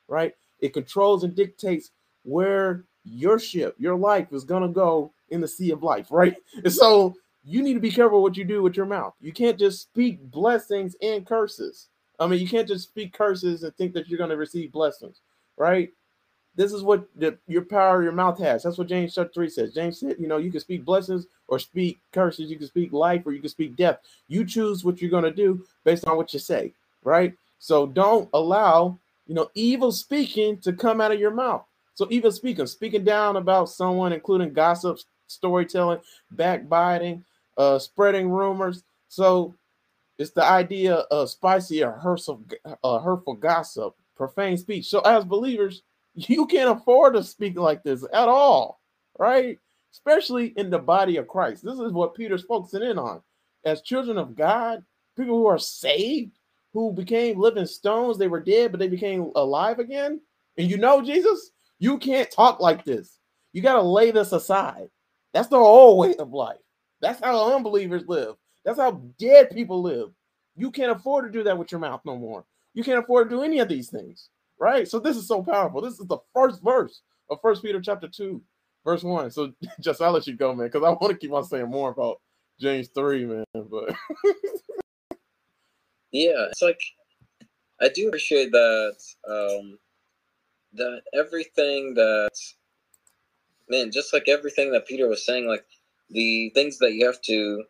right? 0.09 0.33
It 0.59 0.73
controls 0.73 1.23
and 1.23 1.33
dictates 1.33 1.91
where 2.23 2.83
your 3.05 3.39
ship, 3.39 3.73
your 3.77 3.95
life 3.95 4.33
is 4.33 4.43
gonna 4.43 4.67
go 4.67 5.13
in 5.29 5.39
the 5.39 5.47
sea 5.47 5.71
of 5.71 5.81
life, 5.81 6.07
right? 6.11 6.35
And 6.55 6.73
so 6.81 7.15
you 7.45 7.63
need 7.63 7.75
to 7.75 7.79
be 7.79 7.91
careful 7.91 8.21
what 8.21 8.35
you 8.35 8.43
do 8.43 8.61
with 8.61 8.75
your 8.75 8.85
mouth. 8.85 9.13
You 9.21 9.31
can't 9.31 9.57
just 9.57 9.81
speak 9.81 10.19
blessings 10.29 10.97
and 11.01 11.25
curses. 11.25 11.87
I 12.19 12.27
mean, 12.27 12.41
you 12.41 12.49
can't 12.49 12.67
just 12.67 12.89
speak 12.89 13.13
curses 13.13 13.63
and 13.63 13.73
think 13.77 13.93
that 13.93 14.09
you're 14.09 14.19
gonna 14.19 14.35
receive 14.35 14.73
blessings, 14.73 15.21
right? 15.55 15.89
This 16.55 16.71
is 16.71 16.83
what 16.83 17.07
the, 17.15 17.37
your 17.47 17.63
power 17.63 18.03
your 18.03 18.11
mouth 18.11 18.37
has. 18.39 18.63
That's 18.63 18.77
what 18.77 18.87
James 18.87 19.15
chapter 19.15 19.33
3 19.33 19.49
says. 19.49 19.73
James 19.73 19.99
said, 19.99 20.17
you 20.19 20.27
know, 20.27 20.37
you 20.37 20.51
can 20.51 20.59
speak 20.59 20.85
blessings 20.85 21.25
or 21.47 21.57
speak 21.57 21.99
curses, 22.11 22.51
you 22.51 22.57
can 22.57 22.67
speak 22.67 22.93
life 22.93 23.23
or 23.25 23.33
you 23.33 23.39
can 23.39 23.49
speak 23.49 23.75
death. 23.75 23.99
You 24.27 24.45
choose 24.45 24.83
what 24.83 25.01
you're 25.01 25.09
going 25.11 25.23
to 25.23 25.31
do 25.31 25.65
based 25.83 26.07
on 26.07 26.17
what 26.17 26.31
you 26.33 26.39
say, 26.39 26.73
right? 27.03 27.33
So 27.57 27.87
don't 27.87 28.29
allow, 28.33 28.99
you 29.25 29.33
know, 29.33 29.49
evil 29.55 29.91
speaking 29.91 30.57
to 30.59 30.73
come 30.73 31.01
out 31.01 31.11
of 31.11 31.19
your 31.19 31.31
mouth. 31.31 31.65
So 31.95 32.07
evil 32.09 32.31
speaking, 32.31 32.67
speaking 32.67 33.03
down 33.03 33.37
about 33.37 33.69
someone, 33.69 34.13
including 34.13 34.53
gossip, 34.53 34.99
storytelling, 35.27 35.99
backbiting, 36.31 37.23
uh, 37.57 37.79
spreading 37.79 38.29
rumors. 38.29 38.83
So 39.09 39.55
it's 40.17 40.31
the 40.31 40.43
idea 40.43 40.95
of 40.95 41.29
spicy 41.29 41.83
or 41.83 41.91
hurtful, 41.91 42.41
uh, 42.83 42.99
hurtful 42.99 43.35
gossip, 43.35 43.95
profane 44.15 44.57
speech. 44.57 44.87
So 44.87 44.99
as 45.01 45.23
believers, 45.25 45.83
you 46.15 46.45
can't 46.45 46.77
afford 46.77 47.15
to 47.15 47.23
speak 47.23 47.57
like 47.57 47.83
this 47.83 48.03
at 48.13 48.27
all, 48.27 48.79
right? 49.17 49.59
Especially 49.91 50.53
in 50.57 50.69
the 50.69 50.79
body 50.79 51.17
of 51.17 51.27
Christ. 51.27 51.63
This 51.63 51.79
is 51.79 51.91
what 51.91 52.15
Peter's 52.15 52.43
focusing 52.43 52.83
in 52.83 52.99
on. 52.99 53.21
As 53.65 53.81
children 53.81 54.17
of 54.17 54.35
God, 54.35 54.83
people 55.17 55.37
who 55.37 55.47
are 55.47 55.59
saved, 55.59 56.37
who 56.73 56.91
became 56.91 57.39
living 57.39 57.65
stones, 57.65 58.17
they 58.17 58.27
were 58.27 58.39
dead, 58.39 58.71
but 58.71 58.79
they 58.79 58.87
became 58.87 59.31
alive 59.35 59.79
again. 59.79 60.19
And 60.57 60.69
you 60.69 60.77
know, 60.77 61.01
Jesus, 61.01 61.51
you 61.79 61.97
can't 61.97 62.29
talk 62.29 62.59
like 62.59 62.83
this. 62.83 63.19
You 63.53 63.61
got 63.61 63.73
to 63.73 63.81
lay 63.81 64.11
this 64.11 64.31
aside. 64.31 64.89
That's 65.33 65.47
the 65.47 65.57
old 65.57 65.99
way 65.99 66.15
of 66.15 66.33
life. 66.33 66.57
That's 67.01 67.19
how 67.19 67.55
unbelievers 67.55 68.03
live. 68.07 68.35
That's 68.65 68.79
how 68.79 69.01
dead 69.19 69.51
people 69.51 69.81
live. 69.81 70.11
You 70.55 70.71
can't 70.71 70.91
afford 70.91 71.25
to 71.25 71.31
do 71.31 71.43
that 71.43 71.57
with 71.57 71.71
your 71.71 71.81
mouth 71.81 72.01
no 72.05 72.17
more. 72.17 72.45
You 72.73 72.83
can't 72.83 72.99
afford 72.99 73.29
to 73.29 73.35
do 73.35 73.43
any 73.43 73.59
of 73.59 73.67
these 73.67 73.89
things 73.89 74.29
right? 74.59 74.87
So 74.87 74.99
this 74.99 75.17
is 75.17 75.27
so 75.27 75.43
powerful. 75.43 75.81
This 75.81 75.99
is 75.99 76.07
the 76.07 76.19
first 76.33 76.63
verse 76.63 77.01
of 77.29 77.39
First 77.41 77.63
Peter 77.63 77.81
chapter 77.81 78.07
two, 78.07 78.41
verse 78.85 79.03
one. 79.03 79.31
So 79.31 79.53
just 79.81 80.01
I'll 80.01 80.11
let 80.11 80.27
you 80.27 80.35
go, 80.35 80.53
man, 80.53 80.67
because 80.67 80.83
I 80.83 80.89
want 80.89 81.09
to 81.09 81.17
keep 81.17 81.31
on 81.31 81.43
saying 81.43 81.69
more 81.69 81.91
about 81.91 82.21
James 82.59 82.89
three, 82.89 83.25
man. 83.25 83.45
But 83.53 83.89
yeah, 86.11 86.47
it's 86.49 86.61
like 86.61 86.79
I 87.81 87.89
do 87.89 88.07
appreciate 88.07 88.51
that. 88.51 88.95
Um, 89.27 89.79
that 90.75 91.01
everything 91.13 91.93
that 91.93 92.31
man, 93.69 93.91
just 93.91 94.13
like 94.13 94.27
everything 94.27 94.71
that 94.71 94.87
Peter 94.87 95.07
was 95.07 95.25
saying, 95.25 95.47
like 95.47 95.65
the 96.09 96.51
things 96.53 96.77
that 96.79 96.93
you 96.93 97.05
have 97.05 97.21
to 97.21 97.63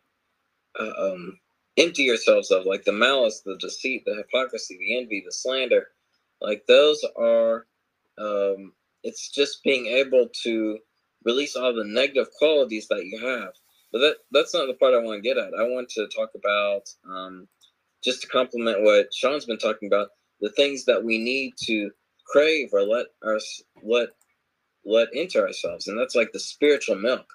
uh, 0.80 0.92
um, 0.98 1.38
empty 1.76 2.02
yourselves 2.02 2.50
of, 2.50 2.66
like 2.66 2.84
the 2.84 2.92
malice, 2.92 3.40
the 3.40 3.56
deceit, 3.58 4.04
the 4.04 4.14
hypocrisy, 4.16 4.76
the 4.78 4.98
envy, 4.98 5.22
the 5.24 5.32
slander, 5.32 5.88
like 6.40 6.64
those 6.68 7.04
are, 7.16 7.66
um, 8.18 8.72
it's 9.02 9.30
just 9.30 9.62
being 9.64 9.86
able 9.86 10.28
to 10.42 10.78
release 11.24 11.56
all 11.56 11.74
the 11.74 11.84
negative 11.84 12.28
qualities 12.38 12.86
that 12.88 13.04
you 13.04 13.18
have. 13.26 13.52
But 13.92 13.98
that 14.00 14.16
that's 14.32 14.54
not 14.54 14.66
the 14.66 14.74
part 14.74 14.94
I 14.94 14.98
want 14.98 15.22
to 15.22 15.28
get 15.28 15.38
at. 15.38 15.54
I 15.58 15.62
want 15.62 15.88
to 15.90 16.08
talk 16.08 16.30
about 16.34 16.82
um, 17.08 17.46
just 18.02 18.22
to 18.22 18.28
complement 18.28 18.82
what 18.82 19.12
Sean's 19.14 19.44
been 19.46 19.58
talking 19.58 19.86
about, 19.88 20.08
the 20.40 20.50
things 20.50 20.84
that 20.86 21.02
we 21.02 21.18
need 21.18 21.54
to 21.64 21.90
crave 22.26 22.70
or 22.72 22.82
let 22.82 23.06
us 23.24 23.62
let 23.82 24.08
let 24.84 25.14
into 25.14 25.40
ourselves, 25.40 25.86
and 25.86 25.98
that's 25.98 26.14
like 26.14 26.32
the 26.32 26.40
spiritual 26.40 26.96
milk. 26.96 27.26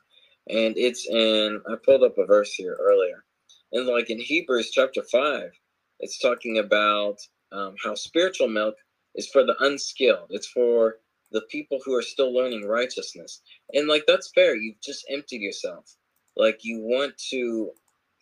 And 0.49 0.77
it's 0.77 1.07
in 1.07 1.61
I 1.67 1.75
pulled 1.83 2.03
up 2.03 2.17
a 2.17 2.25
verse 2.25 2.53
here 2.53 2.77
earlier, 2.79 3.23
and 3.71 3.87
like 3.87 4.09
in 4.09 4.19
Hebrews 4.19 4.71
chapter 4.71 5.03
five, 5.11 5.51
it's 5.99 6.19
talking 6.19 6.57
about 6.59 7.17
um, 7.51 7.75
how 7.83 7.95
spiritual 7.95 8.49
milk 8.49 8.75
is 9.19 9.29
for 9.29 9.45
the 9.45 9.55
unskilled. 9.61 10.27
It's 10.31 10.47
for 10.47 10.97
the 11.31 11.41
people 11.51 11.79
who 11.85 11.95
are 11.95 12.01
still 12.01 12.33
learning 12.33 12.67
righteousness. 12.67 13.41
And 13.73 13.87
like 13.87 14.05
that's 14.07 14.31
fair. 14.31 14.55
You've 14.55 14.81
just 14.81 15.05
emptied 15.11 15.41
yourself. 15.41 15.95
Like 16.37 16.59
you 16.63 16.79
want 16.81 17.17
to 17.31 17.71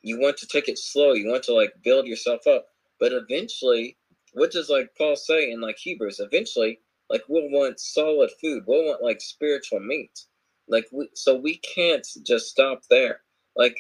you 0.02 0.20
want 0.20 0.38
to 0.38 0.48
take 0.48 0.70
it 0.70 0.80
slow. 0.80 1.14
You 1.14 1.30
want 1.30 1.44
to 1.46 1.54
like 1.54 1.74
build 1.84 2.08
yourself 2.08 2.48
up. 2.48 2.68
But 3.00 3.14
eventually, 3.14 3.98
what 4.34 4.52
does 4.52 4.70
like 4.70 4.90
Paul 4.98 5.16
say 5.16 5.52
in 5.52 5.62
like 5.62 5.78
Hebrews? 5.78 6.20
Eventually, 6.20 6.80
like 7.10 7.24
we'll 7.30 7.52
want 7.52 7.80
solid 7.80 8.32
food. 8.42 8.64
We'll 8.68 8.86
want 8.86 9.04
like 9.04 9.22
spiritual 9.22 9.80
meat. 9.80 10.26
Like 10.68 10.88
we 10.92 11.10
so 11.14 11.36
we 11.38 11.58
can't 11.60 12.08
just 12.26 12.48
stop 12.48 12.82
there. 12.90 13.22
Like 13.56 13.78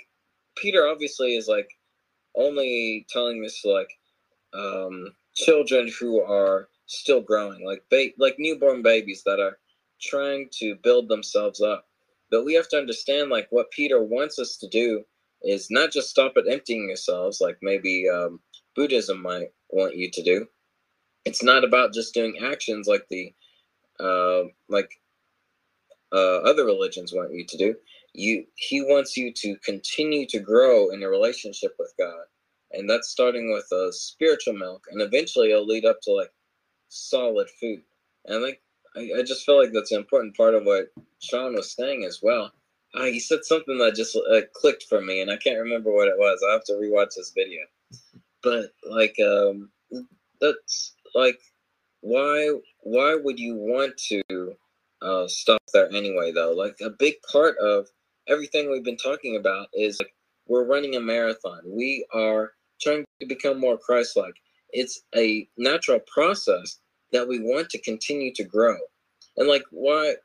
Peter 0.55 0.87
obviously 0.87 1.35
is 1.35 1.47
like 1.47 1.69
only 2.35 3.05
telling 3.09 3.41
this 3.41 3.65
like 3.65 3.89
um 4.53 5.13
children 5.35 5.89
who 5.99 6.21
are 6.21 6.69
still 6.87 7.21
growing, 7.21 7.65
like 7.65 7.83
ba- 7.89 8.13
like 8.17 8.35
newborn 8.39 8.81
babies 8.81 9.23
that 9.25 9.39
are 9.39 9.59
trying 10.01 10.49
to 10.59 10.75
build 10.83 11.07
themselves 11.09 11.61
up. 11.61 11.85
But 12.31 12.45
we 12.45 12.53
have 12.55 12.67
to 12.69 12.77
understand, 12.77 13.29
like 13.29 13.47
what 13.51 13.71
Peter 13.71 14.03
wants 14.03 14.39
us 14.39 14.57
to 14.57 14.67
do 14.67 15.03
is 15.43 15.69
not 15.69 15.91
just 15.91 16.09
stop 16.09 16.33
at 16.37 16.47
emptying 16.49 16.87
yourselves, 16.87 17.39
like 17.39 17.57
maybe 17.61 18.05
um, 18.09 18.39
Buddhism 18.75 19.21
might 19.21 19.49
want 19.69 19.95
you 19.95 20.09
to 20.11 20.23
do. 20.23 20.47
It's 21.25 21.43
not 21.43 21.63
about 21.63 21.93
just 21.93 22.13
doing 22.13 22.37
actions 22.43 22.87
like 22.87 23.05
the 23.09 23.33
uh, 23.99 24.43
like 24.69 24.89
uh, 26.13 26.37
other 26.39 26.65
religions 26.65 27.13
want 27.13 27.33
you 27.33 27.45
to 27.45 27.57
do. 27.57 27.75
You 28.13 28.45
he 28.55 28.81
wants 28.81 29.17
you 29.17 29.31
to 29.33 29.55
continue 29.63 30.25
to 30.27 30.39
grow 30.39 30.89
in 30.89 31.03
a 31.03 31.09
relationship 31.09 31.75
with 31.77 31.93
God, 31.99 32.25
and 32.71 32.89
that's 32.89 33.09
starting 33.09 33.51
with 33.51 33.69
a 33.71 33.91
spiritual 33.91 34.53
milk, 34.53 34.85
and 34.91 35.01
eventually 35.01 35.51
it'll 35.51 35.65
lead 35.65 35.85
up 35.85 35.97
to 36.03 36.13
like 36.13 36.31
solid 36.89 37.47
food. 37.59 37.81
And 38.25 38.43
like 38.43 38.61
I, 38.95 39.19
I 39.19 39.23
just 39.23 39.45
feel 39.45 39.59
like 39.59 39.71
that's 39.73 39.91
an 39.91 39.99
important 39.99 40.35
part 40.35 40.55
of 40.55 40.63
what 40.63 40.91
Sean 41.19 41.55
was 41.55 41.71
saying 41.71 42.05
as 42.05 42.19
well. 42.21 42.51
uh, 42.93 43.05
he 43.05 43.19
said 43.19 43.43
something 43.43 43.77
that 43.77 43.95
just 43.95 44.15
uh, 44.15 44.41
clicked 44.53 44.83
for 44.83 45.01
me, 45.01 45.21
and 45.21 45.31
I 45.31 45.37
can't 45.37 45.59
remember 45.59 45.91
what 45.93 46.07
it 46.07 46.17
was. 46.17 46.43
I 46.47 46.53
have 46.53 46.63
to 46.65 46.73
rewatch 46.73 47.15
this 47.15 47.31
video. 47.35 47.61
But 48.43 48.71
like, 48.89 49.15
um, 49.19 49.69
that's 50.39 50.95
like, 51.13 51.39
why 52.01 52.51
why 52.81 53.15
would 53.15 53.39
you 53.39 53.55
want 53.55 53.97
to 54.09 54.53
uh, 55.01 55.27
stop 55.27 55.61
there 55.73 55.91
anyway? 55.91 56.31
Though, 56.31 56.53
like, 56.53 56.77
a 56.81 56.89
big 56.89 57.15
part 57.31 57.57
of 57.57 57.87
everything 58.27 58.71
we've 58.71 58.83
been 58.83 58.97
talking 58.97 59.35
about 59.35 59.67
is 59.73 59.99
like 59.99 60.13
we're 60.47 60.65
running 60.65 60.95
a 60.95 60.99
marathon. 60.99 61.61
We 61.65 62.05
are 62.13 62.51
trying 62.81 63.03
to 63.19 63.27
become 63.27 63.59
more 63.59 63.77
Christ-like. 63.77 64.35
It's 64.71 65.01
a 65.15 65.47
natural 65.57 65.99
process 66.11 66.79
that 67.11 67.27
we 67.27 67.39
want 67.39 67.69
to 67.69 67.81
continue 67.81 68.33
to 68.33 68.43
grow. 68.43 68.75
And 69.37 69.47
like, 69.47 69.63
why? 69.71 70.15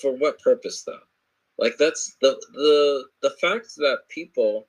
For 0.00 0.12
what 0.16 0.40
purpose, 0.40 0.82
though? 0.84 1.00
Like 1.58 1.76
that's 1.76 2.16
the 2.22 2.40
the 2.54 3.04
the 3.22 3.30
fact 3.40 3.76
that 3.76 4.08
people, 4.08 4.66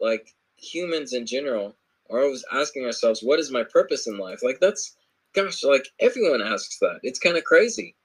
like 0.00 0.34
humans 0.56 1.12
in 1.12 1.26
general, 1.26 1.76
are 2.10 2.22
always 2.22 2.44
asking 2.50 2.86
ourselves, 2.86 3.22
"What 3.22 3.38
is 3.38 3.50
my 3.50 3.64
purpose 3.64 4.06
in 4.06 4.16
life?" 4.16 4.42
Like 4.42 4.58
that's, 4.58 4.96
gosh, 5.34 5.62
like 5.62 5.88
everyone 6.00 6.40
asks 6.40 6.78
that. 6.78 7.00
It's 7.02 7.18
kind 7.18 7.36
of 7.36 7.44
crazy. 7.44 7.96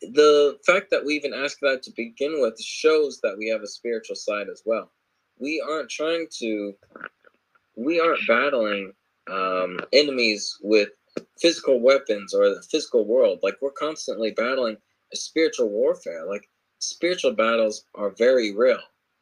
The 0.00 0.58
fact 0.66 0.90
that 0.90 1.04
we 1.04 1.14
even 1.14 1.34
ask 1.34 1.58
that 1.60 1.82
to 1.82 1.90
begin 1.96 2.40
with 2.40 2.58
shows 2.60 3.20
that 3.22 3.36
we 3.36 3.48
have 3.48 3.62
a 3.62 3.66
spiritual 3.66 4.16
side 4.16 4.48
as 4.48 4.62
well. 4.64 4.90
We 5.38 5.60
aren't 5.60 5.90
trying 5.90 6.28
to, 6.38 6.74
we 7.76 8.00
aren't 8.00 8.26
battling 8.26 8.92
um, 9.30 9.80
enemies 9.92 10.58
with 10.62 10.90
physical 11.40 11.80
weapons 11.80 12.34
or 12.34 12.48
the 12.48 12.62
physical 12.70 13.06
world. 13.06 13.40
Like 13.42 13.56
we're 13.60 13.70
constantly 13.72 14.30
battling 14.32 14.76
a 15.12 15.16
spiritual 15.16 15.68
warfare. 15.68 16.26
Like 16.26 16.48
spiritual 16.78 17.32
battles 17.32 17.84
are 17.94 18.10
very 18.10 18.54
real. 18.54 18.80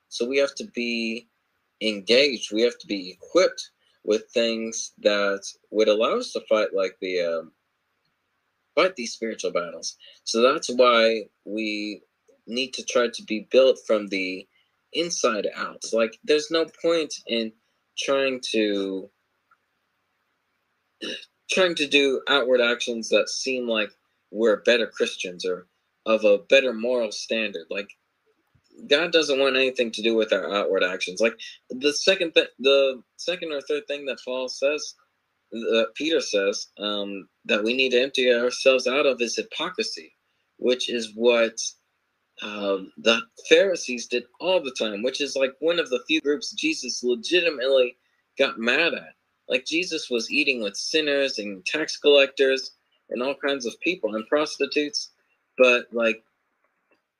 So 0.08 0.26
we 0.28 0.38
have 0.38 0.54
to 0.56 0.64
be 0.74 1.28
engaged. 1.80 2.52
We 2.52 2.62
have 2.62 2.78
to 2.78 2.86
be 2.86 3.10
equipped 3.10 3.70
with 4.04 4.30
things 4.32 4.92
that 4.98 5.42
would 5.70 5.88
allow 5.88 6.18
us 6.18 6.32
to 6.32 6.40
fight 6.48 6.68
like 6.74 6.96
the 7.00 7.20
um, 7.20 7.52
fight 8.74 8.96
these 8.96 9.12
spiritual 9.12 9.52
battles. 9.52 9.96
So 10.24 10.42
that's 10.42 10.68
why 10.68 11.24
we 11.44 12.02
need 12.46 12.74
to 12.74 12.84
try 12.84 13.08
to 13.12 13.22
be 13.24 13.48
built 13.50 13.78
from 13.86 14.08
the 14.08 14.46
inside 14.92 15.46
out. 15.56 15.82
Like 15.92 16.18
there's 16.24 16.50
no 16.50 16.66
point 16.82 17.14
in 17.26 17.52
trying 17.98 18.40
to 18.52 19.08
trying 21.50 21.74
to 21.76 21.88
do 21.88 22.22
outward 22.28 22.60
actions 22.60 23.08
that 23.10 23.28
seem 23.28 23.68
like 23.68 23.90
we're 24.30 24.62
better 24.62 24.86
Christians 24.86 25.44
or 25.46 25.66
of 26.06 26.24
a 26.24 26.38
better 26.38 26.72
moral 26.72 27.12
standard. 27.12 27.66
Like 27.70 27.90
God 28.88 29.12
doesn't 29.12 29.40
want 29.40 29.56
anything 29.56 29.92
to 29.92 30.02
do 30.02 30.16
with 30.16 30.32
our 30.32 30.54
outward 30.54 30.84
actions. 30.84 31.20
Like 31.20 31.38
the 31.70 31.92
second 31.92 32.32
th- 32.34 32.48
the 32.58 33.02
second 33.16 33.52
or 33.52 33.60
third 33.62 33.86
thing 33.88 34.06
that 34.06 34.18
Paul 34.24 34.48
says, 34.48 34.94
that 35.52 35.88
Peter 35.94 36.20
says, 36.20 36.68
um, 36.78 37.28
that 37.46 37.64
we 37.64 37.74
need 37.74 37.90
to 37.92 38.02
empty 38.02 38.32
ourselves 38.32 38.86
out 38.86 39.06
of 39.06 39.20
is 39.20 39.36
hypocrisy, 39.36 40.12
which 40.58 40.90
is 40.90 41.12
what 41.14 41.58
um, 42.42 42.92
the 42.98 43.20
Pharisees 43.48 44.06
did 44.08 44.24
all 44.40 44.62
the 44.62 44.74
time, 44.78 45.02
which 45.02 45.20
is 45.20 45.36
like 45.36 45.54
one 45.60 45.80
of 45.80 45.90
the 45.90 46.02
few 46.08 46.20
groups 46.22 46.52
Jesus 46.52 47.02
legitimately 47.04 47.96
got 48.38 48.58
mad 48.58 48.94
at. 48.94 49.13
Like 49.48 49.66
Jesus 49.66 50.08
was 50.10 50.30
eating 50.30 50.62
with 50.62 50.76
sinners 50.76 51.38
and 51.38 51.64
tax 51.66 51.96
collectors 51.98 52.72
and 53.10 53.22
all 53.22 53.34
kinds 53.34 53.66
of 53.66 53.78
people 53.80 54.14
and 54.14 54.26
prostitutes, 54.28 55.10
but 55.58 55.86
like 55.92 56.22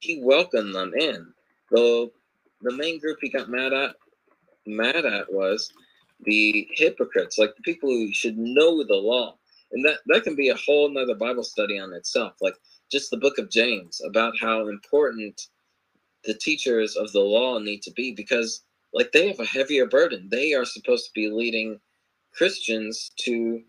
he 0.00 0.20
welcomed 0.22 0.74
them 0.74 0.92
in. 0.94 1.32
The 1.70 2.10
the 2.62 2.72
main 2.72 2.98
group 2.98 3.18
he 3.20 3.28
got 3.28 3.50
mad 3.50 3.72
at 3.72 3.96
mad 4.66 5.04
at 5.04 5.32
was 5.32 5.70
the 6.20 6.68
hypocrites, 6.72 7.38
like 7.38 7.54
the 7.56 7.62
people 7.62 7.90
who 7.90 8.12
should 8.12 8.38
know 8.38 8.82
the 8.84 8.94
law. 8.94 9.36
And 9.72 9.84
that, 9.84 9.98
that 10.06 10.24
can 10.24 10.36
be 10.36 10.50
a 10.50 10.56
whole 10.56 10.88
nother 10.88 11.14
Bible 11.16 11.42
study 11.42 11.78
on 11.78 11.92
itself. 11.92 12.34
Like 12.40 12.54
just 12.90 13.10
the 13.10 13.16
book 13.16 13.38
of 13.38 13.50
James 13.50 14.00
about 14.06 14.34
how 14.40 14.68
important 14.68 15.48
the 16.24 16.34
teachers 16.34 16.96
of 16.96 17.12
the 17.12 17.20
law 17.20 17.58
need 17.58 17.82
to 17.82 17.92
be 17.92 18.12
because 18.12 18.62
like 18.92 19.12
they 19.12 19.28
have 19.28 19.40
a 19.40 19.44
heavier 19.44 19.86
burden. 19.86 20.28
They 20.30 20.54
are 20.54 20.64
supposed 20.64 21.06
to 21.06 21.10
be 21.14 21.28
leading 21.28 21.80
Christians 22.36 23.12
to 23.20 23.62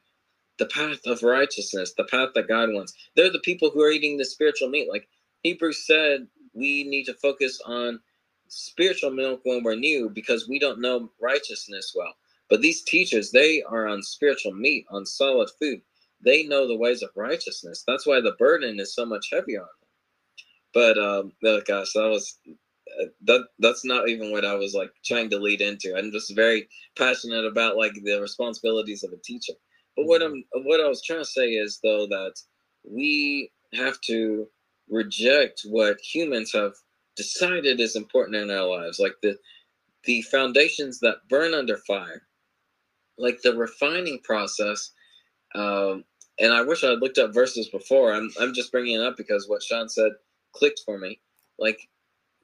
the 0.59 0.67
path 0.67 0.99
of 1.05 1.23
righteousness, 1.23 1.93
the 1.97 2.05
path 2.05 2.29
that 2.35 2.47
God 2.47 2.69
wants. 2.71 2.93
They're 3.15 3.31
the 3.31 3.39
people 3.39 3.69
who 3.71 3.81
are 3.83 3.91
eating 3.91 4.17
the 4.17 4.25
spiritual 4.25 4.69
meat. 4.69 4.89
Like 4.89 5.07
Hebrews 5.43 5.85
said, 5.85 6.27
we 6.53 6.83
need 6.83 7.05
to 7.05 7.13
focus 7.15 7.59
on 7.65 7.99
spiritual 8.47 9.11
milk 9.11 9.41
when 9.43 9.63
we're 9.63 9.75
new 9.75 10.09
because 10.09 10.47
we 10.47 10.59
don't 10.59 10.81
know 10.81 11.11
righteousness 11.21 11.93
well. 11.95 12.13
But 12.49 12.61
these 12.61 12.83
teachers, 12.83 13.31
they 13.31 13.63
are 13.63 13.87
on 13.87 14.03
spiritual 14.03 14.53
meat, 14.53 14.85
on 14.91 15.05
solid 15.05 15.49
food. 15.59 15.81
They 16.23 16.43
know 16.43 16.67
the 16.67 16.77
ways 16.77 17.01
of 17.01 17.09
righteousness. 17.15 17.83
That's 17.87 18.05
why 18.05 18.21
the 18.21 18.35
burden 18.39 18.79
is 18.79 18.93
so 18.93 19.05
much 19.05 19.29
heavier 19.31 19.61
on 19.61 19.67
them. 19.81 19.89
But 20.73 20.97
um, 20.97 21.33
gosh, 21.65 21.93
that 21.93 22.09
was 22.09 22.37
that 23.25 23.45
that's 23.59 23.85
not 23.85 24.09
even 24.09 24.31
what 24.31 24.45
I 24.45 24.55
was 24.55 24.73
like 24.73 24.91
trying 25.03 25.29
to 25.31 25.39
lead 25.39 25.61
into. 25.61 25.95
I'm 25.95 26.11
just 26.11 26.35
very 26.35 26.67
passionate 26.97 27.45
about 27.45 27.77
like 27.77 27.93
the 27.93 28.19
responsibilities 28.21 29.03
of 29.03 29.11
a 29.13 29.21
teacher. 29.23 29.53
But 29.95 30.05
what 30.05 30.21
mm-hmm. 30.21 30.41
I'm 30.55 30.63
what 30.63 30.81
I 30.81 30.87
was 30.87 31.03
trying 31.03 31.19
to 31.19 31.25
say 31.25 31.49
is 31.49 31.79
though 31.83 32.07
that 32.07 32.33
we 32.83 33.51
have 33.73 33.99
to 34.01 34.47
reject 34.89 35.61
what 35.65 35.97
humans 35.99 36.51
have 36.53 36.73
decided 37.15 37.79
is 37.79 37.95
important 37.95 38.35
in 38.35 38.51
our 38.51 38.67
lives, 38.67 38.99
like 38.99 39.15
the 39.21 39.37
the 40.03 40.21
foundations 40.23 40.99
that 40.99 41.27
burn 41.29 41.53
under 41.53 41.77
fire, 41.77 42.21
like 43.17 43.41
the 43.41 43.55
refining 43.55 44.19
process. 44.23 44.91
Um, 45.55 46.03
and 46.39 46.53
I 46.53 46.61
wish 46.61 46.83
I 46.83 46.91
had 46.91 46.99
looked 46.99 47.17
up 47.17 47.33
verses 47.33 47.69
before. 47.69 48.13
I'm 48.13 48.29
I'm 48.39 48.53
just 48.53 48.71
bringing 48.71 48.95
it 48.99 49.05
up 49.05 49.17
because 49.17 49.47
what 49.47 49.63
Sean 49.63 49.89
said 49.89 50.11
clicked 50.53 50.81
for 50.85 50.97
me. 50.97 51.19
Like 51.57 51.79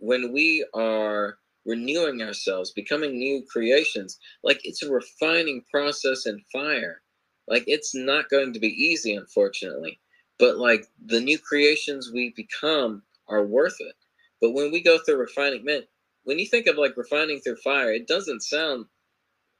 when 0.01 0.33
we 0.33 0.65
are 0.73 1.37
renewing 1.65 2.23
ourselves, 2.23 2.71
becoming 2.71 3.17
new 3.17 3.45
creations, 3.49 4.17
like 4.43 4.59
it's 4.63 4.81
a 4.81 4.91
refining 4.91 5.63
process 5.71 6.25
in 6.25 6.41
fire. 6.51 7.01
Like 7.47 7.63
it's 7.67 7.93
not 7.93 8.29
going 8.29 8.51
to 8.53 8.59
be 8.59 8.69
easy, 8.69 9.13
unfortunately, 9.13 9.99
but 10.39 10.57
like 10.57 10.87
the 11.05 11.21
new 11.21 11.37
creations 11.37 12.11
we 12.11 12.33
become 12.35 13.03
are 13.27 13.45
worth 13.45 13.77
it. 13.79 13.93
But 14.41 14.53
when 14.53 14.71
we 14.71 14.81
go 14.81 14.97
through 14.97 15.17
refining, 15.17 15.63
man, 15.63 15.83
when 16.23 16.39
you 16.39 16.47
think 16.47 16.65
of 16.65 16.77
like 16.77 16.97
refining 16.97 17.39
through 17.39 17.57
fire, 17.57 17.93
it 17.93 18.07
doesn't 18.07 18.41
sound 18.41 18.85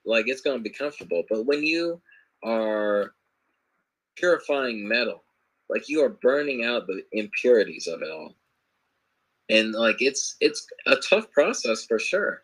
like 0.06 0.28
it's 0.28 0.42
going 0.42 0.58
to 0.58 0.64
be 0.64 0.72
comfortable. 0.72 1.24
But 1.30 1.46
when 1.46 1.64
you 1.64 2.02
are 2.44 3.14
purifying 4.18 4.88
metal, 4.88 5.24
like 5.70 5.88
you 5.88 6.04
are 6.04 6.10
burning 6.10 6.66
out 6.66 6.88
the 6.88 7.04
impurities 7.12 7.88
of 7.88 8.02
it 8.02 8.10
all 8.10 8.36
and 9.52 9.74
like 9.74 10.02
it's 10.02 10.36
it's 10.40 10.66
a 10.88 10.96
tough 10.96 11.30
process 11.32 11.86
for 11.86 12.00
sure. 12.00 12.42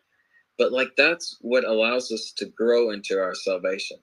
But 0.58 0.72
like 0.72 0.90
that's 0.96 1.38
what 1.40 1.64
allows 1.64 2.12
us 2.12 2.32
to 2.36 2.46
grow 2.46 2.90
into 2.90 3.18
our 3.18 3.34
salvation. 3.34 3.96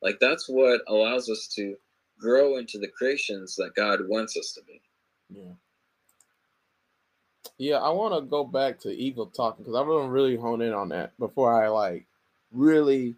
Like 0.00 0.18
that's 0.20 0.48
what 0.48 0.80
allows 0.88 1.28
us 1.28 1.48
to 1.56 1.76
grow 2.18 2.56
into 2.56 2.78
the 2.78 2.88
creations 2.88 3.56
that 3.56 3.74
god 3.74 4.00
wants 4.08 4.36
us 4.36 4.52
to 4.52 4.62
be. 4.62 4.80
Yeah. 5.28 5.52
Yeah 7.58 7.76
i 7.78 7.90
want 7.90 8.14
to 8.14 8.28
go 8.28 8.44
back 8.44 8.78
to 8.80 8.90
evil 8.90 9.26
talking 9.26 9.64
because 9.64 9.76
i 9.76 9.80
want 9.80 10.06
to 10.06 10.10
really 10.10 10.36
hone 10.36 10.62
in 10.62 10.72
on 10.72 10.88
that 10.90 11.16
before 11.18 11.52
i 11.52 11.68
like 11.68 12.06
really 12.52 13.14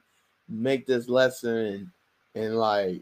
make 0.49 0.87
this 0.87 1.09
lesson 1.09 1.57
and, 1.57 1.91
and 2.35 2.57
like 2.57 3.01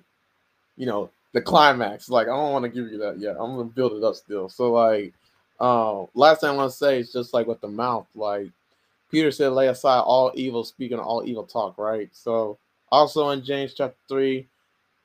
you 0.76 0.86
know 0.86 1.11
the 1.32 1.40
climax. 1.40 2.09
Like 2.09 2.28
i 2.28 2.30
don't 2.36 2.53
want 2.53 2.64
to 2.64 2.68
give 2.68 2.90
you 2.90 2.99
that 2.99 3.18
yet. 3.18 3.36
I'm 3.38 3.57
gonna 3.57 3.64
build 3.64 3.93
it 3.93 4.05
up 4.05 4.14
still. 4.14 4.49
So 4.49 4.72
like 4.72 5.14
uh, 5.61 6.05
last 6.14 6.40
thing 6.40 6.50
I 6.50 6.55
want 6.55 6.70
to 6.70 6.76
say 6.76 6.98
is 7.00 7.12
just 7.12 7.34
like 7.34 7.46
with 7.46 7.61
the 7.61 7.68
mouth, 7.68 8.07
like 8.14 8.48
Peter 9.11 9.30
said, 9.30 9.53
lay 9.53 9.68
aside 9.68 10.00
all 10.00 10.32
evil, 10.34 10.64
speaking 10.64 10.98
all 10.98 11.24
evil 11.24 11.44
talk, 11.44 11.78
right? 11.78 12.09
So 12.12 12.59
also 12.90 13.30
in 13.30 13.44
James 13.44 13.74
chapter 13.74 13.96
three, 14.09 14.46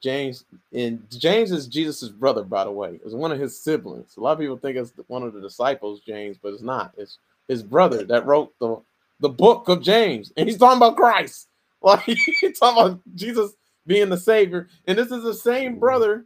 James 0.02 0.46
and 0.74 1.06
James 1.12 1.52
is 1.52 1.68
Jesus's 1.68 2.10
brother, 2.10 2.44
by 2.44 2.64
the 2.64 2.72
way. 2.72 3.00
It's 3.04 3.14
one 3.14 3.32
of 3.32 3.40
his 3.40 3.60
siblings. 3.60 4.16
A 4.18 4.22
lot 4.22 4.34
of 4.34 4.40
people 4.40 4.58
think 4.58 4.78
it's 4.78 4.94
one 5.08 5.24
of 5.24 5.34
the 5.34 5.42
disciples, 5.42 6.02
James, 6.02 6.38
but 6.42 6.54
it's 6.54 6.62
not. 6.62 6.94
It's 6.98 7.18
his 7.48 7.64
brother 7.64 8.04
that 8.06 8.26
wrote 8.26 8.54
the 8.60 8.78
the 9.20 9.30
book 9.30 9.68
of 9.68 9.82
James, 9.82 10.32
and 10.38 10.48
he's 10.48 10.58
talking 10.58 10.78
about 10.78 10.98
Christ. 10.98 11.48
Like 11.80 12.06
he's 12.06 12.58
talking 12.60 12.82
about 12.82 13.00
Jesus 13.14 13.54
being 13.86 14.10
the 14.10 14.18
Savior, 14.18 14.68
and 14.88 14.98
this 14.98 15.12
is 15.12 15.22
the 15.22 15.34
same 15.34 15.78
brother 15.78 16.26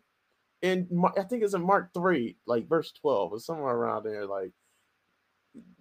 in 0.61 0.87
I 1.17 1.23
think 1.23 1.43
it's 1.43 1.53
in 1.53 1.63
Mark 1.63 1.93
3, 1.93 2.37
like 2.47 2.67
verse 2.69 2.91
12 3.01 3.33
or 3.33 3.39
somewhere 3.39 3.75
around 3.75 4.03
there. 4.03 4.25
Like 4.25 4.51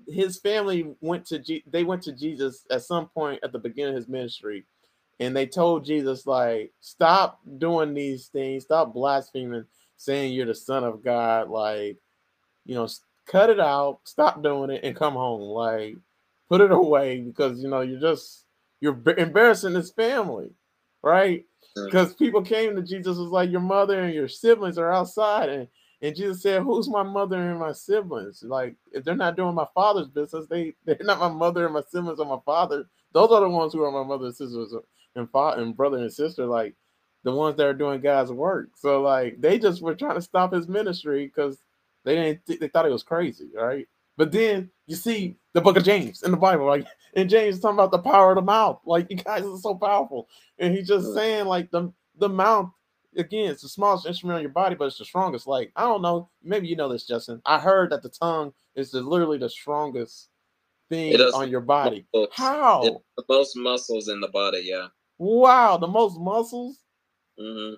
his 0.08 0.38
family 0.38 0.94
went 1.00 1.26
to 1.26 1.38
G- 1.38 1.64
they 1.70 1.84
went 1.84 2.02
to 2.04 2.12
Jesus 2.12 2.64
at 2.70 2.82
some 2.82 3.08
point 3.08 3.40
at 3.42 3.52
the 3.52 3.58
beginning 3.58 3.94
of 3.94 4.00
his 4.00 4.08
ministry, 4.08 4.64
and 5.20 5.36
they 5.36 5.46
told 5.46 5.84
Jesus, 5.84 6.26
like, 6.26 6.72
stop 6.80 7.40
doing 7.58 7.94
these 7.94 8.28
things, 8.28 8.64
stop 8.64 8.94
blaspheming, 8.94 9.64
saying 9.96 10.32
you're 10.32 10.46
the 10.46 10.54
son 10.54 10.84
of 10.84 11.04
God, 11.04 11.50
like, 11.50 11.98
you 12.66 12.74
know, 12.74 12.88
cut 13.26 13.50
it 13.50 13.60
out, 13.60 14.00
stop 14.04 14.42
doing 14.42 14.70
it, 14.70 14.84
and 14.84 14.96
come 14.96 15.14
home. 15.14 15.42
Like, 15.42 15.96
put 16.48 16.60
it 16.60 16.72
away 16.72 17.20
because 17.20 17.62
you 17.62 17.68
know 17.68 17.82
you're 17.82 18.00
just 18.00 18.46
you're 18.80 19.00
embarrassing 19.18 19.74
his 19.74 19.90
family, 19.92 20.50
right? 21.02 21.44
Because 21.84 22.14
people 22.14 22.42
came 22.42 22.76
to 22.76 22.82
Jesus 22.82 23.18
was 23.18 23.30
like, 23.30 23.50
your 23.50 23.60
mother 23.60 24.00
and 24.02 24.14
your 24.14 24.28
siblings 24.28 24.78
are 24.78 24.92
outside, 24.92 25.48
and 25.50 25.68
and 26.02 26.16
Jesus 26.16 26.42
said, 26.42 26.62
"Who's 26.62 26.88
my 26.88 27.02
mother 27.04 27.36
and 27.50 27.60
my 27.60 27.72
siblings? 27.72 28.42
Like, 28.44 28.76
if 28.92 29.04
they're 29.04 29.16
not 29.16 29.36
doing 29.36 29.54
my 29.54 29.66
father's 29.74 30.08
business, 30.08 30.46
they 30.50 30.74
they're 30.86 30.98
not 31.02 31.20
my 31.20 31.30
mother 31.30 31.64
and 31.66 31.74
my 31.74 31.82
siblings 31.90 32.20
or 32.20 32.26
my 32.26 32.40
father. 32.46 32.84
Those 33.12 33.30
are 33.32 33.40
the 33.40 33.48
ones 33.50 33.72
who 33.74 33.82
are 33.84 33.92
my 33.92 34.04
mother 34.08 34.26
and 34.26 34.36
sisters 34.36 34.74
and 35.16 35.30
father 35.30 35.62
and 35.62 35.76
brother 35.76 35.98
and 35.98 36.12
sister. 36.12 36.46
Like, 36.46 36.74
the 37.24 37.32
ones 37.34 37.56
that 37.56 37.66
are 37.66 37.74
doing 37.74 38.00
God's 38.00 38.32
work. 38.32 38.70
So 38.76 39.02
like 39.02 39.40
they 39.40 39.58
just 39.58 39.82
were 39.82 39.94
trying 39.94 40.16
to 40.16 40.22
stop 40.22 40.52
his 40.52 40.68
ministry 40.68 41.26
because 41.26 41.58
they 42.04 42.14
didn't 42.16 42.46
th- 42.46 42.60
they 42.60 42.68
thought 42.68 42.86
it 42.86 42.92
was 42.92 43.02
crazy, 43.02 43.50
right? 43.54 43.86
But 44.16 44.32
then 44.32 44.70
you 44.86 44.96
see 44.96 45.36
the 45.52 45.60
book 45.60 45.76
of 45.76 45.84
James 45.84 46.22
in 46.22 46.30
the 46.30 46.36
Bible, 46.36 46.66
like 46.66 46.86
and 47.14 47.28
James 47.28 47.56
is 47.56 47.60
talking 47.60 47.76
about 47.76 47.90
the 47.90 47.98
power 47.98 48.30
of 48.32 48.36
the 48.36 48.42
mouth. 48.42 48.80
Like 48.84 49.06
you 49.10 49.16
guys 49.16 49.42
are 49.42 49.58
so 49.58 49.74
powerful. 49.74 50.28
And 50.58 50.74
he's 50.74 50.88
just 50.88 51.14
saying 51.14 51.46
like 51.46 51.70
the 51.70 51.92
the 52.18 52.28
mouth 52.28 52.70
again, 53.16 53.50
it's 53.50 53.62
the 53.62 53.68
smallest 53.68 54.06
instrument 54.06 54.36
on 54.36 54.42
your 54.42 54.50
body, 54.50 54.74
but 54.74 54.86
it's 54.86 54.98
the 54.98 55.04
strongest. 55.04 55.46
Like, 55.46 55.72
I 55.76 55.82
don't 55.82 56.02
know, 56.02 56.30
maybe 56.42 56.68
you 56.68 56.76
know 56.76 56.88
this, 56.88 57.06
Justin. 57.06 57.40
I 57.44 57.58
heard 57.58 57.90
that 57.90 58.02
the 58.02 58.08
tongue 58.08 58.52
is 58.74 58.90
the, 58.90 59.00
literally 59.00 59.38
the 59.38 59.48
strongest 59.48 60.28
thing 60.88 61.14
on 61.14 61.50
your 61.50 61.60
body. 61.60 62.06
Muscles. 62.12 62.34
How? 62.34 62.82
It's 62.84 62.96
the 63.16 63.24
most 63.28 63.56
muscles 63.56 64.08
in 64.08 64.20
the 64.20 64.28
body, 64.28 64.62
yeah. 64.64 64.88
Wow, 65.18 65.76
the 65.76 65.86
most 65.86 66.18
muscles? 66.18 66.78
Mm-hmm. 67.38 67.74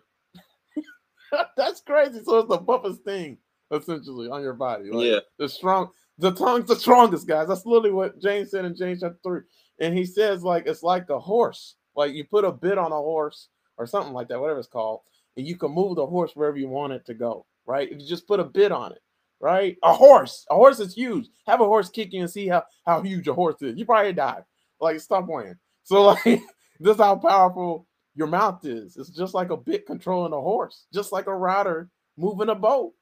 That's 1.57 1.81
crazy. 1.81 2.23
So 2.25 2.39
it's 2.41 2.49
the 2.49 2.59
toughest 2.59 3.03
thing 3.05 3.39
essentially 3.71 4.29
on 4.29 4.43
your 4.43 4.53
body. 4.53 4.91
Like, 4.91 5.07
yeah. 5.07 5.19
The 5.39 5.49
strong 5.49 5.91
the 6.23 6.33
tongue's 6.33 6.69
the 6.69 6.77
strongest, 6.77 7.27
guys. 7.27 7.49
That's 7.49 7.67
literally 7.67 7.93
what 7.93 8.21
James 8.21 8.51
said 8.51 8.65
in 8.65 8.75
James 8.75 9.01
chapter 9.01 9.19
3. 9.23 9.41
And 9.81 9.97
he 9.97 10.05
says, 10.05 10.43
like, 10.43 10.67
it's 10.67 10.83
like 10.83 11.11
a 11.11 11.19
horse. 11.19 11.77
Like 11.95 12.15
you 12.15 12.25
put 12.25 12.45
a 12.45 12.53
bit 12.53 12.79
on 12.79 12.93
a 12.93 12.97
horse 12.97 13.49
or 13.77 13.87
something 13.87 14.13
like 14.13 14.29
that, 14.29 14.41
whatever 14.41 14.59
it's 14.59 14.69
called, 14.69 15.01
and 15.37 15.47
you 15.47 15.57
can 15.57 15.73
move 15.73 15.97
the 15.97 16.07
horse 16.07 16.33
wherever 16.35 16.57
you 16.57 16.69
want 16.69 16.93
it 16.93 17.05
to 17.07 17.15
go, 17.15 17.47
right? 17.67 17.91
If 17.91 18.01
you 18.01 18.07
just 18.07 18.27
put 18.27 18.41
a 18.41 18.45
bit 18.45 18.73
on 18.73 18.93
it, 18.93 19.03
right? 19.41 19.77
A 19.83 19.93
horse, 19.93 20.47
a 20.51 20.55
horse 20.55 20.81
is 20.81 20.95
huge. 20.95 21.29
Have 21.47 21.61
a 21.61 21.67
horse 21.67 21.91
kick 21.91 22.13
you 22.13 22.21
and 22.21 22.31
see 22.31 22.49
how, 22.49 22.63
how 22.87 23.03
huge 23.03 23.29
a 23.29 23.35
horse 23.35 23.61
is. 23.61 23.77
You 23.77 23.85
probably 23.85 24.13
die. 24.13 24.41
Like, 24.81 25.01
stop 25.01 25.27
playing. 25.27 25.57
So, 25.85 26.03
like, 26.25 26.25
this 26.25 26.95
is 26.95 27.01
how 27.01 27.17
powerful 27.17 27.87
your 28.15 28.27
mouth 28.27 28.65
is. 28.65 28.97
It's 28.97 29.11
just 29.11 29.35
like 29.35 29.51
a 29.51 29.57
bit 29.57 29.87
controlling 29.87 30.33
a 30.33 30.41
horse, 30.41 30.87
just 30.93 31.13
like 31.13 31.27
a 31.27 31.37
rider 31.37 31.91
moving 32.17 32.51
a 32.51 32.55
boat. 32.55 32.93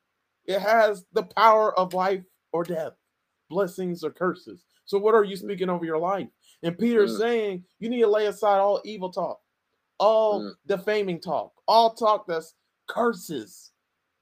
It 0.46 0.60
has 0.60 1.04
the 1.12 1.22
power 1.22 1.78
of 1.78 1.94
life 1.94 2.22
or 2.52 2.64
death, 2.64 2.92
blessings 3.50 4.02
or 4.02 4.10
curses. 4.10 4.64
So, 4.86 4.98
what 4.98 5.14
are 5.14 5.24
you 5.24 5.36
speaking 5.36 5.68
over 5.68 5.84
your 5.84 5.98
life? 5.98 6.28
And 6.62 6.78
Peter's 6.78 7.16
mm. 7.16 7.18
saying 7.18 7.64
you 7.78 7.90
need 7.90 8.00
to 8.00 8.08
lay 8.08 8.26
aside 8.26 8.58
all 8.58 8.80
evil 8.84 9.12
talk, 9.12 9.40
all 9.98 10.40
mm. 10.40 10.52
defaming 10.66 11.20
talk, 11.20 11.52
all 11.68 11.92
talk 11.92 12.26
that's 12.26 12.54
curses 12.86 13.72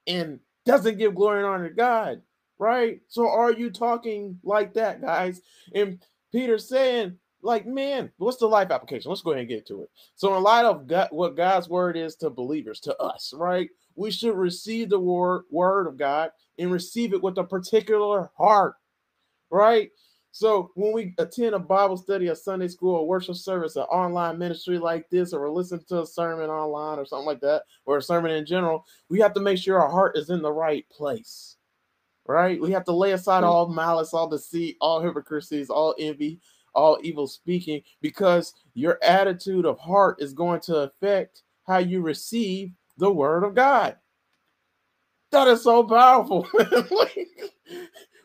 and 0.07 0.39
doesn't 0.65 0.97
give 0.97 1.15
glory 1.15 1.39
and 1.39 1.47
honor 1.47 1.69
to 1.69 1.75
God, 1.75 2.21
right? 2.57 2.99
So, 3.07 3.29
are 3.29 3.53
you 3.53 3.69
talking 3.69 4.37
like 4.43 4.73
that, 4.73 5.01
guys? 5.01 5.41
And 5.73 6.03
Peter's 6.31 6.67
saying 6.67 7.17
like, 7.41 7.65
man, 7.65 8.11
what's 8.17 8.37
the 8.37 8.47
life 8.47 8.71
application? 8.71 9.09
Let's 9.09 9.21
go 9.21 9.31
ahead 9.31 9.41
and 9.41 9.49
get 9.49 9.65
to 9.67 9.83
it. 9.83 9.89
So, 10.15 10.35
in 10.35 10.43
light 10.43 10.65
of 10.65 10.87
God, 10.87 11.07
what 11.11 11.37
God's 11.37 11.69
word 11.69 11.97
is 11.97 12.15
to 12.17 12.29
believers, 12.29 12.79
to 12.81 12.97
us, 12.97 13.33
right? 13.35 13.69
We 13.95 14.11
should 14.11 14.35
receive 14.35 14.89
the 14.89 14.99
word, 14.99 15.43
word 15.49 15.87
of 15.87 15.97
God 15.97 16.31
and 16.57 16.71
receive 16.71 17.13
it 17.13 17.23
with 17.23 17.37
a 17.37 17.43
particular 17.43 18.29
heart, 18.37 18.75
right? 19.49 19.91
So, 20.31 20.71
when 20.75 20.93
we 20.93 21.15
attend 21.17 21.55
a 21.55 21.59
Bible 21.59 21.97
study, 21.97 22.27
a 22.27 22.35
Sunday 22.35 22.67
school, 22.67 22.97
a 22.97 23.03
worship 23.03 23.35
service, 23.35 23.75
an 23.75 23.83
online 23.83 24.37
ministry 24.37 24.77
like 24.77 25.09
this, 25.09 25.33
or 25.33 25.49
listen 25.49 25.83
to 25.87 26.01
a 26.01 26.05
sermon 26.05 26.49
online 26.49 26.99
or 26.99 27.05
something 27.05 27.25
like 27.25 27.41
that, 27.41 27.63
or 27.85 27.97
a 27.97 28.01
sermon 28.01 28.31
in 28.31 28.45
general, 28.45 28.85
we 29.09 29.19
have 29.19 29.33
to 29.33 29.39
make 29.39 29.57
sure 29.57 29.81
our 29.81 29.89
heart 29.89 30.17
is 30.17 30.29
in 30.29 30.41
the 30.43 30.51
right 30.51 30.87
place, 30.89 31.57
right? 32.27 32.61
We 32.61 32.71
have 32.71 32.85
to 32.85 32.91
lay 32.91 33.13
aside 33.13 33.43
all 33.43 33.69
malice, 33.69 34.13
all 34.13 34.29
deceit, 34.29 34.77
all 34.81 35.01
hypocrisies, 35.01 35.71
all 35.71 35.95
envy, 35.97 36.39
all 36.75 36.99
evil 37.01 37.27
speaking 37.27 37.81
because 38.01 38.53
your 38.73 38.99
attitude 39.03 39.65
of 39.65 39.79
heart 39.79 40.21
is 40.21 40.33
going 40.33 40.61
to 40.61 40.77
affect 40.77 41.41
how 41.65 41.79
you 41.79 42.01
receive 42.01 42.71
the 42.97 43.11
word 43.11 43.43
of 43.43 43.55
God. 43.55 43.97
That 45.31 45.47
is 45.47 45.63
so 45.63 45.83
powerful. 45.83 46.47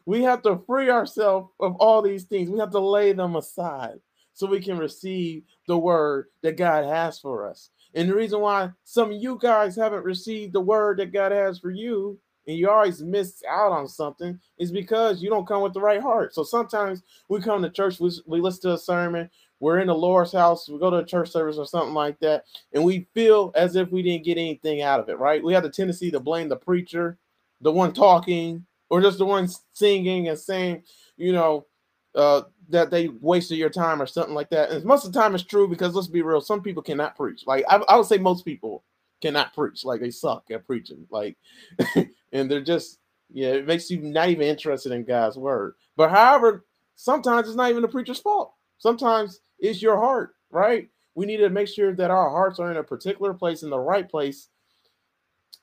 we 0.06 0.22
have 0.22 0.42
to 0.42 0.62
free 0.66 0.90
ourselves 0.90 1.48
of 1.60 1.76
all 1.76 2.02
these 2.02 2.24
things. 2.24 2.50
We 2.50 2.58
have 2.58 2.70
to 2.72 2.80
lay 2.80 3.12
them 3.12 3.36
aside 3.36 4.00
so 4.32 4.46
we 4.46 4.60
can 4.60 4.78
receive 4.78 5.44
the 5.66 5.78
word 5.78 6.26
that 6.42 6.56
God 6.56 6.84
has 6.84 7.18
for 7.18 7.48
us. 7.48 7.70
And 7.94 8.08
the 8.08 8.14
reason 8.14 8.40
why 8.40 8.70
some 8.82 9.12
of 9.12 9.22
you 9.22 9.38
guys 9.40 9.76
haven't 9.76 10.04
received 10.04 10.52
the 10.52 10.60
word 10.60 10.98
that 10.98 11.12
God 11.12 11.32
has 11.32 11.58
for 11.58 11.70
you 11.70 12.18
and 12.46 12.58
you 12.58 12.68
always 12.68 13.02
miss 13.02 13.42
out 13.48 13.72
on 13.72 13.88
something 13.88 14.38
is 14.58 14.70
because 14.70 15.22
you 15.22 15.30
don't 15.30 15.46
come 15.46 15.62
with 15.62 15.72
the 15.72 15.80
right 15.80 16.02
heart. 16.02 16.34
So 16.34 16.44
sometimes 16.44 17.02
we 17.28 17.40
come 17.40 17.62
to 17.62 17.70
church, 17.70 18.00
we, 18.00 18.10
we 18.26 18.40
listen 18.40 18.62
to 18.62 18.74
a 18.74 18.78
sermon, 18.78 19.30
we're 19.60 19.78
in 19.78 19.86
the 19.86 19.94
Lord's 19.94 20.32
house, 20.32 20.68
we 20.68 20.78
go 20.78 20.90
to 20.90 20.98
a 20.98 21.04
church 21.04 21.30
service 21.30 21.56
or 21.56 21.66
something 21.66 21.94
like 21.94 22.18
that, 22.20 22.44
and 22.72 22.84
we 22.84 23.06
feel 23.14 23.52
as 23.54 23.76
if 23.76 23.90
we 23.90 24.02
didn't 24.02 24.24
get 24.24 24.36
anything 24.36 24.82
out 24.82 25.00
of 25.00 25.08
it, 25.08 25.18
right? 25.18 25.42
We 25.42 25.54
have 25.54 25.62
the 25.62 25.70
tendency 25.70 26.10
to 26.10 26.20
blame 26.20 26.48
the 26.48 26.56
preacher, 26.56 27.18
the 27.62 27.72
one 27.72 27.94
talking, 27.94 28.66
or 28.94 29.02
just 29.02 29.18
the 29.18 29.26
one 29.26 29.48
singing 29.72 30.28
and 30.28 30.38
saying, 30.38 30.84
you 31.16 31.32
know, 31.32 31.66
uh, 32.14 32.42
that 32.68 32.92
they 32.92 33.08
wasted 33.08 33.58
your 33.58 33.68
time 33.68 34.00
or 34.00 34.06
something 34.06 34.36
like 34.36 34.50
that. 34.50 34.70
And 34.70 34.84
most 34.84 35.04
of 35.04 35.12
the 35.12 35.18
time 35.20 35.34
it's 35.34 35.42
true 35.42 35.66
because 35.66 35.94
let's 35.96 36.06
be 36.06 36.22
real, 36.22 36.40
some 36.40 36.62
people 36.62 36.84
cannot 36.84 37.16
preach. 37.16 37.42
Like 37.44 37.64
I, 37.68 37.78
I 37.88 37.96
would 37.96 38.06
say 38.06 38.18
most 38.18 38.44
people 38.44 38.84
cannot 39.20 39.52
preach. 39.52 39.84
Like 39.84 40.00
they 40.00 40.12
suck 40.12 40.44
at 40.52 40.64
preaching. 40.64 41.08
Like, 41.10 41.36
and 42.32 42.48
they're 42.48 42.62
just 42.62 43.00
yeah, 43.32 43.48
it 43.48 43.66
makes 43.66 43.90
you 43.90 44.00
not 44.00 44.28
even 44.28 44.46
interested 44.46 44.92
in 44.92 45.04
God's 45.04 45.36
word. 45.36 45.74
But 45.96 46.10
however, 46.12 46.64
sometimes 46.94 47.48
it's 47.48 47.56
not 47.56 47.70
even 47.70 47.82
the 47.82 47.88
preacher's 47.88 48.20
fault. 48.20 48.54
Sometimes 48.78 49.40
it's 49.58 49.82
your 49.82 49.98
heart, 49.98 50.36
right? 50.52 50.88
We 51.16 51.26
need 51.26 51.38
to 51.38 51.50
make 51.50 51.66
sure 51.68 51.96
that 51.96 52.12
our 52.12 52.30
hearts 52.30 52.60
are 52.60 52.70
in 52.70 52.76
a 52.78 52.84
particular 52.84 53.34
place 53.34 53.64
in 53.64 53.70
the 53.70 53.78
right 53.80 54.08
place, 54.08 54.50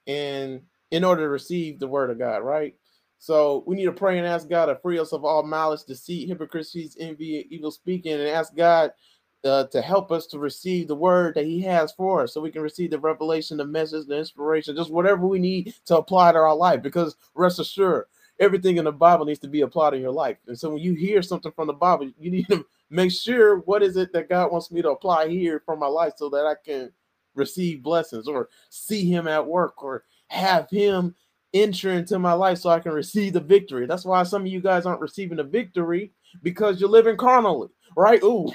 and 0.08 0.64
in 0.92 1.06
order 1.06 1.24
to 1.24 1.30
receive 1.30 1.80
the 1.80 1.88
word 1.88 2.10
of 2.10 2.20
God, 2.20 2.40
right? 2.40 2.76
So 3.22 3.64
we 3.68 3.76
need 3.76 3.86
to 3.86 3.92
pray 3.92 4.18
and 4.18 4.26
ask 4.26 4.50
God 4.50 4.66
to 4.66 4.76
free 4.78 4.98
us 4.98 5.14
of 5.14 5.24
all 5.24 5.44
malice, 5.44 5.84
deceit, 5.84 6.28
hypocrisy, 6.28 6.90
envy, 7.00 7.46
evil 7.52 7.70
speaking, 7.70 8.14
and 8.14 8.28
ask 8.28 8.56
God 8.56 8.94
uh, 9.44 9.66
to 9.66 9.80
help 9.80 10.12
us 10.12 10.26
to 10.26 10.40
receive 10.40 10.88
the 10.88 10.96
word 10.96 11.36
that 11.36 11.46
he 11.46 11.62
has 11.62 11.92
for 11.92 12.24
us 12.24 12.34
so 12.34 12.42
we 12.42 12.50
can 12.50 12.64
receive 12.64 12.90
the 12.90 12.98
revelation 12.98 13.58
the 13.58 13.66
message 13.66 14.08
the 14.08 14.18
inspiration 14.18 14.76
just 14.76 14.90
whatever 14.90 15.28
we 15.28 15.38
need 15.38 15.76
to 15.86 15.98
apply 15.98 16.32
to 16.32 16.40
our 16.40 16.56
life. 16.56 16.82
Because 16.82 17.16
rest 17.36 17.60
assured 17.60 18.06
everything 18.40 18.78
in 18.78 18.86
the 18.86 18.92
bible 18.92 19.26
needs 19.26 19.38
to 19.38 19.48
be 19.48 19.62
applied 19.62 19.94
in 19.94 20.02
your 20.02 20.12
life. 20.12 20.38
And 20.48 20.58
so 20.58 20.72
when 20.72 20.82
you 20.82 20.96
hear 20.96 21.22
something 21.22 21.52
from 21.52 21.68
the 21.68 21.74
bible 21.74 22.12
you 22.18 22.32
need 22.32 22.48
to 22.48 22.66
make 22.90 23.12
sure 23.12 23.58
what 23.60 23.84
is 23.84 23.98
it 23.98 24.12
that 24.14 24.30
god 24.30 24.52
wants 24.52 24.72
me 24.72 24.82
to 24.82 24.90
apply 24.90 25.28
here 25.28 25.62
for 25.64 25.78
my 25.78 25.88
life 25.88 26.14
so 26.18 26.28
that 26.30 26.48
i 26.48 26.56
can 26.66 26.92
receive 27.36 27.84
blessings 27.84 28.28
or 28.28 28.50
see 28.70 29.06
him 29.06 29.28
at 29.28 29.46
work 29.46 29.84
or 29.84 30.06
have 30.28 30.70
him 30.70 31.14
enter 31.54 31.92
into 31.92 32.18
my 32.18 32.34
life 32.34 32.58
so 32.58 32.70
i 32.70 32.80
can 32.80 32.94
receive 32.94 33.34
the 33.34 33.40
victory 33.40 33.86
that's 33.86 34.06
why 34.06 34.24
some 34.24 34.44
of 34.44 34.48
you 34.48 34.62
guys 34.62 34.86
aren't 34.86 35.02
receiving 35.02 35.38
the 35.38 35.44
victory 35.44 36.12
because 36.44 36.80
you're 36.80 36.90
living 36.90 37.18
carnally 37.18 37.68
right 37.96 38.24
ooh 38.24 38.50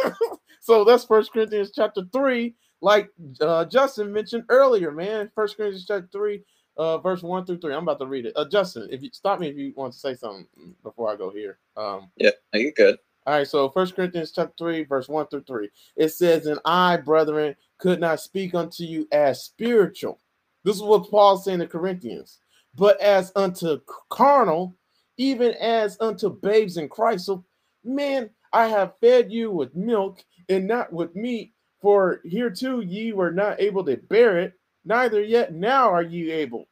so 0.60 0.84
that's 0.84 1.04
First 1.04 1.32
Corinthians 1.32 1.72
chapter 1.74 2.02
three, 2.12 2.54
like 2.80 3.10
uh, 3.40 3.64
Justin 3.66 4.12
mentioned 4.12 4.44
earlier, 4.48 4.90
man. 4.90 5.30
First 5.34 5.56
Corinthians 5.56 5.86
chapter 5.86 6.08
three, 6.12 6.42
uh, 6.76 6.98
verse 6.98 7.22
one 7.22 7.44
through 7.44 7.58
three. 7.58 7.74
I'm 7.74 7.82
about 7.82 7.98
to 8.00 8.06
read 8.06 8.26
it. 8.26 8.32
Uh, 8.36 8.48
Justin, 8.48 8.88
if 8.90 9.02
you 9.02 9.10
stop 9.12 9.40
me 9.40 9.48
if 9.48 9.56
you 9.56 9.72
want 9.76 9.92
to 9.92 9.98
say 9.98 10.14
something 10.14 10.46
before 10.82 11.12
I 11.12 11.16
go 11.16 11.30
here. 11.30 11.58
Um, 11.76 12.10
yeah, 12.16 12.30
you 12.54 12.72
good. 12.72 12.98
All 13.24 13.34
right, 13.34 13.46
so 13.46 13.68
First 13.70 13.94
Corinthians 13.94 14.32
chapter 14.32 14.54
three, 14.58 14.84
verse 14.84 15.08
one 15.08 15.26
through 15.28 15.44
three. 15.44 15.70
It 15.96 16.08
says, 16.08 16.46
"And 16.46 16.58
I, 16.64 16.96
brethren, 16.96 17.54
could 17.78 18.00
not 18.00 18.20
speak 18.20 18.54
unto 18.54 18.84
you 18.84 19.06
as 19.12 19.44
spiritual." 19.44 20.20
This 20.64 20.76
is 20.76 20.82
what 20.82 21.10
Paul's 21.10 21.44
saying 21.44 21.58
to 21.58 21.66
Corinthians, 21.66 22.38
but 22.74 23.00
as 23.00 23.32
unto 23.36 23.80
carnal, 24.10 24.74
even 25.16 25.52
as 25.54 25.96
unto 26.00 26.30
babes 26.30 26.76
in 26.76 26.88
Christ. 26.88 27.26
So, 27.26 27.44
man, 27.84 28.30
I 28.52 28.66
have 28.66 28.98
fed 29.00 29.32
you 29.32 29.50
with 29.50 29.74
milk 29.74 30.24
and 30.48 30.66
not 30.66 30.92
with 30.92 31.14
meat, 31.14 31.52
for 31.80 32.20
hereto 32.24 32.80
ye 32.80 33.12
were 33.12 33.32
not 33.32 33.60
able 33.60 33.84
to 33.84 33.96
bear 33.96 34.38
it, 34.38 34.54
neither 34.84 35.22
yet 35.22 35.52
now 35.52 35.90
are 35.90 36.02
ye 36.02 36.30
able. 36.30 36.68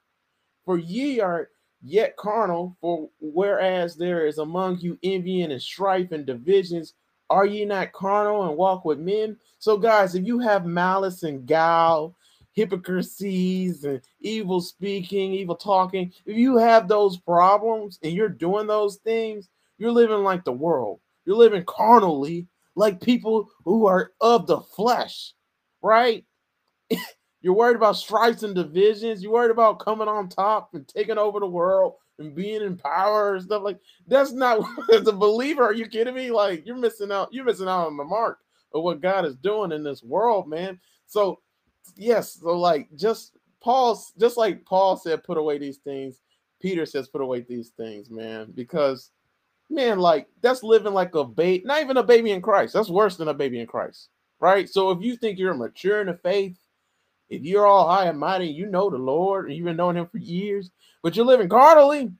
For 0.64 0.78
ye 0.78 1.20
are 1.20 1.48
yet 1.82 2.16
carnal, 2.16 2.76
for 2.80 3.08
whereas 3.20 3.96
there 3.96 4.26
is 4.26 4.38
among 4.38 4.78
you 4.78 4.98
envying 5.02 5.52
and 5.52 5.60
strife 5.60 6.12
and 6.12 6.26
divisions, 6.26 6.94
are 7.28 7.46
ye 7.46 7.64
not 7.64 7.92
carnal 7.92 8.48
and 8.48 8.56
walk 8.56 8.84
with 8.84 8.98
men? 8.98 9.36
So, 9.58 9.76
guys, 9.76 10.14
if 10.14 10.26
you 10.26 10.38
have 10.40 10.66
malice 10.66 11.22
and 11.22 11.46
guile 11.46 12.14
hypocrisies 12.52 13.84
and 13.84 14.00
evil 14.20 14.60
speaking, 14.60 15.32
evil 15.32 15.56
talking, 15.56 16.12
if 16.26 16.36
you 16.36 16.56
have 16.56 16.88
those 16.88 17.18
problems 17.18 17.98
and 18.02 18.12
you're 18.12 18.28
doing 18.28 18.66
those 18.66 18.96
things, 18.96 19.48
you're 19.78 19.92
living 19.92 20.22
like 20.22 20.44
the 20.44 20.52
world. 20.52 21.00
You're 21.24 21.36
living 21.36 21.64
carnally, 21.66 22.48
like 22.74 23.00
people 23.00 23.48
who 23.64 23.86
are 23.86 24.12
of 24.20 24.46
the 24.46 24.60
flesh, 24.60 25.32
right? 25.82 26.24
you're 27.40 27.54
worried 27.54 27.76
about 27.76 27.96
strikes 27.96 28.42
and 28.42 28.54
divisions. 28.54 29.22
You're 29.22 29.32
worried 29.32 29.50
about 29.50 29.78
coming 29.80 30.08
on 30.08 30.28
top 30.28 30.70
and 30.74 30.86
taking 30.86 31.18
over 31.18 31.40
the 31.40 31.46
world 31.46 31.94
and 32.18 32.34
being 32.34 32.62
in 32.62 32.76
power 32.76 33.34
and 33.34 33.44
stuff 33.44 33.62
like 33.62 33.78
that's 34.06 34.32
not 34.32 34.60
as 34.92 35.06
a 35.06 35.12
believer. 35.12 35.64
Are 35.64 35.74
you 35.74 35.86
kidding 35.86 36.14
me? 36.14 36.30
Like 36.30 36.66
you're 36.66 36.76
missing 36.76 37.10
out. 37.10 37.32
You're 37.32 37.44
missing 37.44 37.68
out 37.68 37.86
on 37.86 37.96
the 37.96 38.04
mark 38.04 38.38
of 38.74 38.82
what 38.82 39.00
God 39.00 39.24
is 39.24 39.36
doing 39.36 39.72
in 39.72 39.82
this 39.82 40.02
world, 40.02 40.48
man. 40.48 40.78
So 41.06 41.40
yes, 41.96 42.38
so 42.40 42.58
like 42.58 42.88
just 42.96 43.36
Paul's 43.60 44.12
just 44.18 44.36
like 44.36 44.64
Paul 44.64 44.96
said, 44.96 45.24
put 45.24 45.38
away 45.38 45.58
these 45.58 45.78
things. 45.78 46.20
Peter 46.60 46.84
says, 46.84 47.08
put 47.08 47.22
away 47.22 47.40
these 47.40 47.70
things, 47.70 48.10
man, 48.10 48.52
because 48.54 49.10
man, 49.70 49.98
like 49.98 50.28
that's 50.42 50.62
living 50.62 50.92
like 50.92 51.14
a 51.14 51.24
baby, 51.24 51.64
not 51.64 51.80
even 51.80 51.96
a 51.96 52.02
baby 52.02 52.32
in 52.32 52.42
Christ. 52.42 52.74
That's 52.74 52.90
worse 52.90 53.16
than 53.16 53.28
a 53.28 53.34
baby 53.34 53.60
in 53.60 53.66
Christ, 53.66 54.08
right? 54.40 54.68
So 54.68 54.90
if 54.90 55.00
you 55.02 55.16
think 55.16 55.38
you're 55.38 55.54
mature 55.54 56.00
in 56.00 56.08
the 56.08 56.14
faith, 56.14 56.58
if 57.28 57.42
you're 57.42 57.66
all 57.66 57.88
high 57.88 58.06
and 58.06 58.18
mighty, 58.18 58.46
you 58.46 58.66
know 58.66 58.90
the 58.90 58.98
Lord, 58.98 59.46
and 59.46 59.54
you've 59.54 59.64
been 59.64 59.76
knowing 59.76 59.96
Him 59.96 60.06
for 60.06 60.18
years, 60.18 60.70
but 61.02 61.16
you're 61.16 61.24
living 61.24 61.48
carnally. 61.48 62.10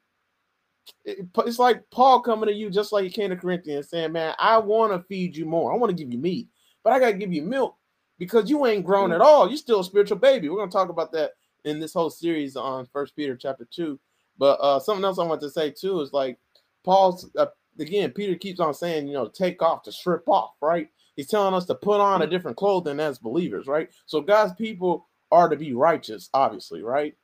It's 1.05 1.59
like 1.59 1.89
Paul 1.91 2.21
coming 2.21 2.49
to 2.49 2.55
you 2.55 2.71
just 2.71 2.93
like 2.93 3.05
he 3.05 3.11
came 3.11 3.31
to 3.31 3.37
Corinthians 3.37 3.91
saying, 3.91 4.13
Man, 4.13 4.35
I 4.39 4.59
want 4.59 4.93
to 4.93 5.07
feed 5.07 5.37
you 5.37 5.45
more. 5.45 5.73
I 5.73 5.77
want 5.77 5.91
to 5.91 5.97
give 5.97 6.13
you 6.13 6.19
meat, 6.19 6.49
but 6.83 6.93
I 6.93 6.99
got 6.99 7.11
to 7.11 7.19
give 7.19 7.33
you 7.33 7.43
milk 7.43 7.77
because 8.21 8.51
you 8.51 8.67
ain't 8.67 8.85
grown 8.85 9.13
at 9.13 9.23
all. 9.23 9.49
You're 9.49 9.57
still 9.57 9.81
a 9.81 9.85
spiritual 9.85 10.19
baby. 10.19 10.49
We're 10.49 10.59
going 10.59 10.69
to 10.69 10.77
talk 10.77 10.91
about 10.91 11.11
that 11.13 11.33
in 11.65 11.81
this 11.81 11.95
whole 11.95 12.11
series 12.11 12.55
on 12.55 12.87
First 12.93 13.17
Peter 13.17 13.35
chapter 13.35 13.67
2. 13.69 13.99
But 14.39 14.61
uh, 14.61 14.79
something 14.79 15.05
else 15.05 15.19
I 15.19 15.25
want 15.25 15.41
to 15.41 15.51
say 15.51 15.71
too 15.71 16.01
is 16.03 16.13
like 16.13 16.39
Paul's, 16.85 17.31
uh, 17.37 17.47
again, 17.79 18.11
Peter 18.11 18.37
keeps 18.37 18.61
on 18.61 18.75
saying, 18.75 19.09
you 19.09 19.15
know, 19.15 19.27
take 19.27 19.63
off, 19.63 19.83
to 19.85 19.93
strip 19.93 20.29
off, 20.29 20.53
right? 20.61 20.89
He's 21.17 21.29
telling 21.29 21.55
us 21.55 21.65
to 21.67 21.75
put 21.75 22.01
on 22.01 22.23
a 22.23 22.27
different 22.27 22.59
clothing 22.59 23.01
as 23.01 23.19
believers, 23.19 23.67
right? 23.67 23.89
So 24.05 24.21
God's 24.21 24.55
people 24.55 25.09
are 25.33 25.49
to 25.49 25.57
be 25.57 25.73
righteous, 25.73 26.29
obviously, 26.35 26.83
right? 26.83 27.15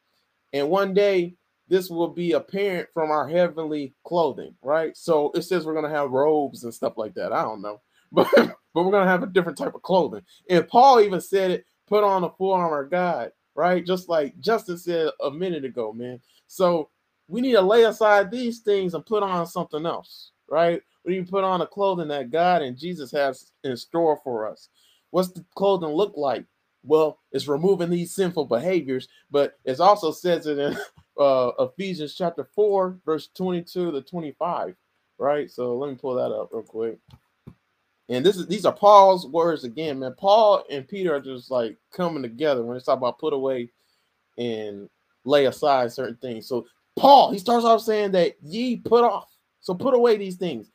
And 0.54 0.70
one 0.70 0.94
day 0.94 1.36
this 1.68 1.90
will 1.90 2.08
be 2.08 2.32
apparent 2.32 2.88
from 2.94 3.10
our 3.10 3.28
heavenly 3.28 3.94
clothing, 4.04 4.54
right? 4.62 4.96
So 4.96 5.30
it 5.34 5.42
says 5.42 5.66
we're 5.66 5.74
going 5.74 5.90
to 5.90 5.98
have 5.98 6.10
robes 6.10 6.64
and 6.64 6.72
stuff 6.72 6.96
like 6.96 7.14
that. 7.14 7.32
I 7.32 7.42
don't 7.42 7.60
know. 7.60 7.82
But 8.12 8.56
but 8.76 8.84
we're 8.84 8.92
going 8.92 9.06
to 9.06 9.10
have 9.10 9.22
a 9.22 9.28
different 9.28 9.56
type 9.56 9.74
of 9.74 9.80
clothing. 9.80 10.20
And 10.50 10.68
Paul 10.68 11.00
even 11.00 11.22
said 11.22 11.50
it, 11.50 11.66
put 11.88 12.04
on 12.04 12.20
the 12.20 12.28
full 12.28 12.52
armor 12.52 12.82
of 12.82 12.90
God, 12.90 13.32
right? 13.54 13.84
Just 13.86 14.10
like 14.10 14.38
Justin 14.38 14.76
said 14.76 15.08
a 15.24 15.30
minute 15.30 15.64
ago, 15.64 15.94
man. 15.94 16.20
So 16.46 16.90
we 17.26 17.40
need 17.40 17.54
to 17.54 17.62
lay 17.62 17.84
aside 17.84 18.30
these 18.30 18.58
things 18.58 18.92
and 18.92 19.06
put 19.06 19.22
on 19.22 19.46
something 19.46 19.86
else, 19.86 20.32
right? 20.50 20.82
We 21.06 21.14
need 21.14 21.24
to 21.24 21.32
put 21.32 21.42
on 21.42 21.60
the 21.60 21.66
clothing 21.66 22.08
that 22.08 22.30
God 22.30 22.60
and 22.60 22.76
Jesus 22.76 23.10
has 23.12 23.50
in 23.64 23.78
store 23.78 24.20
for 24.22 24.46
us. 24.46 24.68
What's 25.10 25.30
the 25.30 25.42
clothing 25.54 25.88
look 25.88 26.12
like? 26.18 26.44
Well, 26.84 27.18
it's 27.32 27.48
removing 27.48 27.88
these 27.88 28.14
sinful 28.14 28.44
behaviors, 28.44 29.08
but 29.30 29.58
it 29.64 29.80
also 29.80 30.12
says 30.12 30.46
it 30.46 30.58
in 30.58 30.76
uh, 31.18 31.52
Ephesians 31.60 32.14
chapter 32.14 32.44
4, 32.54 32.98
verse 33.06 33.30
22 33.34 33.92
to 33.92 34.02
25, 34.02 34.76
right? 35.18 35.50
So 35.50 35.78
let 35.78 35.88
me 35.88 35.96
pull 35.96 36.16
that 36.16 36.30
up 36.30 36.50
real 36.52 36.62
quick. 36.62 36.98
And 38.08 38.24
this 38.24 38.36
is 38.36 38.46
these 38.46 38.64
are 38.64 38.72
Paul's 38.72 39.26
words 39.26 39.64
again, 39.64 39.98
man. 39.98 40.14
Paul 40.16 40.64
and 40.70 40.86
Peter 40.86 41.14
are 41.14 41.20
just 41.20 41.50
like 41.50 41.76
coming 41.92 42.22
together 42.22 42.62
when 42.62 42.76
it's 42.76 42.88
about 42.88 43.18
put 43.18 43.32
away 43.32 43.70
and 44.38 44.88
lay 45.24 45.46
aside 45.46 45.92
certain 45.92 46.16
things. 46.16 46.46
So 46.46 46.66
Paul, 46.96 47.32
he 47.32 47.38
starts 47.38 47.64
off 47.64 47.82
saying 47.82 48.12
that 48.12 48.36
ye 48.42 48.76
put 48.76 49.04
off. 49.04 49.28
So 49.60 49.74
put 49.74 49.94
away 49.94 50.16
these 50.16 50.36
things. 50.36 50.70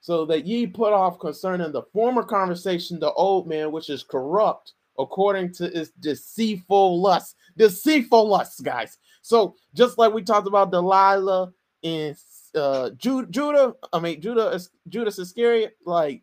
So 0.00 0.26
that 0.26 0.44
ye 0.44 0.66
put 0.66 0.92
off 0.92 1.18
concerning 1.18 1.72
the 1.72 1.82
former 1.94 2.22
conversation, 2.22 3.00
the 3.00 3.12
old 3.12 3.48
man, 3.48 3.72
which 3.72 3.88
is 3.88 4.02
corrupt 4.02 4.74
according 4.98 5.52
to 5.54 5.64
its 5.78 5.90
deceitful 6.00 7.00
lust. 7.00 7.36
Deceitful 7.56 8.28
lusts, 8.28 8.60
guys. 8.60 8.98
So 9.22 9.56
just 9.72 9.96
like 9.96 10.12
we 10.12 10.22
talked 10.22 10.46
about 10.46 10.70
Delilah 10.70 11.52
and 11.82 12.14
uh, 12.54 12.90
Judah, 12.90 13.74
I 13.92 13.98
mean 13.98 14.20
Judah, 14.20 14.60
Judas 14.88 15.18
Iscariot, 15.18 15.78
like 15.86 16.22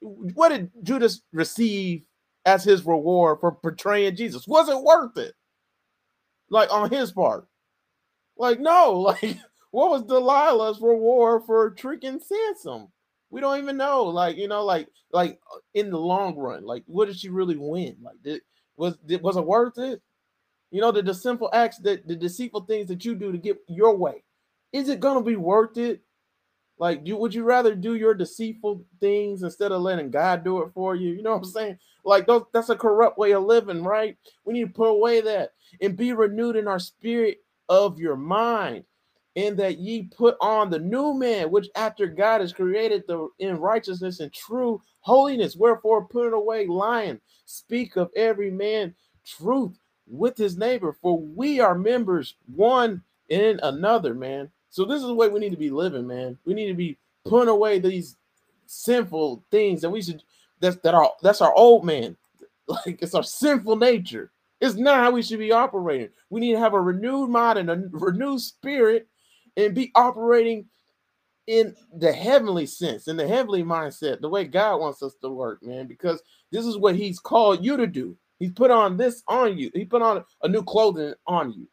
what 0.00 0.50
did 0.50 0.70
Judas 0.82 1.22
receive 1.32 2.02
as 2.44 2.64
his 2.64 2.84
reward 2.86 3.38
for 3.40 3.52
portraying 3.52 4.16
Jesus? 4.16 4.46
Was 4.46 4.68
it 4.68 4.80
worth 4.80 5.16
it? 5.16 5.34
Like 6.50 6.72
on 6.72 6.90
his 6.90 7.12
part? 7.12 7.46
Like, 8.36 8.60
no, 8.60 8.92
like 9.00 9.36
what 9.70 9.90
was 9.90 10.02
Delilah's 10.04 10.80
reward 10.80 11.42
for 11.46 11.70
tricking 11.70 12.20
Samson? 12.20 12.88
We 13.30 13.40
don't 13.40 13.58
even 13.58 13.76
know. 13.76 14.04
Like, 14.04 14.36
you 14.36 14.48
know, 14.48 14.64
like 14.64 14.88
like 15.12 15.38
uh, 15.54 15.58
in 15.74 15.90
the 15.90 15.98
long 15.98 16.36
run, 16.36 16.64
like 16.64 16.84
what 16.86 17.06
did 17.06 17.18
she 17.18 17.28
really 17.28 17.56
win? 17.56 17.96
Like 18.02 18.16
did 18.22 18.40
was 18.76 18.96
did, 19.06 19.22
was 19.22 19.36
it 19.36 19.44
worth 19.44 19.78
it? 19.78 20.00
You 20.70 20.80
know, 20.80 20.92
the, 20.92 21.02
the 21.02 21.14
simple 21.14 21.50
acts 21.52 21.78
that 21.78 22.06
the 22.06 22.16
deceitful 22.16 22.62
things 22.62 22.88
that 22.88 23.04
you 23.04 23.14
do 23.14 23.32
to 23.32 23.38
get 23.38 23.58
your 23.68 23.96
way. 23.96 24.22
Is 24.72 24.88
it 24.88 25.00
gonna 25.00 25.22
be 25.22 25.36
worth 25.36 25.76
it? 25.76 26.02
Like, 26.78 27.00
you 27.04 27.16
would 27.16 27.34
you 27.34 27.44
rather 27.44 27.74
do 27.74 27.94
your 27.96 28.14
deceitful 28.14 28.84
things 29.00 29.42
instead 29.42 29.72
of 29.72 29.82
letting 29.82 30.10
God 30.10 30.44
do 30.44 30.62
it 30.62 30.70
for 30.74 30.94
you? 30.94 31.12
You 31.12 31.22
know 31.22 31.32
what 31.32 31.38
I'm 31.38 31.44
saying? 31.44 31.78
Like, 32.04 32.26
those, 32.26 32.44
that's 32.52 32.68
a 32.70 32.76
corrupt 32.76 33.18
way 33.18 33.32
of 33.32 33.44
living, 33.44 33.82
right? 33.82 34.16
We 34.44 34.52
need 34.54 34.68
to 34.68 34.72
put 34.72 34.88
away 34.90 35.20
that 35.22 35.50
and 35.80 35.96
be 35.96 36.12
renewed 36.12 36.56
in 36.56 36.68
our 36.68 36.78
spirit 36.78 37.38
of 37.68 37.98
your 37.98 38.16
mind, 38.16 38.84
and 39.36 39.56
that 39.58 39.78
ye 39.78 40.04
put 40.04 40.36
on 40.40 40.70
the 40.70 40.78
new 40.78 41.14
man, 41.14 41.50
which 41.50 41.68
after 41.74 42.06
God 42.06 42.40
has 42.40 42.52
created 42.52 43.04
the 43.06 43.28
in 43.38 43.58
righteousness 43.58 44.20
and 44.20 44.32
true 44.32 44.80
holiness. 45.00 45.56
Wherefore, 45.56 46.06
put 46.06 46.32
away 46.32 46.66
lying, 46.66 47.20
speak 47.44 47.96
of 47.96 48.10
every 48.16 48.50
man 48.50 48.94
truth 49.26 49.78
with 50.06 50.36
his 50.36 50.56
neighbor, 50.56 50.96
for 51.02 51.20
we 51.20 51.60
are 51.60 51.74
members 51.74 52.36
one 52.54 53.02
in 53.28 53.60
another, 53.62 54.14
man. 54.14 54.50
So 54.70 54.84
this 54.84 55.00
is 55.00 55.06
the 55.06 55.14
way 55.14 55.28
we 55.28 55.40
need 55.40 55.50
to 55.50 55.56
be 55.56 55.70
living, 55.70 56.06
man. 56.06 56.38
We 56.44 56.54
need 56.54 56.68
to 56.68 56.74
be 56.74 56.98
putting 57.24 57.48
away 57.48 57.78
these 57.78 58.16
sinful 58.66 59.44
things 59.50 59.80
that 59.80 59.90
we 59.90 60.02
should 60.02 60.22
that's 60.60 60.76
that 60.78 60.94
are 60.94 61.12
that's 61.22 61.40
our 61.40 61.54
old 61.54 61.84
man. 61.84 62.16
Like 62.84 63.00
it's 63.00 63.14
our 63.14 63.22
sinful 63.22 63.76
nature. 63.76 64.30
It's 64.60 64.74
not 64.74 64.98
how 64.98 65.10
we 65.10 65.22
should 65.22 65.38
be 65.38 65.52
operating. 65.52 66.10
We 66.28 66.38
need 66.40 66.52
to 66.52 66.58
have 66.58 66.74
a 66.74 66.80
renewed 66.80 67.30
mind 67.30 67.58
and 67.58 67.70
a 67.70 67.82
renewed 67.92 68.42
spirit 68.42 69.08
and 69.56 69.74
be 69.74 69.90
operating 69.94 70.66
in 71.46 71.74
the 71.94 72.12
heavenly 72.12 72.66
sense, 72.66 73.08
in 73.08 73.16
the 73.16 73.26
heavenly 73.26 73.64
mindset, 73.64 74.20
the 74.20 74.28
way 74.28 74.44
God 74.44 74.80
wants 74.80 75.02
us 75.02 75.14
to 75.22 75.30
work, 75.30 75.62
man, 75.62 75.86
because 75.86 76.22
this 76.52 76.66
is 76.66 76.76
what 76.76 76.94
He's 76.94 77.18
called 77.18 77.64
you 77.64 77.78
to 77.78 77.86
do. 77.86 78.14
He's 78.38 78.52
put 78.52 78.70
on 78.70 78.98
this 78.98 79.22
on 79.26 79.56
you. 79.56 79.70
He 79.74 79.86
put 79.86 80.02
on 80.02 80.22
a 80.42 80.48
new 80.48 80.62
clothing 80.62 81.14
on 81.26 81.52
you 81.52 81.66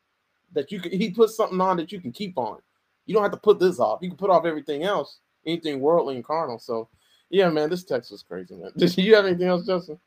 that 0.54 0.72
you 0.72 0.80
can. 0.80 0.92
He 0.92 1.12
put 1.12 1.30
something 1.30 1.60
on 1.60 1.76
that 1.78 1.92
you 1.92 2.00
can 2.00 2.14
keep 2.14 2.38
on. 2.38 2.60
You 3.06 3.14
don't 3.14 3.24
have 3.24 3.32
to 3.32 3.38
put 3.38 3.60
this 3.60 3.80
off. 3.80 4.00
You 4.02 4.10
can 4.10 4.18
put 4.18 4.30
off 4.30 4.46
everything 4.46 4.84
else, 4.84 5.20
anything 5.46 5.80
worldly 5.80 6.16
and 6.16 6.26
carnal. 6.26 6.60
So, 6.60 6.90
yeah, 7.30 7.50
man, 7.50 7.70
this 7.70 7.84
text 7.84 8.12
was 8.12 8.24
crazy, 8.24 8.56
man. 8.56 8.72
Did 8.78 8.98
you 8.98 9.16
have 9.16 9.26
anything 9.26 9.48
else, 9.48 9.66
Justin? 9.66 10.00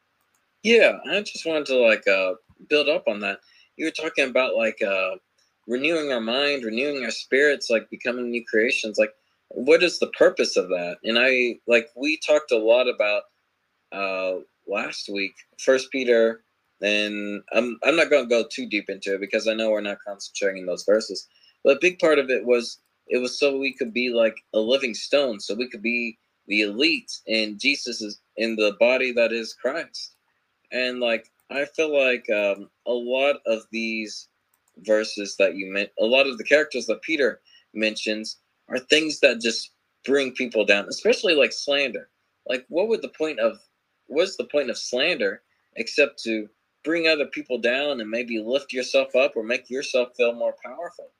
Yeah, 0.62 0.98
I 1.10 1.20
just 1.20 1.46
wanted 1.46 1.66
to 1.66 1.76
like 1.76 2.06
uh 2.08 2.34
build 2.68 2.88
up 2.88 3.04
on 3.06 3.20
that. 3.20 3.38
You 3.76 3.86
were 3.86 3.90
talking 3.92 4.28
about 4.28 4.56
like 4.56 4.82
uh 4.82 5.12
renewing 5.66 6.12
our 6.12 6.20
mind, 6.20 6.64
renewing 6.64 7.04
our 7.04 7.10
spirits, 7.10 7.70
like 7.70 7.88
becoming 7.90 8.30
new 8.30 8.44
creations. 8.44 8.98
Like, 8.98 9.12
what 9.50 9.82
is 9.82 9.98
the 9.98 10.08
purpose 10.08 10.56
of 10.56 10.68
that? 10.68 10.96
And 11.04 11.18
I 11.18 11.60
like 11.66 11.90
we 11.96 12.18
talked 12.18 12.50
a 12.50 12.58
lot 12.58 12.88
about 12.88 13.22
uh 13.92 14.40
last 14.66 15.08
week, 15.08 15.34
First 15.58 15.90
Peter, 15.92 16.42
and 16.82 17.42
I'm 17.52 17.78
I'm 17.84 17.96
not 17.96 18.10
going 18.10 18.24
to 18.24 18.28
go 18.28 18.44
too 18.50 18.66
deep 18.66 18.88
into 18.88 19.14
it 19.14 19.20
because 19.20 19.48
I 19.48 19.54
know 19.54 19.70
we're 19.70 19.80
not 19.80 19.98
concentrating 20.06 20.66
those 20.66 20.84
verses. 20.84 21.28
But 21.64 21.76
a 21.76 21.80
big 21.80 21.98
part 21.98 22.18
of 22.18 22.30
it 22.30 22.44
was 22.44 22.78
it 23.08 23.18
was 23.18 23.38
so 23.38 23.56
we 23.58 23.72
could 23.74 23.92
be 23.92 24.10
like 24.10 24.36
a 24.54 24.58
living 24.58 24.94
stone, 24.94 25.40
so 25.40 25.54
we 25.54 25.68
could 25.68 25.82
be 25.82 26.18
the 26.46 26.62
elite, 26.62 27.12
and 27.26 27.60
Jesus 27.60 28.00
is 28.00 28.20
in 28.36 28.56
the 28.56 28.76
body 28.80 29.12
that 29.12 29.32
is 29.32 29.54
Christ. 29.54 30.14
And 30.72 31.00
like 31.00 31.30
I 31.50 31.64
feel 31.64 31.92
like 31.92 32.28
um, 32.30 32.70
a 32.86 32.92
lot 32.92 33.36
of 33.46 33.62
these 33.72 34.28
verses 34.78 35.36
that 35.38 35.56
you 35.56 35.72
meant, 35.72 35.90
a 35.98 36.04
lot 36.04 36.26
of 36.26 36.38
the 36.38 36.44
characters 36.44 36.86
that 36.86 37.02
Peter 37.02 37.40
mentions 37.74 38.38
are 38.68 38.78
things 38.78 39.20
that 39.20 39.40
just 39.40 39.72
bring 40.04 40.32
people 40.32 40.64
down, 40.64 40.86
especially 40.88 41.34
like 41.34 41.52
slander. 41.52 42.10
Like, 42.46 42.64
what 42.68 42.88
would 42.88 43.02
the 43.02 43.08
point 43.10 43.38
of 43.40 43.58
what's 44.06 44.36
the 44.36 44.44
point 44.44 44.70
of 44.70 44.78
slander 44.78 45.42
except 45.76 46.22
to 46.24 46.48
bring 46.84 47.06
other 47.06 47.26
people 47.26 47.58
down 47.58 48.00
and 48.00 48.10
maybe 48.10 48.38
lift 48.40 48.72
yourself 48.72 49.14
up 49.16 49.32
or 49.36 49.42
make 49.42 49.70
yourself 49.70 50.10
feel 50.16 50.34
more 50.34 50.54
powerful? 50.64 51.10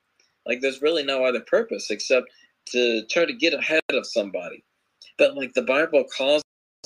Like 0.45 0.61
there's 0.61 0.81
really 0.81 1.03
no 1.03 1.25
other 1.25 1.41
purpose 1.41 1.89
except 1.89 2.27
to 2.69 3.03
try 3.09 3.25
to 3.25 3.33
get 3.33 3.53
ahead 3.53 3.81
of 3.91 4.05
somebody. 4.05 4.63
But 5.17 5.35
like 5.35 5.53
the 5.53 5.63
Bible 5.63 6.05
calls 6.15 6.41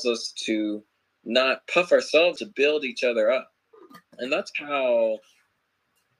us 0.06 0.34
to 0.46 0.84
not 1.26 1.68
puff 1.74 1.92
ourselves 1.92 2.40
to 2.40 2.52
build 2.56 2.84
each 2.84 3.04
other 3.04 3.32
up. 3.32 3.50
And 4.18 4.32
that's 4.32 4.52
how 4.58 5.20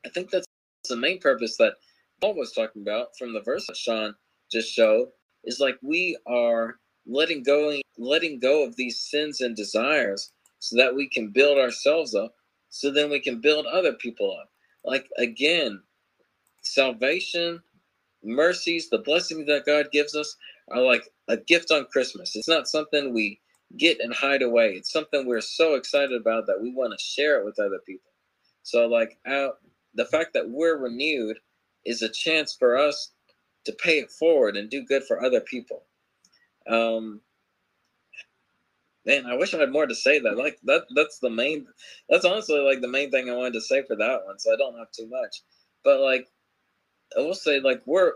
I 0.06 0.10
think 0.10 0.30
that's 0.30 0.48
the 0.90 0.96
main 0.96 1.20
purpose 1.20 1.58
that 1.58 1.74
Paul 2.22 2.36
was 2.36 2.52
talking 2.52 2.82
about 2.82 3.18
from 3.18 3.34
the 3.34 3.42
verse 3.42 3.68
that 3.68 3.78
Sean 3.78 4.16
just 4.52 4.72
showed 4.72 5.08
is 5.44 5.60
like 5.60 5.78
we 5.82 6.18
are 6.28 6.76
letting 7.06 7.44
go 7.44 7.80
letting 7.98 8.40
go 8.40 8.66
of 8.66 8.76
these 8.76 9.00
sins 9.00 9.42
and 9.42 9.56
desires 9.56 10.32
so 10.60 10.78
that 10.78 10.96
we 10.96 11.10
can 11.10 11.30
build 11.30 11.58
ourselves 11.58 12.16
up 12.16 12.34
so 12.70 12.92
then 12.92 13.10
we 13.10 13.20
can 13.20 13.42
build 13.42 13.66
other 13.66 13.94
people 13.94 14.36
up 14.40 14.50
like 14.86 15.10
again 15.18 15.82
salvation 16.64 17.62
mercies 18.24 18.90
the 18.90 19.00
blessings 19.00 19.46
that 19.48 19.66
god 19.66 19.88
gives 19.92 20.16
us 20.16 20.36
are 20.72 20.82
like 20.82 21.10
a 21.28 21.38
gift 21.38 21.72
on 21.72 21.86
christmas 21.92 22.36
it's 22.36 22.48
not 22.48 22.68
something 22.68 23.14
we 23.14 23.40
get 23.78 24.00
and 24.00 24.14
hide 24.14 24.42
away 24.42 24.70
it's 24.74 24.92
something 24.92 25.26
we're 25.26 25.42
so 25.42 25.76
excited 25.76 26.20
about 26.20 26.46
that 26.48 26.62
we 26.62 26.72
want 26.74 26.94
to 26.98 27.04
share 27.04 27.40
it 27.40 27.46
with 27.46 27.60
other 27.60 27.80
people 27.86 28.12
so 28.64 28.88
like 28.88 29.18
out 29.28 29.58
the 29.96 30.06
fact 30.06 30.34
that 30.34 30.50
we're 30.50 30.78
renewed 30.78 31.38
is 31.86 32.02
a 32.02 32.10
chance 32.10 32.56
for 32.58 32.78
us 32.78 33.12
to 33.66 33.74
pay 33.74 34.00
it 34.00 34.12
forward 34.12 34.56
and 34.56 34.70
do 34.70 34.86
good 34.86 35.04
for 35.04 35.24
other 35.24 35.42
people 35.42 35.84
um, 36.70 37.20
man, 39.06 39.26
I 39.26 39.36
wish 39.36 39.54
I 39.54 39.58
had 39.60 39.72
more 39.72 39.86
to 39.86 39.96
say. 39.96 40.20
That 40.20 40.38
like 40.38 40.60
that 40.64 40.84
that's 40.96 41.20
the 41.20 41.30
main. 41.30 41.68
That's 42.10 42.26
honestly 42.26 42.60
like 42.60 42.82
the 42.82 42.88
main 42.88 43.12
thing 43.12 43.30
I 43.30 43.36
wanted 43.36 43.54
to 43.54 43.62
say 43.62 43.84
for 43.84 43.96
that 43.96 44.26
one. 44.26 44.40
So 44.40 44.54
I 44.54 44.58
don't 44.58 44.78
have 44.78 44.92
too 44.92 45.08
much, 45.10 45.42
but 45.84 46.00
like 46.00 46.28
I 47.18 47.22
will 47.22 47.36
say, 47.36 47.60
like 47.60 47.82
we're 47.86 48.14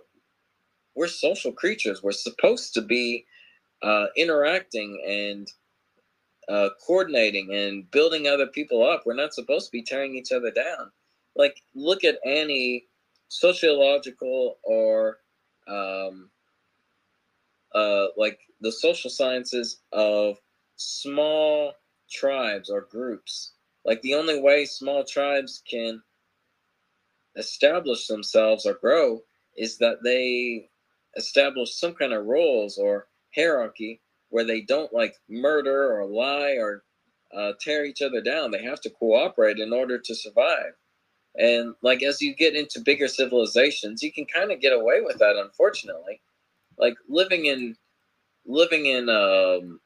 we're 0.95 1.07
social 1.07 1.51
creatures. 1.51 2.03
We're 2.03 2.11
supposed 2.11 2.73
to 2.75 2.81
be 2.81 3.25
uh, 3.83 4.07
interacting 4.17 5.03
and 5.07 5.47
uh, 6.49 6.69
coordinating 6.85 7.53
and 7.53 7.89
building 7.91 8.27
other 8.27 8.47
people 8.47 8.85
up. 8.85 9.03
We're 9.05 9.15
not 9.15 9.33
supposed 9.33 9.67
to 9.67 9.71
be 9.71 9.83
tearing 9.83 10.15
each 10.15 10.31
other 10.31 10.51
down. 10.51 10.91
Like 11.35 11.61
look 11.75 12.03
at 12.03 12.19
any 12.25 12.85
sociological 13.29 14.57
or 14.63 15.19
um, 15.67 16.29
uh, 17.75 18.07
like 18.17 18.39
the 18.61 18.71
social 18.71 19.09
sciences 19.09 19.79
of 19.91 20.37
small 20.77 21.73
tribes 22.09 22.69
or 22.69 22.81
groups. 22.81 23.53
Like 23.85 24.01
the 24.01 24.15
only 24.15 24.41
way 24.41 24.65
small 24.65 25.03
tribes 25.03 25.61
can 25.69 26.01
establish 27.37 28.07
themselves 28.07 28.65
or 28.65 28.75
grow 28.75 29.21
is 29.57 29.77
that 29.79 30.03
they 30.03 30.69
establish 31.17 31.75
some 31.75 31.93
kind 31.93 32.13
of 32.13 32.25
roles 32.25 32.77
or 32.77 33.07
hierarchy 33.35 34.01
where 34.29 34.45
they 34.45 34.61
don't 34.61 34.93
like 34.93 35.15
murder 35.29 35.93
or 35.93 36.05
lie 36.05 36.57
or 36.59 36.83
uh, 37.35 37.53
tear 37.61 37.85
each 37.85 38.01
other 38.01 38.21
down. 38.21 38.51
They 38.51 38.63
have 38.63 38.81
to 38.81 38.89
cooperate 38.89 39.59
in 39.59 39.73
order 39.73 39.99
to 39.99 40.15
survive. 40.15 40.73
And 41.37 41.75
like 41.83 42.03
as 42.03 42.21
you 42.21 42.35
get 42.35 42.55
into 42.55 42.81
bigger 42.81 43.07
civilizations, 43.07 44.03
you 44.03 44.11
can 44.11 44.25
kind 44.25 44.51
of 44.51 44.61
get 44.61 44.73
away 44.73 45.01
with 45.01 45.19
that, 45.19 45.37
unfortunately 45.37 46.19
like 46.77 46.97
living 47.07 47.45
in 47.45 47.75
living 48.45 48.87
in 48.87 49.09
um 49.09 49.79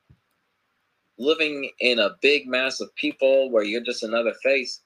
living 1.18 1.70
in 1.80 2.00
a 2.00 2.18
big 2.22 2.48
mass 2.48 2.82
of 2.82 2.94
people 2.96 3.52
where 3.52 3.64
you're 3.64 3.82
just 3.84 4.04
another 4.04 4.34
face 4.44 4.82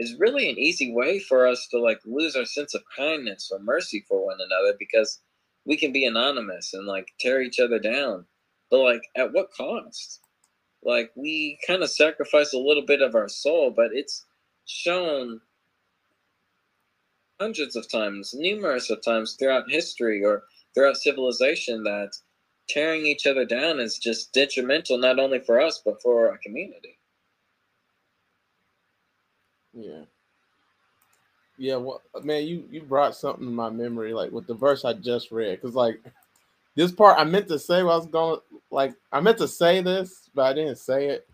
is 0.00 0.18
really 0.18 0.48
an 0.48 0.58
easy 0.58 0.92
way 0.92 1.18
for 1.18 1.46
us 1.46 1.68
to 1.70 1.78
like 1.78 2.00
lose 2.06 2.34
our 2.34 2.46
sense 2.46 2.74
of 2.74 2.82
kindness 2.96 3.50
or 3.52 3.58
mercy 3.60 4.02
for 4.08 4.24
one 4.24 4.38
another 4.40 4.74
because 4.78 5.20
we 5.66 5.76
can 5.76 5.92
be 5.92 6.06
anonymous 6.06 6.72
and 6.72 6.86
like 6.86 7.08
tear 7.20 7.42
each 7.42 7.60
other 7.60 7.78
down 7.78 8.24
but 8.70 8.80
like 8.80 9.02
at 9.16 9.32
what 9.32 9.52
cost 9.52 10.20
like 10.82 11.10
we 11.16 11.58
kind 11.66 11.82
of 11.82 11.90
sacrifice 11.90 12.54
a 12.54 12.58
little 12.58 12.86
bit 12.86 13.02
of 13.02 13.14
our 13.14 13.28
soul 13.28 13.70
but 13.70 13.90
it's 13.92 14.24
shown 14.64 15.38
hundreds 17.40 17.76
of 17.76 17.90
times 17.90 18.32
numerous 18.34 18.88
of 18.88 19.02
times 19.02 19.36
throughout 19.38 19.70
history 19.70 20.24
or 20.24 20.44
throughout 20.74 20.96
civilization 20.96 21.82
that 21.82 22.10
tearing 22.70 23.04
each 23.04 23.26
other 23.26 23.44
down 23.44 23.80
is 23.80 23.98
just 23.98 24.32
detrimental 24.32 24.96
not 24.96 25.18
only 25.18 25.40
for 25.40 25.60
us 25.60 25.82
but 25.84 26.00
for 26.02 26.30
our 26.30 26.38
community. 26.38 26.99
Yeah. 29.74 30.02
Yeah, 31.58 31.76
well, 31.76 32.02
man, 32.24 32.46
you 32.46 32.64
you 32.70 32.82
brought 32.82 33.16
something 33.16 33.44
to 33.46 33.50
my 33.52 33.70
memory, 33.70 34.14
like 34.14 34.32
with 34.32 34.46
the 34.48 34.54
verse 34.54 34.84
I 34.84 34.94
just 34.94 35.30
read, 35.32 35.60
because 35.60 35.76
like 35.76 36.00
this 36.76 36.92
part 36.92 37.18
I 37.18 37.24
meant 37.24 37.48
to 37.48 37.58
say, 37.58 37.80
I 37.80 37.84
was 37.84 38.06
going 38.06 38.40
like 38.70 38.94
I 39.12 39.20
meant 39.20 39.38
to 39.38 39.48
say 39.48 39.82
this, 39.82 40.30
but 40.34 40.42
I 40.44 40.54
didn't 40.54 40.78
say 40.78 41.08
it. 41.08 41.28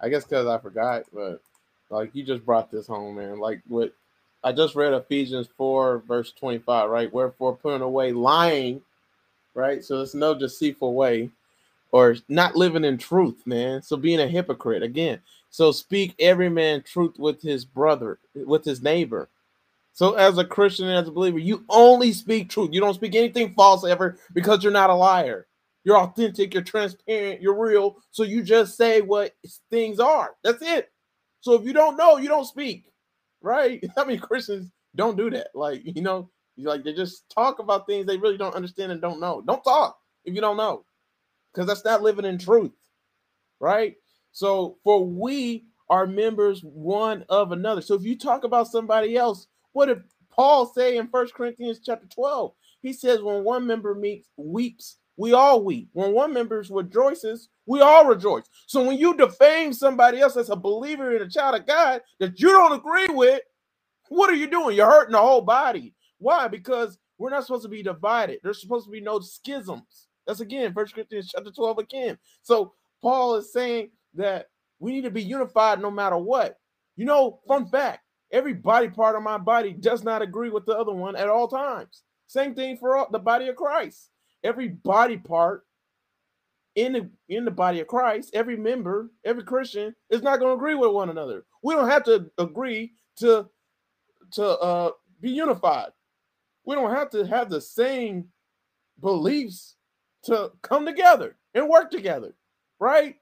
I 0.00 0.08
guess 0.10 0.24
because 0.24 0.46
I 0.46 0.58
forgot, 0.58 1.04
but 1.12 1.42
like 1.90 2.14
you 2.14 2.24
just 2.24 2.46
brought 2.46 2.70
this 2.70 2.86
home, 2.86 3.16
man. 3.16 3.38
Like 3.40 3.62
what 3.68 3.94
I 4.44 4.52
just 4.52 4.76
read 4.76 4.94
Ephesians 4.94 5.48
4, 5.56 6.04
verse 6.06 6.32
25, 6.32 6.90
right? 6.90 7.12
Wherefore 7.12 7.56
putting 7.56 7.82
away 7.82 8.12
lying, 8.12 8.82
right? 9.54 9.84
So 9.84 10.02
it's 10.02 10.14
no 10.14 10.34
deceitful 10.34 10.94
way 10.94 11.30
or 11.92 12.16
not 12.28 12.56
living 12.56 12.84
in 12.84 12.98
truth, 12.98 13.42
man. 13.46 13.82
So 13.82 13.96
being 13.96 14.20
a 14.20 14.28
hypocrite 14.28 14.82
again. 14.84 15.20
So 15.50 15.72
speak 15.72 16.14
every 16.18 16.50
man 16.50 16.82
truth 16.82 17.18
with 17.18 17.42
his 17.42 17.64
brother, 17.64 18.20
with 18.34 18.64
his 18.64 18.82
neighbor. 18.82 19.30
So 19.92 20.14
as 20.14 20.38
a 20.38 20.44
Christian, 20.44 20.88
and 20.88 20.98
as 20.98 21.08
a 21.08 21.12
believer, 21.12 21.38
you 21.38 21.64
only 21.68 22.12
speak 22.12 22.50
truth. 22.50 22.70
You 22.72 22.80
don't 22.80 22.94
speak 22.94 23.14
anything 23.14 23.54
false 23.54 23.84
ever 23.84 24.18
because 24.34 24.62
you're 24.62 24.72
not 24.72 24.90
a 24.90 24.94
liar. 24.94 25.46
You're 25.84 25.98
authentic, 25.98 26.54
you're 26.54 26.62
transparent, 26.62 27.40
you're 27.40 27.58
real. 27.58 27.98
So 28.10 28.22
you 28.24 28.42
just 28.42 28.76
say 28.76 29.00
what 29.00 29.34
things 29.70 30.00
are. 30.00 30.36
That's 30.44 30.62
it. 30.62 30.92
So 31.40 31.54
if 31.54 31.64
you 31.64 31.72
don't 31.72 31.96
know, 31.96 32.18
you 32.18 32.28
don't 32.28 32.44
speak 32.44 32.84
right? 33.42 33.82
I 33.96 34.04
mean, 34.04 34.18
Christians 34.18 34.70
don't 34.96 35.16
do 35.16 35.30
that. 35.30 35.48
Like, 35.54 35.82
you 35.84 36.02
know, 36.02 36.30
like 36.56 36.84
they 36.84 36.92
just 36.92 37.28
talk 37.30 37.58
about 37.58 37.86
things 37.86 38.06
they 38.06 38.16
really 38.16 38.38
don't 38.38 38.54
understand 38.54 38.92
and 38.92 39.00
don't 39.00 39.20
know. 39.20 39.42
Don't 39.46 39.62
talk 39.62 39.98
if 40.24 40.34
you 40.34 40.40
don't 40.40 40.56
know, 40.56 40.84
because 41.52 41.66
that's 41.66 41.84
not 41.84 42.02
living 42.02 42.24
in 42.24 42.38
truth, 42.38 42.72
right? 43.60 43.96
So, 44.38 44.78
for 44.84 45.04
we 45.04 45.64
are 45.90 46.06
members 46.06 46.60
one 46.62 47.24
of 47.28 47.50
another. 47.50 47.80
So, 47.80 47.96
if 47.96 48.04
you 48.04 48.16
talk 48.16 48.44
about 48.44 48.68
somebody 48.68 49.16
else, 49.16 49.48
what 49.72 49.86
did 49.86 50.04
Paul 50.30 50.64
say 50.64 50.96
in 50.96 51.08
First 51.08 51.34
Corinthians 51.34 51.80
chapter 51.84 52.06
12? 52.06 52.52
He 52.80 52.92
says, 52.92 53.20
when 53.20 53.42
one 53.42 53.66
member 53.66 53.96
meets, 53.96 54.28
weeps, 54.36 54.98
we 55.16 55.32
all 55.32 55.64
weep. 55.64 55.88
When 55.92 56.12
one 56.12 56.32
member 56.32 56.62
rejoices, 56.70 57.48
we 57.66 57.80
all 57.80 58.06
rejoice. 58.06 58.44
So 58.68 58.84
when 58.84 58.96
you 58.96 59.16
defame 59.16 59.72
somebody 59.72 60.20
else 60.20 60.36
as 60.36 60.50
a 60.50 60.56
believer 60.56 61.10
and 61.16 61.22
a 61.22 61.28
child 61.28 61.56
of 61.56 61.66
God 61.66 62.02
that 62.20 62.38
you 62.38 62.50
don't 62.50 62.78
agree 62.78 63.08
with, 63.08 63.40
what 64.08 64.30
are 64.30 64.36
you 64.36 64.48
doing? 64.48 64.76
You're 64.76 64.86
hurting 64.86 65.14
the 65.14 65.18
whole 65.18 65.42
body. 65.42 65.96
Why? 66.18 66.46
Because 66.46 66.96
we're 67.18 67.30
not 67.30 67.44
supposed 67.44 67.64
to 67.64 67.68
be 67.68 67.82
divided. 67.82 68.38
There's 68.44 68.60
supposed 68.60 68.86
to 68.86 68.92
be 68.92 69.00
no 69.00 69.18
schisms. 69.18 70.06
That's 70.28 70.38
again, 70.38 70.74
First 70.74 70.94
Corinthians 70.94 71.32
chapter 71.34 71.50
12 71.50 71.78
again. 71.78 72.18
So 72.42 72.74
Paul 73.02 73.34
is 73.34 73.52
saying 73.52 73.90
that 74.18 74.46
we 74.78 74.92
need 74.92 75.04
to 75.04 75.10
be 75.10 75.22
unified 75.22 75.80
no 75.80 75.90
matter 75.90 76.16
what. 76.16 76.56
You 76.96 77.06
know, 77.06 77.40
fun 77.48 77.66
fact, 77.66 78.00
every 78.30 78.54
body 78.54 78.88
part 78.88 79.16
of 79.16 79.22
my 79.22 79.38
body 79.38 79.72
does 79.72 80.04
not 80.04 80.22
agree 80.22 80.50
with 80.50 80.66
the 80.66 80.76
other 80.76 80.92
one 80.92 81.16
at 81.16 81.28
all 81.28 81.48
times. 81.48 82.02
Same 82.26 82.54
thing 82.54 82.76
for 82.76 83.06
the 83.10 83.18
body 83.18 83.48
of 83.48 83.56
Christ 83.56 84.10
every 84.42 84.68
body 84.68 85.16
part 85.16 85.64
in 86.74 86.92
the 86.92 87.10
in 87.28 87.44
the 87.44 87.50
body 87.50 87.80
of 87.80 87.86
Christ, 87.86 88.30
every 88.34 88.56
member, 88.56 89.10
every 89.24 89.42
Christian 89.42 89.94
is 90.10 90.22
not 90.22 90.38
going 90.38 90.50
to 90.50 90.56
agree 90.56 90.74
with 90.74 90.92
one 90.92 91.10
another. 91.10 91.44
We 91.62 91.74
don't 91.74 91.88
have 91.88 92.04
to 92.04 92.30
agree 92.38 92.92
to 93.16 93.48
to 94.32 94.44
uh, 94.46 94.90
be 95.20 95.30
unified. 95.30 95.90
We 96.64 96.74
don't 96.74 96.94
have 96.94 97.10
to 97.10 97.26
have 97.26 97.50
the 97.50 97.60
same 97.60 98.26
beliefs 99.00 99.76
to 100.24 100.52
come 100.62 100.84
together 100.84 101.36
and 101.54 101.68
work 101.68 101.90
together, 101.90 102.34
right? 102.78 103.16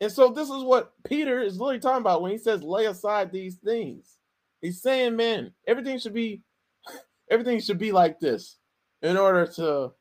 And 0.00 0.10
so 0.10 0.30
this 0.30 0.48
is 0.48 0.62
what 0.64 0.92
Peter 1.04 1.40
is 1.40 1.58
literally 1.58 1.78
talking 1.78 2.00
about 2.00 2.22
when 2.22 2.32
he 2.32 2.38
says 2.38 2.62
lay 2.62 2.86
aside 2.86 3.30
these 3.30 3.56
things. 3.56 4.16
He's 4.62 4.82
saying, 4.82 5.16
man, 5.16 5.52
everything 5.66 5.98
should 5.98 6.14
be 6.14 6.42
everything 7.30 7.60
should 7.60 7.78
be 7.78 7.92
like 7.92 8.18
this 8.20 8.56
in 9.02 9.16
order 9.16 9.46
to 9.46 9.92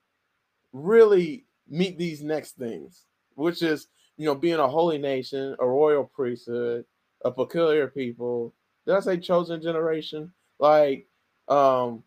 really 0.73 1.45
meet 1.67 1.97
these 1.97 2.21
next 2.23 2.57
things, 2.57 3.05
which 3.35 3.61
is, 3.61 3.87
you 4.17 4.25
know, 4.25 4.35
being 4.35 4.59
a 4.59 4.67
holy 4.67 4.97
nation, 4.97 5.55
a 5.59 5.65
royal 5.65 6.03
priesthood, 6.03 6.85
a 7.25 7.31
peculiar 7.31 7.87
people. 7.87 8.53
Did 8.85 8.95
I 8.95 8.99
say 9.01 9.17
chosen 9.17 9.61
generation? 9.61 10.31
Like, 10.59 11.07
um, 11.47 12.03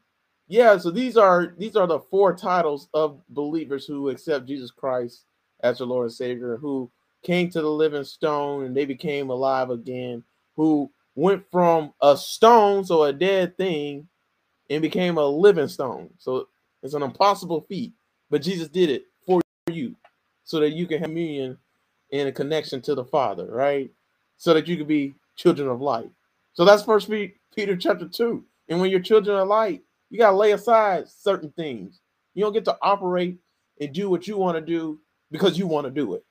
yeah, 0.48 0.76
so 0.78 0.90
these 0.90 1.16
are 1.16 1.54
these 1.58 1.76
are 1.76 1.86
the 1.86 2.00
four 2.00 2.34
titles 2.34 2.88
of 2.94 3.20
believers 3.28 3.86
who 3.86 4.10
accept 4.10 4.46
Jesus 4.46 4.70
Christ 4.70 5.24
as 5.62 5.78
their 5.78 5.86
Lord 5.86 6.06
and 6.06 6.12
Savior, 6.12 6.56
who 6.56 6.90
came 7.22 7.50
to 7.50 7.60
the 7.60 7.70
living 7.70 8.04
stone 8.04 8.64
and 8.64 8.76
they 8.76 8.84
became 8.84 9.30
alive 9.30 9.70
again, 9.70 10.24
who 10.56 10.90
went 11.14 11.44
from 11.50 11.92
a 12.00 12.16
stone, 12.16 12.84
so 12.84 13.04
a 13.04 13.12
dead 13.12 13.56
thing, 13.56 14.08
and 14.70 14.82
became 14.82 15.18
a 15.18 15.26
living 15.26 15.68
stone. 15.68 16.10
So 16.18 16.48
it's 16.82 16.94
an 16.94 17.02
impossible 17.02 17.66
feat. 17.68 17.92
But 18.30 18.42
Jesus 18.42 18.68
did 18.68 18.90
it 18.90 19.06
for 19.26 19.40
you 19.70 19.94
so 20.44 20.60
that 20.60 20.70
you 20.70 20.86
can 20.86 20.98
have 20.98 21.08
communion 21.08 21.58
and 22.12 22.28
a 22.28 22.32
connection 22.32 22.80
to 22.82 22.94
the 22.94 23.04
Father, 23.04 23.46
right? 23.46 23.90
So 24.36 24.54
that 24.54 24.66
you 24.68 24.76
can 24.76 24.86
be 24.86 25.14
children 25.36 25.68
of 25.68 25.80
light. 25.80 26.10
So 26.54 26.64
that's 26.64 26.82
First 26.82 27.10
Peter 27.10 27.76
chapter 27.76 28.08
two. 28.08 28.44
And 28.68 28.80
when 28.80 28.90
your 28.90 29.00
children 29.00 29.36
are 29.36 29.44
light, 29.44 29.82
you 30.10 30.18
gotta 30.18 30.36
lay 30.36 30.52
aside 30.52 31.08
certain 31.08 31.50
things. 31.52 32.00
You 32.34 32.44
don't 32.44 32.52
get 32.52 32.64
to 32.66 32.78
operate 32.82 33.38
and 33.80 33.92
do 33.92 34.08
what 34.10 34.26
you 34.26 34.36
want 34.36 34.56
to 34.56 34.60
do 34.60 34.98
because 35.30 35.58
you 35.58 35.66
want 35.66 35.86
to 35.86 35.90
do 35.90 36.14
it, 36.14 36.24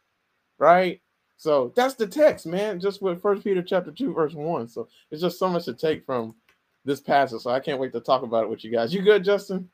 right? 0.62 1.01
So 1.38 1.74
that's 1.76 1.95
the 1.95 2.07
text, 2.07 2.45
man. 2.45 2.80
Just 2.80 3.01
with 3.01 3.22
First 3.22 3.43
Peter 3.43 3.64
chapter 3.64 3.91
two, 3.91 4.14
verse 4.14 4.34
one. 4.34 4.68
So 4.68 4.88
it's 5.09 5.22
just 5.22 5.39
so 5.39 5.49
much 5.49 5.66
to 5.66 5.74
take 5.74 6.05
from 6.05 6.36
this 6.86 7.01
passage. 7.01 7.41
So 7.41 7.49
I 7.49 7.59
can't 7.59 7.80
wait 7.80 7.91
to 7.93 7.99
talk 7.99 8.22
about 8.22 8.43
it 8.43 8.49
with 8.49 8.64
you 8.64 8.72
guys. 8.72 8.93
You 8.93 9.01
good, 9.01 9.24
Justin? 9.24 9.68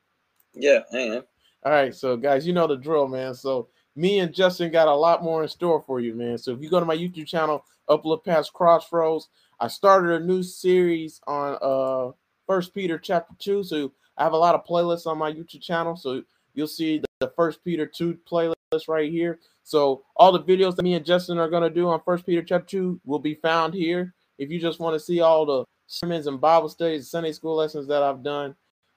Yeah, 0.53 0.79
I 0.93 0.97
am. 0.97 1.23
All 1.63 1.71
right, 1.71 1.93
so 1.93 2.15
guys, 2.15 2.47
you 2.47 2.53
know 2.53 2.67
the 2.67 2.77
drill, 2.77 3.07
man. 3.07 3.33
So 3.33 3.67
me 3.95 4.19
and 4.19 4.33
Justin 4.33 4.71
got 4.71 4.87
a 4.87 4.95
lot 4.95 5.23
more 5.23 5.43
in 5.43 5.49
store 5.49 5.83
for 5.85 5.99
you, 5.99 6.15
man. 6.15 6.37
So 6.37 6.51
if 6.51 6.61
you 6.61 6.69
go 6.69 6.79
to 6.79 6.85
my 6.85 6.95
YouTube 6.95 7.27
channel, 7.27 7.65
Upload 7.89 8.23
Past 8.23 8.53
Crossroads, 8.53 9.27
I 9.59 9.67
started 9.67 10.21
a 10.21 10.25
new 10.25 10.43
series 10.43 11.19
on 11.27 11.57
uh 11.61 12.11
First 12.47 12.73
Peter 12.73 12.97
chapter 12.97 13.33
two. 13.39 13.63
So 13.63 13.91
I 14.17 14.23
have 14.23 14.33
a 14.33 14.37
lot 14.37 14.55
of 14.55 14.65
playlists 14.65 15.05
on 15.05 15.17
my 15.17 15.31
YouTube 15.31 15.61
channel. 15.61 15.97
So 15.97 16.23
you'll 16.53 16.67
see 16.67 16.99
the, 16.99 17.07
the 17.19 17.33
First 17.35 17.61
Peter 17.63 17.85
two 17.85 18.17
playlist 18.29 18.87
right 18.87 19.11
here. 19.11 19.39
So 19.67 20.05
all 20.15 20.31
the 20.31 20.41
videos 20.41 20.77
that 20.77 20.83
me 20.83 20.93
and 20.93 21.05
Justin 21.05 21.37
are 21.37 21.49
gonna 21.49 21.69
do 21.69 21.89
on 21.89 21.99
First 21.99 22.25
Peter 22.25 22.41
chapter 22.41 22.65
two 22.65 23.01
will 23.03 23.19
be 23.19 23.35
found 23.35 23.73
here. 23.73 24.13
If 24.37 24.49
you 24.49 24.61
just 24.61 24.79
want 24.79 24.95
to 24.95 24.99
see 24.99 25.19
all 25.19 25.45
the 25.45 25.65
sermons 25.87 26.25
and 26.27 26.39
Bible 26.39 26.69
studies, 26.69 27.11
Sunday 27.11 27.33
school 27.33 27.57
lessons 27.57 27.85
that 27.87 28.01
I've 28.01 28.23
done 28.23 28.55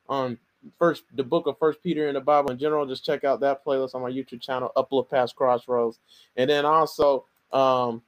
on 0.08 0.38
first 0.78 1.02
the 1.14 1.24
book 1.24 1.48
of 1.48 1.58
First 1.58 1.82
Peter 1.82 2.06
in 2.06 2.14
the 2.14 2.20
Bible 2.20 2.52
in 2.52 2.58
general, 2.58 2.86
just 2.86 3.04
check 3.04 3.24
out 3.24 3.40
that 3.40 3.64
playlist 3.64 3.96
on 3.96 4.02
my 4.02 4.10
YouTube 4.10 4.40
channel, 4.40 4.70
Upload 4.76 5.10
Past 5.10 5.34
Crossroads. 5.34 5.98
And 6.36 6.48
then 6.48 6.64
also, 6.64 7.24
um, 7.50 8.00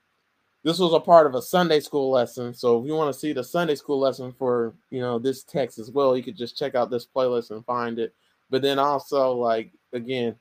this 0.62 0.78
was 0.78 0.92
a 0.92 1.00
part 1.00 1.26
of 1.26 1.34
a 1.34 1.42
Sunday 1.42 1.80
school 1.80 2.12
lesson. 2.12 2.54
So 2.54 2.80
if 2.80 2.86
you 2.86 2.94
want 2.94 3.12
to 3.12 3.18
see 3.18 3.32
the 3.32 3.42
Sunday 3.42 3.74
school 3.74 3.98
lesson 3.98 4.32
for 4.38 4.72
you 4.90 5.00
know 5.00 5.18
this 5.18 5.42
text 5.42 5.80
as 5.80 5.90
well, 5.90 6.16
you 6.16 6.22
could 6.22 6.36
just 6.36 6.56
check 6.56 6.76
out 6.76 6.90
this 6.90 7.08
playlist 7.12 7.50
and 7.50 7.66
find 7.66 7.98
it. 7.98 8.14
But 8.50 8.62
then 8.62 8.78
also, 8.78 9.32
like 9.32 9.72
again, 9.92 10.36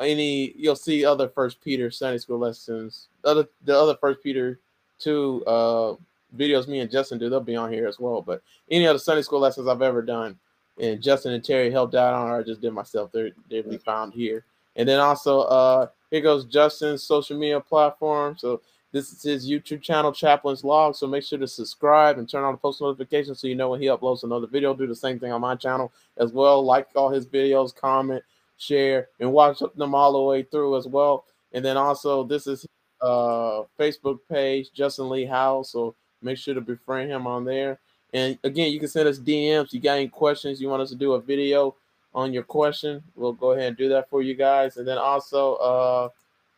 any 0.00 0.52
you'll 0.56 0.76
see 0.76 1.04
other 1.04 1.28
First 1.28 1.60
Peter 1.62 1.90
Sunday 1.90 2.18
school 2.18 2.38
lessons, 2.38 3.08
other 3.24 3.48
the 3.64 3.76
other 3.76 3.96
First 4.00 4.22
Peter 4.22 4.58
two 4.98 5.44
uh 5.46 5.94
videos 6.36 6.68
me 6.68 6.80
and 6.80 6.90
Justin 6.90 7.18
do, 7.18 7.28
they'll 7.28 7.40
be 7.40 7.56
on 7.56 7.72
here 7.72 7.88
as 7.88 7.98
well. 7.98 8.22
But 8.22 8.42
any 8.70 8.86
other 8.86 8.98
Sunday 8.98 9.22
school 9.22 9.40
lessons 9.40 9.68
I've 9.68 9.82
ever 9.82 10.02
done, 10.02 10.38
and 10.80 11.02
Justin 11.02 11.32
and 11.32 11.44
Terry 11.44 11.70
helped 11.70 11.94
out 11.94 12.14
on, 12.14 12.28
or 12.30 12.40
I 12.40 12.42
just 12.42 12.60
did 12.60 12.72
myself. 12.72 13.10
They're 13.12 13.30
they'll 13.48 13.68
be 13.68 13.78
found 13.78 14.12
here. 14.14 14.44
And 14.76 14.88
then 14.88 15.00
also, 15.00 15.40
uh, 15.40 15.86
here 16.10 16.20
goes 16.20 16.44
Justin's 16.44 17.02
social 17.02 17.38
media 17.38 17.60
platform. 17.60 18.36
So 18.38 18.60
this 18.92 19.12
is 19.12 19.22
his 19.22 19.50
YouTube 19.50 19.82
channel, 19.82 20.12
Chaplain's 20.12 20.64
Log. 20.64 20.96
So 20.96 21.06
make 21.06 21.24
sure 21.24 21.38
to 21.38 21.48
subscribe 21.48 22.18
and 22.18 22.28
turn 22.28 22.44
on 22.44 22.54
the 22.54 22.58
post 22.58 22.80
notifications 22.80 23.40
so 23.40 23.46
you 23.46 23.54
know 23.54 23.70
when 23.70 23.80
he 23.80 23.88
uploads 23.88 24.22
another 24.24 24.46
video. 24.46 24.74
Do 24.74 24.86
the 24.86 24.94
same 24.94 25.18
thing 25.18 25.32
on 25.32 25.40
my 25.40 25.54
channel 25.54 25.92
as 26.16 26.32
well. 26.32 26.64
Like 26.64 26.88
all 26.94 27.10
his 27.10 27.26
videos, 27.26 27.74
comment, 27.74 28.22
share, 28.60 29.08
and 29.18 29.32
watch 29.32 29.62
them 29.76 29.94
all 29.94 30.12
the 30.12 30.20
way 30.20 30.42
through 30.42 30.76
as 30.76 30.86
well. 30.86 31.24
And 31.52 31.64
then 31.64 31.76
also, 31.76 32.22
this 32.22 32.46
is 32.46 32.66
uh 33.00 33.62
Facebook 33.78 34.18
page, 34.30 34.70
Justin 34.72 35.08
Lee 35.08 35.24
House. 35.24 35.72
So 35.72 35.94
make 36.22 36.38
sure 36.38 36.54
to 36.54 36.60
befriend 36.60 37.10
him 37.10 37.26
on 37.26 37.44
there. 37.44 37.78
And 38.12 38.38
again, 38.44 38.72
you 38.72 38.78
can 38.78 38.88
send 38.88 39.08
us 39.08 39.18
DMs. 39.18 39.72
You 39.72 39.80
got 39.80 39.96
any 39.96 40.08
questions? 40.08 40.60
You 40.60 40.68
want 40.68 40.82
us 40.82 40.90
to 40.90 40.96
do 40.96 41.14
a 41.14 41.20
video 41.20 41.76
on 42.14 42.32
your 42.32 42.42
question? 42.42 43.02
We'll 43.14 43.32
go 43.32 43.52
ahead 43.52 43.68
and 43.68 43.76
do 43.76 43.88
that 43.90 44.10
for 44.10 44.20
you 44.20 44.34
guys. 44.34 44.76
And 44.76 44.86
then 44.86 44.98
also, 44.98 45.54
uh, 45.54 46.08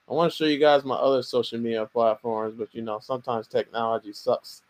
I 0.09 0.14
want 0.14 0.32
to 0.32 0.36
show 0.36 0.46
you 0.46 0.59
guys 0.59 0.84
my 0.84 0.94
other 0.96 1.22
social 1.22 1.59
media 1.59 1.86
platforms. 1.86 2.55
But 2.57 2.74
you 2.74 2.82
know, 2.82 2.98
sometimes 3.00 3.46
technology 3.46 4.12
sucks. 4.12 4.62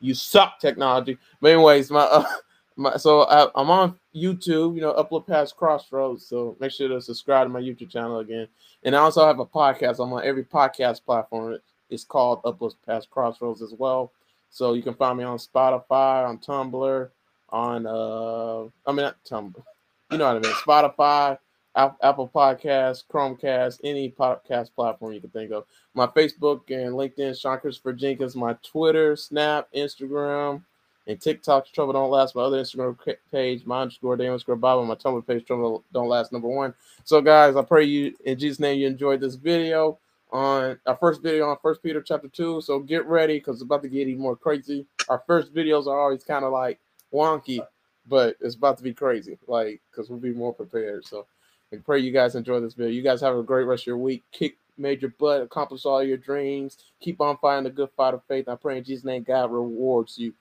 You 0.00 0.14
suck, 0.14 0.60
technology. 0.60 1.16
But 1.40 1.52
anyways, 1.52 1.90
my 1.90 2.00
uh, 2.00 2.24
my 2.76 2.96
so 2.96 3.22
I, 3.22 3.48
I'm 3.54 3.70
on 3.70 3.98
YouTube. 4.16 4.74
You 4.74 4.80
know, 4.80 4.94
upload 4.94 5.26
past 5.26 5.56
Crossroads. 5.56 6.26
So 6.26 6.56
make 6.58 6.72
sure 6.72 6.88
to 6.88 7.00
subscribe 7.00 7.46
to 7.46 7.48
my 7.50 7.60
YouTube 7.60 7.90
channel 7.90 8.18
again. 8.18 8.48
And 8.82 8.96
I 8.96 9.00
also 9.00 9.26
have 9.26 9.38
a 9.38 9.46
podcast. 9.46 10.02
I'm 10.02 10.12
on 10.12 10.24
every 10.24 10.44
podcast 10.44 11.04
platform. 11.04 11.58
It's 11.90 12.04
called 12.04 12.42
Upload 12.42 12.74
Past 12.86 13.10
Crossroads 13.10 13.62
as 13.62 13.74
well. 13.76 14.12
So 14.50 14.72
you 14.72 14.82
can 14.82 14.94
find 14.94 15.18
me 15.18 15.24
on 15.24 15.38
Spotify, 15.38 16.26
on 16.26 16.38
Tumblr, 16.38 17.10
on 17.50 17.86
uh, 17.86 18.62
I 18.86 18.92
mean 18.92 19.04
not 19.04 19.16
Tumblr, 19.24 19.62
you 20.10 20.18
know 20.18 20.32
what 20.32 20.36
I 20.36 20.48
mean, 20.48 20.54
Spotify, 20.54 21.38
Apple 21.76 22.30
Podcasts, 22.34 23.04
Chromecast, 23.06 23.80
any 23.84 24.10
podcast 24.10 24.74
platform 24.74 25.12
you 25.12 25.20
can 25.20 25.30
think 25.30 25.52
of. 25.52 25.64
My 25.94 26.06
Facebook 26.06 26.62
and 26.70 26.94
LinkedIn, 26.94 27.38
Sean 27.38 27.58
Christopher 27.58 27.92
Jenkins. 27.92 28.34
My 28.34 28.56
Twitter, 28.62 29.14
Snap, 29.14 29.68
Instagram, 29.74 30.62
and 31.06 31.20
TikTok. 31.20 31.66
Trouble 31.72 31.92
don't 31.92 32.10
last. 32.10 32.34
My 32.34 32.42
other 32.42 32.60
Instagram 32.60 32.96
page, 33.30 33.64
my 33.64 33.82
underscore 33.82 34.16
day 34.16 34.26
underscore 34.26 34.56
Bob, 34.56 34.78
Bible. 34.78 34.86
My 34.86 34.94
Tumblr 34.94 35.26
page, 35.26 35.44
Trouble 35.46 35.84
don't 35.92 36.08
last. 36.08 36.32
Number 36.32 36.48
one. 36.48 36.74
So 37.04 37.20
guys, 37.20 37.56
I 37.56 37.62
pray 37.62 37.84
you 37.84 38.14
in 38.24 38.38
Jesus' 38.38 38.60
name 38.60 38.78
you 38.78 38.86
enjoyed 38.86 39.20
this 39.20 39.34
video 39.34 39.98
on 40.32 40.78
our 40.86 40.96
first 40.96 41.22
video 41.22 41.48
on 41.48 41.56
First 41.62 41.82
Peter 41.82 42.02
chapter 42.02 42.28
two. 42.28 42.60
So 42.60 42.80
get 42.80 43.06
ready 43.06 43.38
because 43.38 43.56
it's 43.56 43.62
about 43.62 43.82
to 43.82 43.88
get 43.88 44.08
even 44.08 44.22
more 44.22 44.36
crazy. 44.36 44.86
Our 45.08 45.22
first 45.26 45.54
videos 45.54 45.86
are 45.86 45.98
always 46.00 46.24
kind 46.24 46.44
of 46.44 46.52
like 46.52 46.80
wonky, 47.12 47.60
but 48.06 48.36
it's 48.40 48.56
about 48.56 48.76
to 48.78 48.82
be 48.82 48.92
crazy, 48.92 49.38
like 49.46 49.80
because 49.90 50.10
we'll 50.10 50.18
be 50.18 50.32
more 50.32 50.52
prepared. 50.52 51.06
So 51.06 51.26
I 51.72 51.76
pray 51.76 52.00
you 52.00 52.12
guys 52.12 52.34
enjoy 52.34 52.60
this 52.60 52.74
video. 52.74 52.92
You 52.92 53.02
guys 53.02 53.20
have 53.20 53.36
a 53.36 53.42
great 53.42 53.64
rest 53.64 53.84
of 53.84 53.88
your 53.88 53.98
week. 53.98 54.24
Kick 54.32 54.56
major 54.78 55.08
butt, 55.08 55.42
accomplish 55.42 55.84
all 55.86 56.02
your 56.02 56.16
dreams. 56.16 56.78
Keep 57.00 57.20
on 57.20 57.38
fighting 57.38 57.64
the 57.64 57.70
good 57.70 57.88
fight 57.96 58.14
of 58.14 58.22
faith. 58.28 58.48
I 58.48 58.56
pray 58.56 58.78
in 58.78 58.84
Jesus' 58.84 59.04
name, 59.04 59.22
God 59.22 59.50
rewards 59.50 60.18
you 60.18 60.34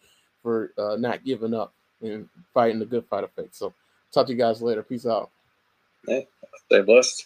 for 0.46 0.74
uh, 0.80 0.98
not 0.98 1.26
giving 1.26 1.56
up 1.56 1.74
and 2.04 2.30
fighting 2.54 2.80
the 2.80 2.88
good 2.88 3.06
fight 3.10 3.26
of 3.26 3.32
faith. 3.34 3.56
So 3.56 3.74
talk 4.14 4.28
to 4.28 4.34
you 4.34 4.40
guys 4.40 4.64
later. 4.64 4.84
Peace 4.84 5.08
out. 5.08 5.32
Hey, 6.08 6.28
stay 6.68 6.82
blessed. 6.82 7.24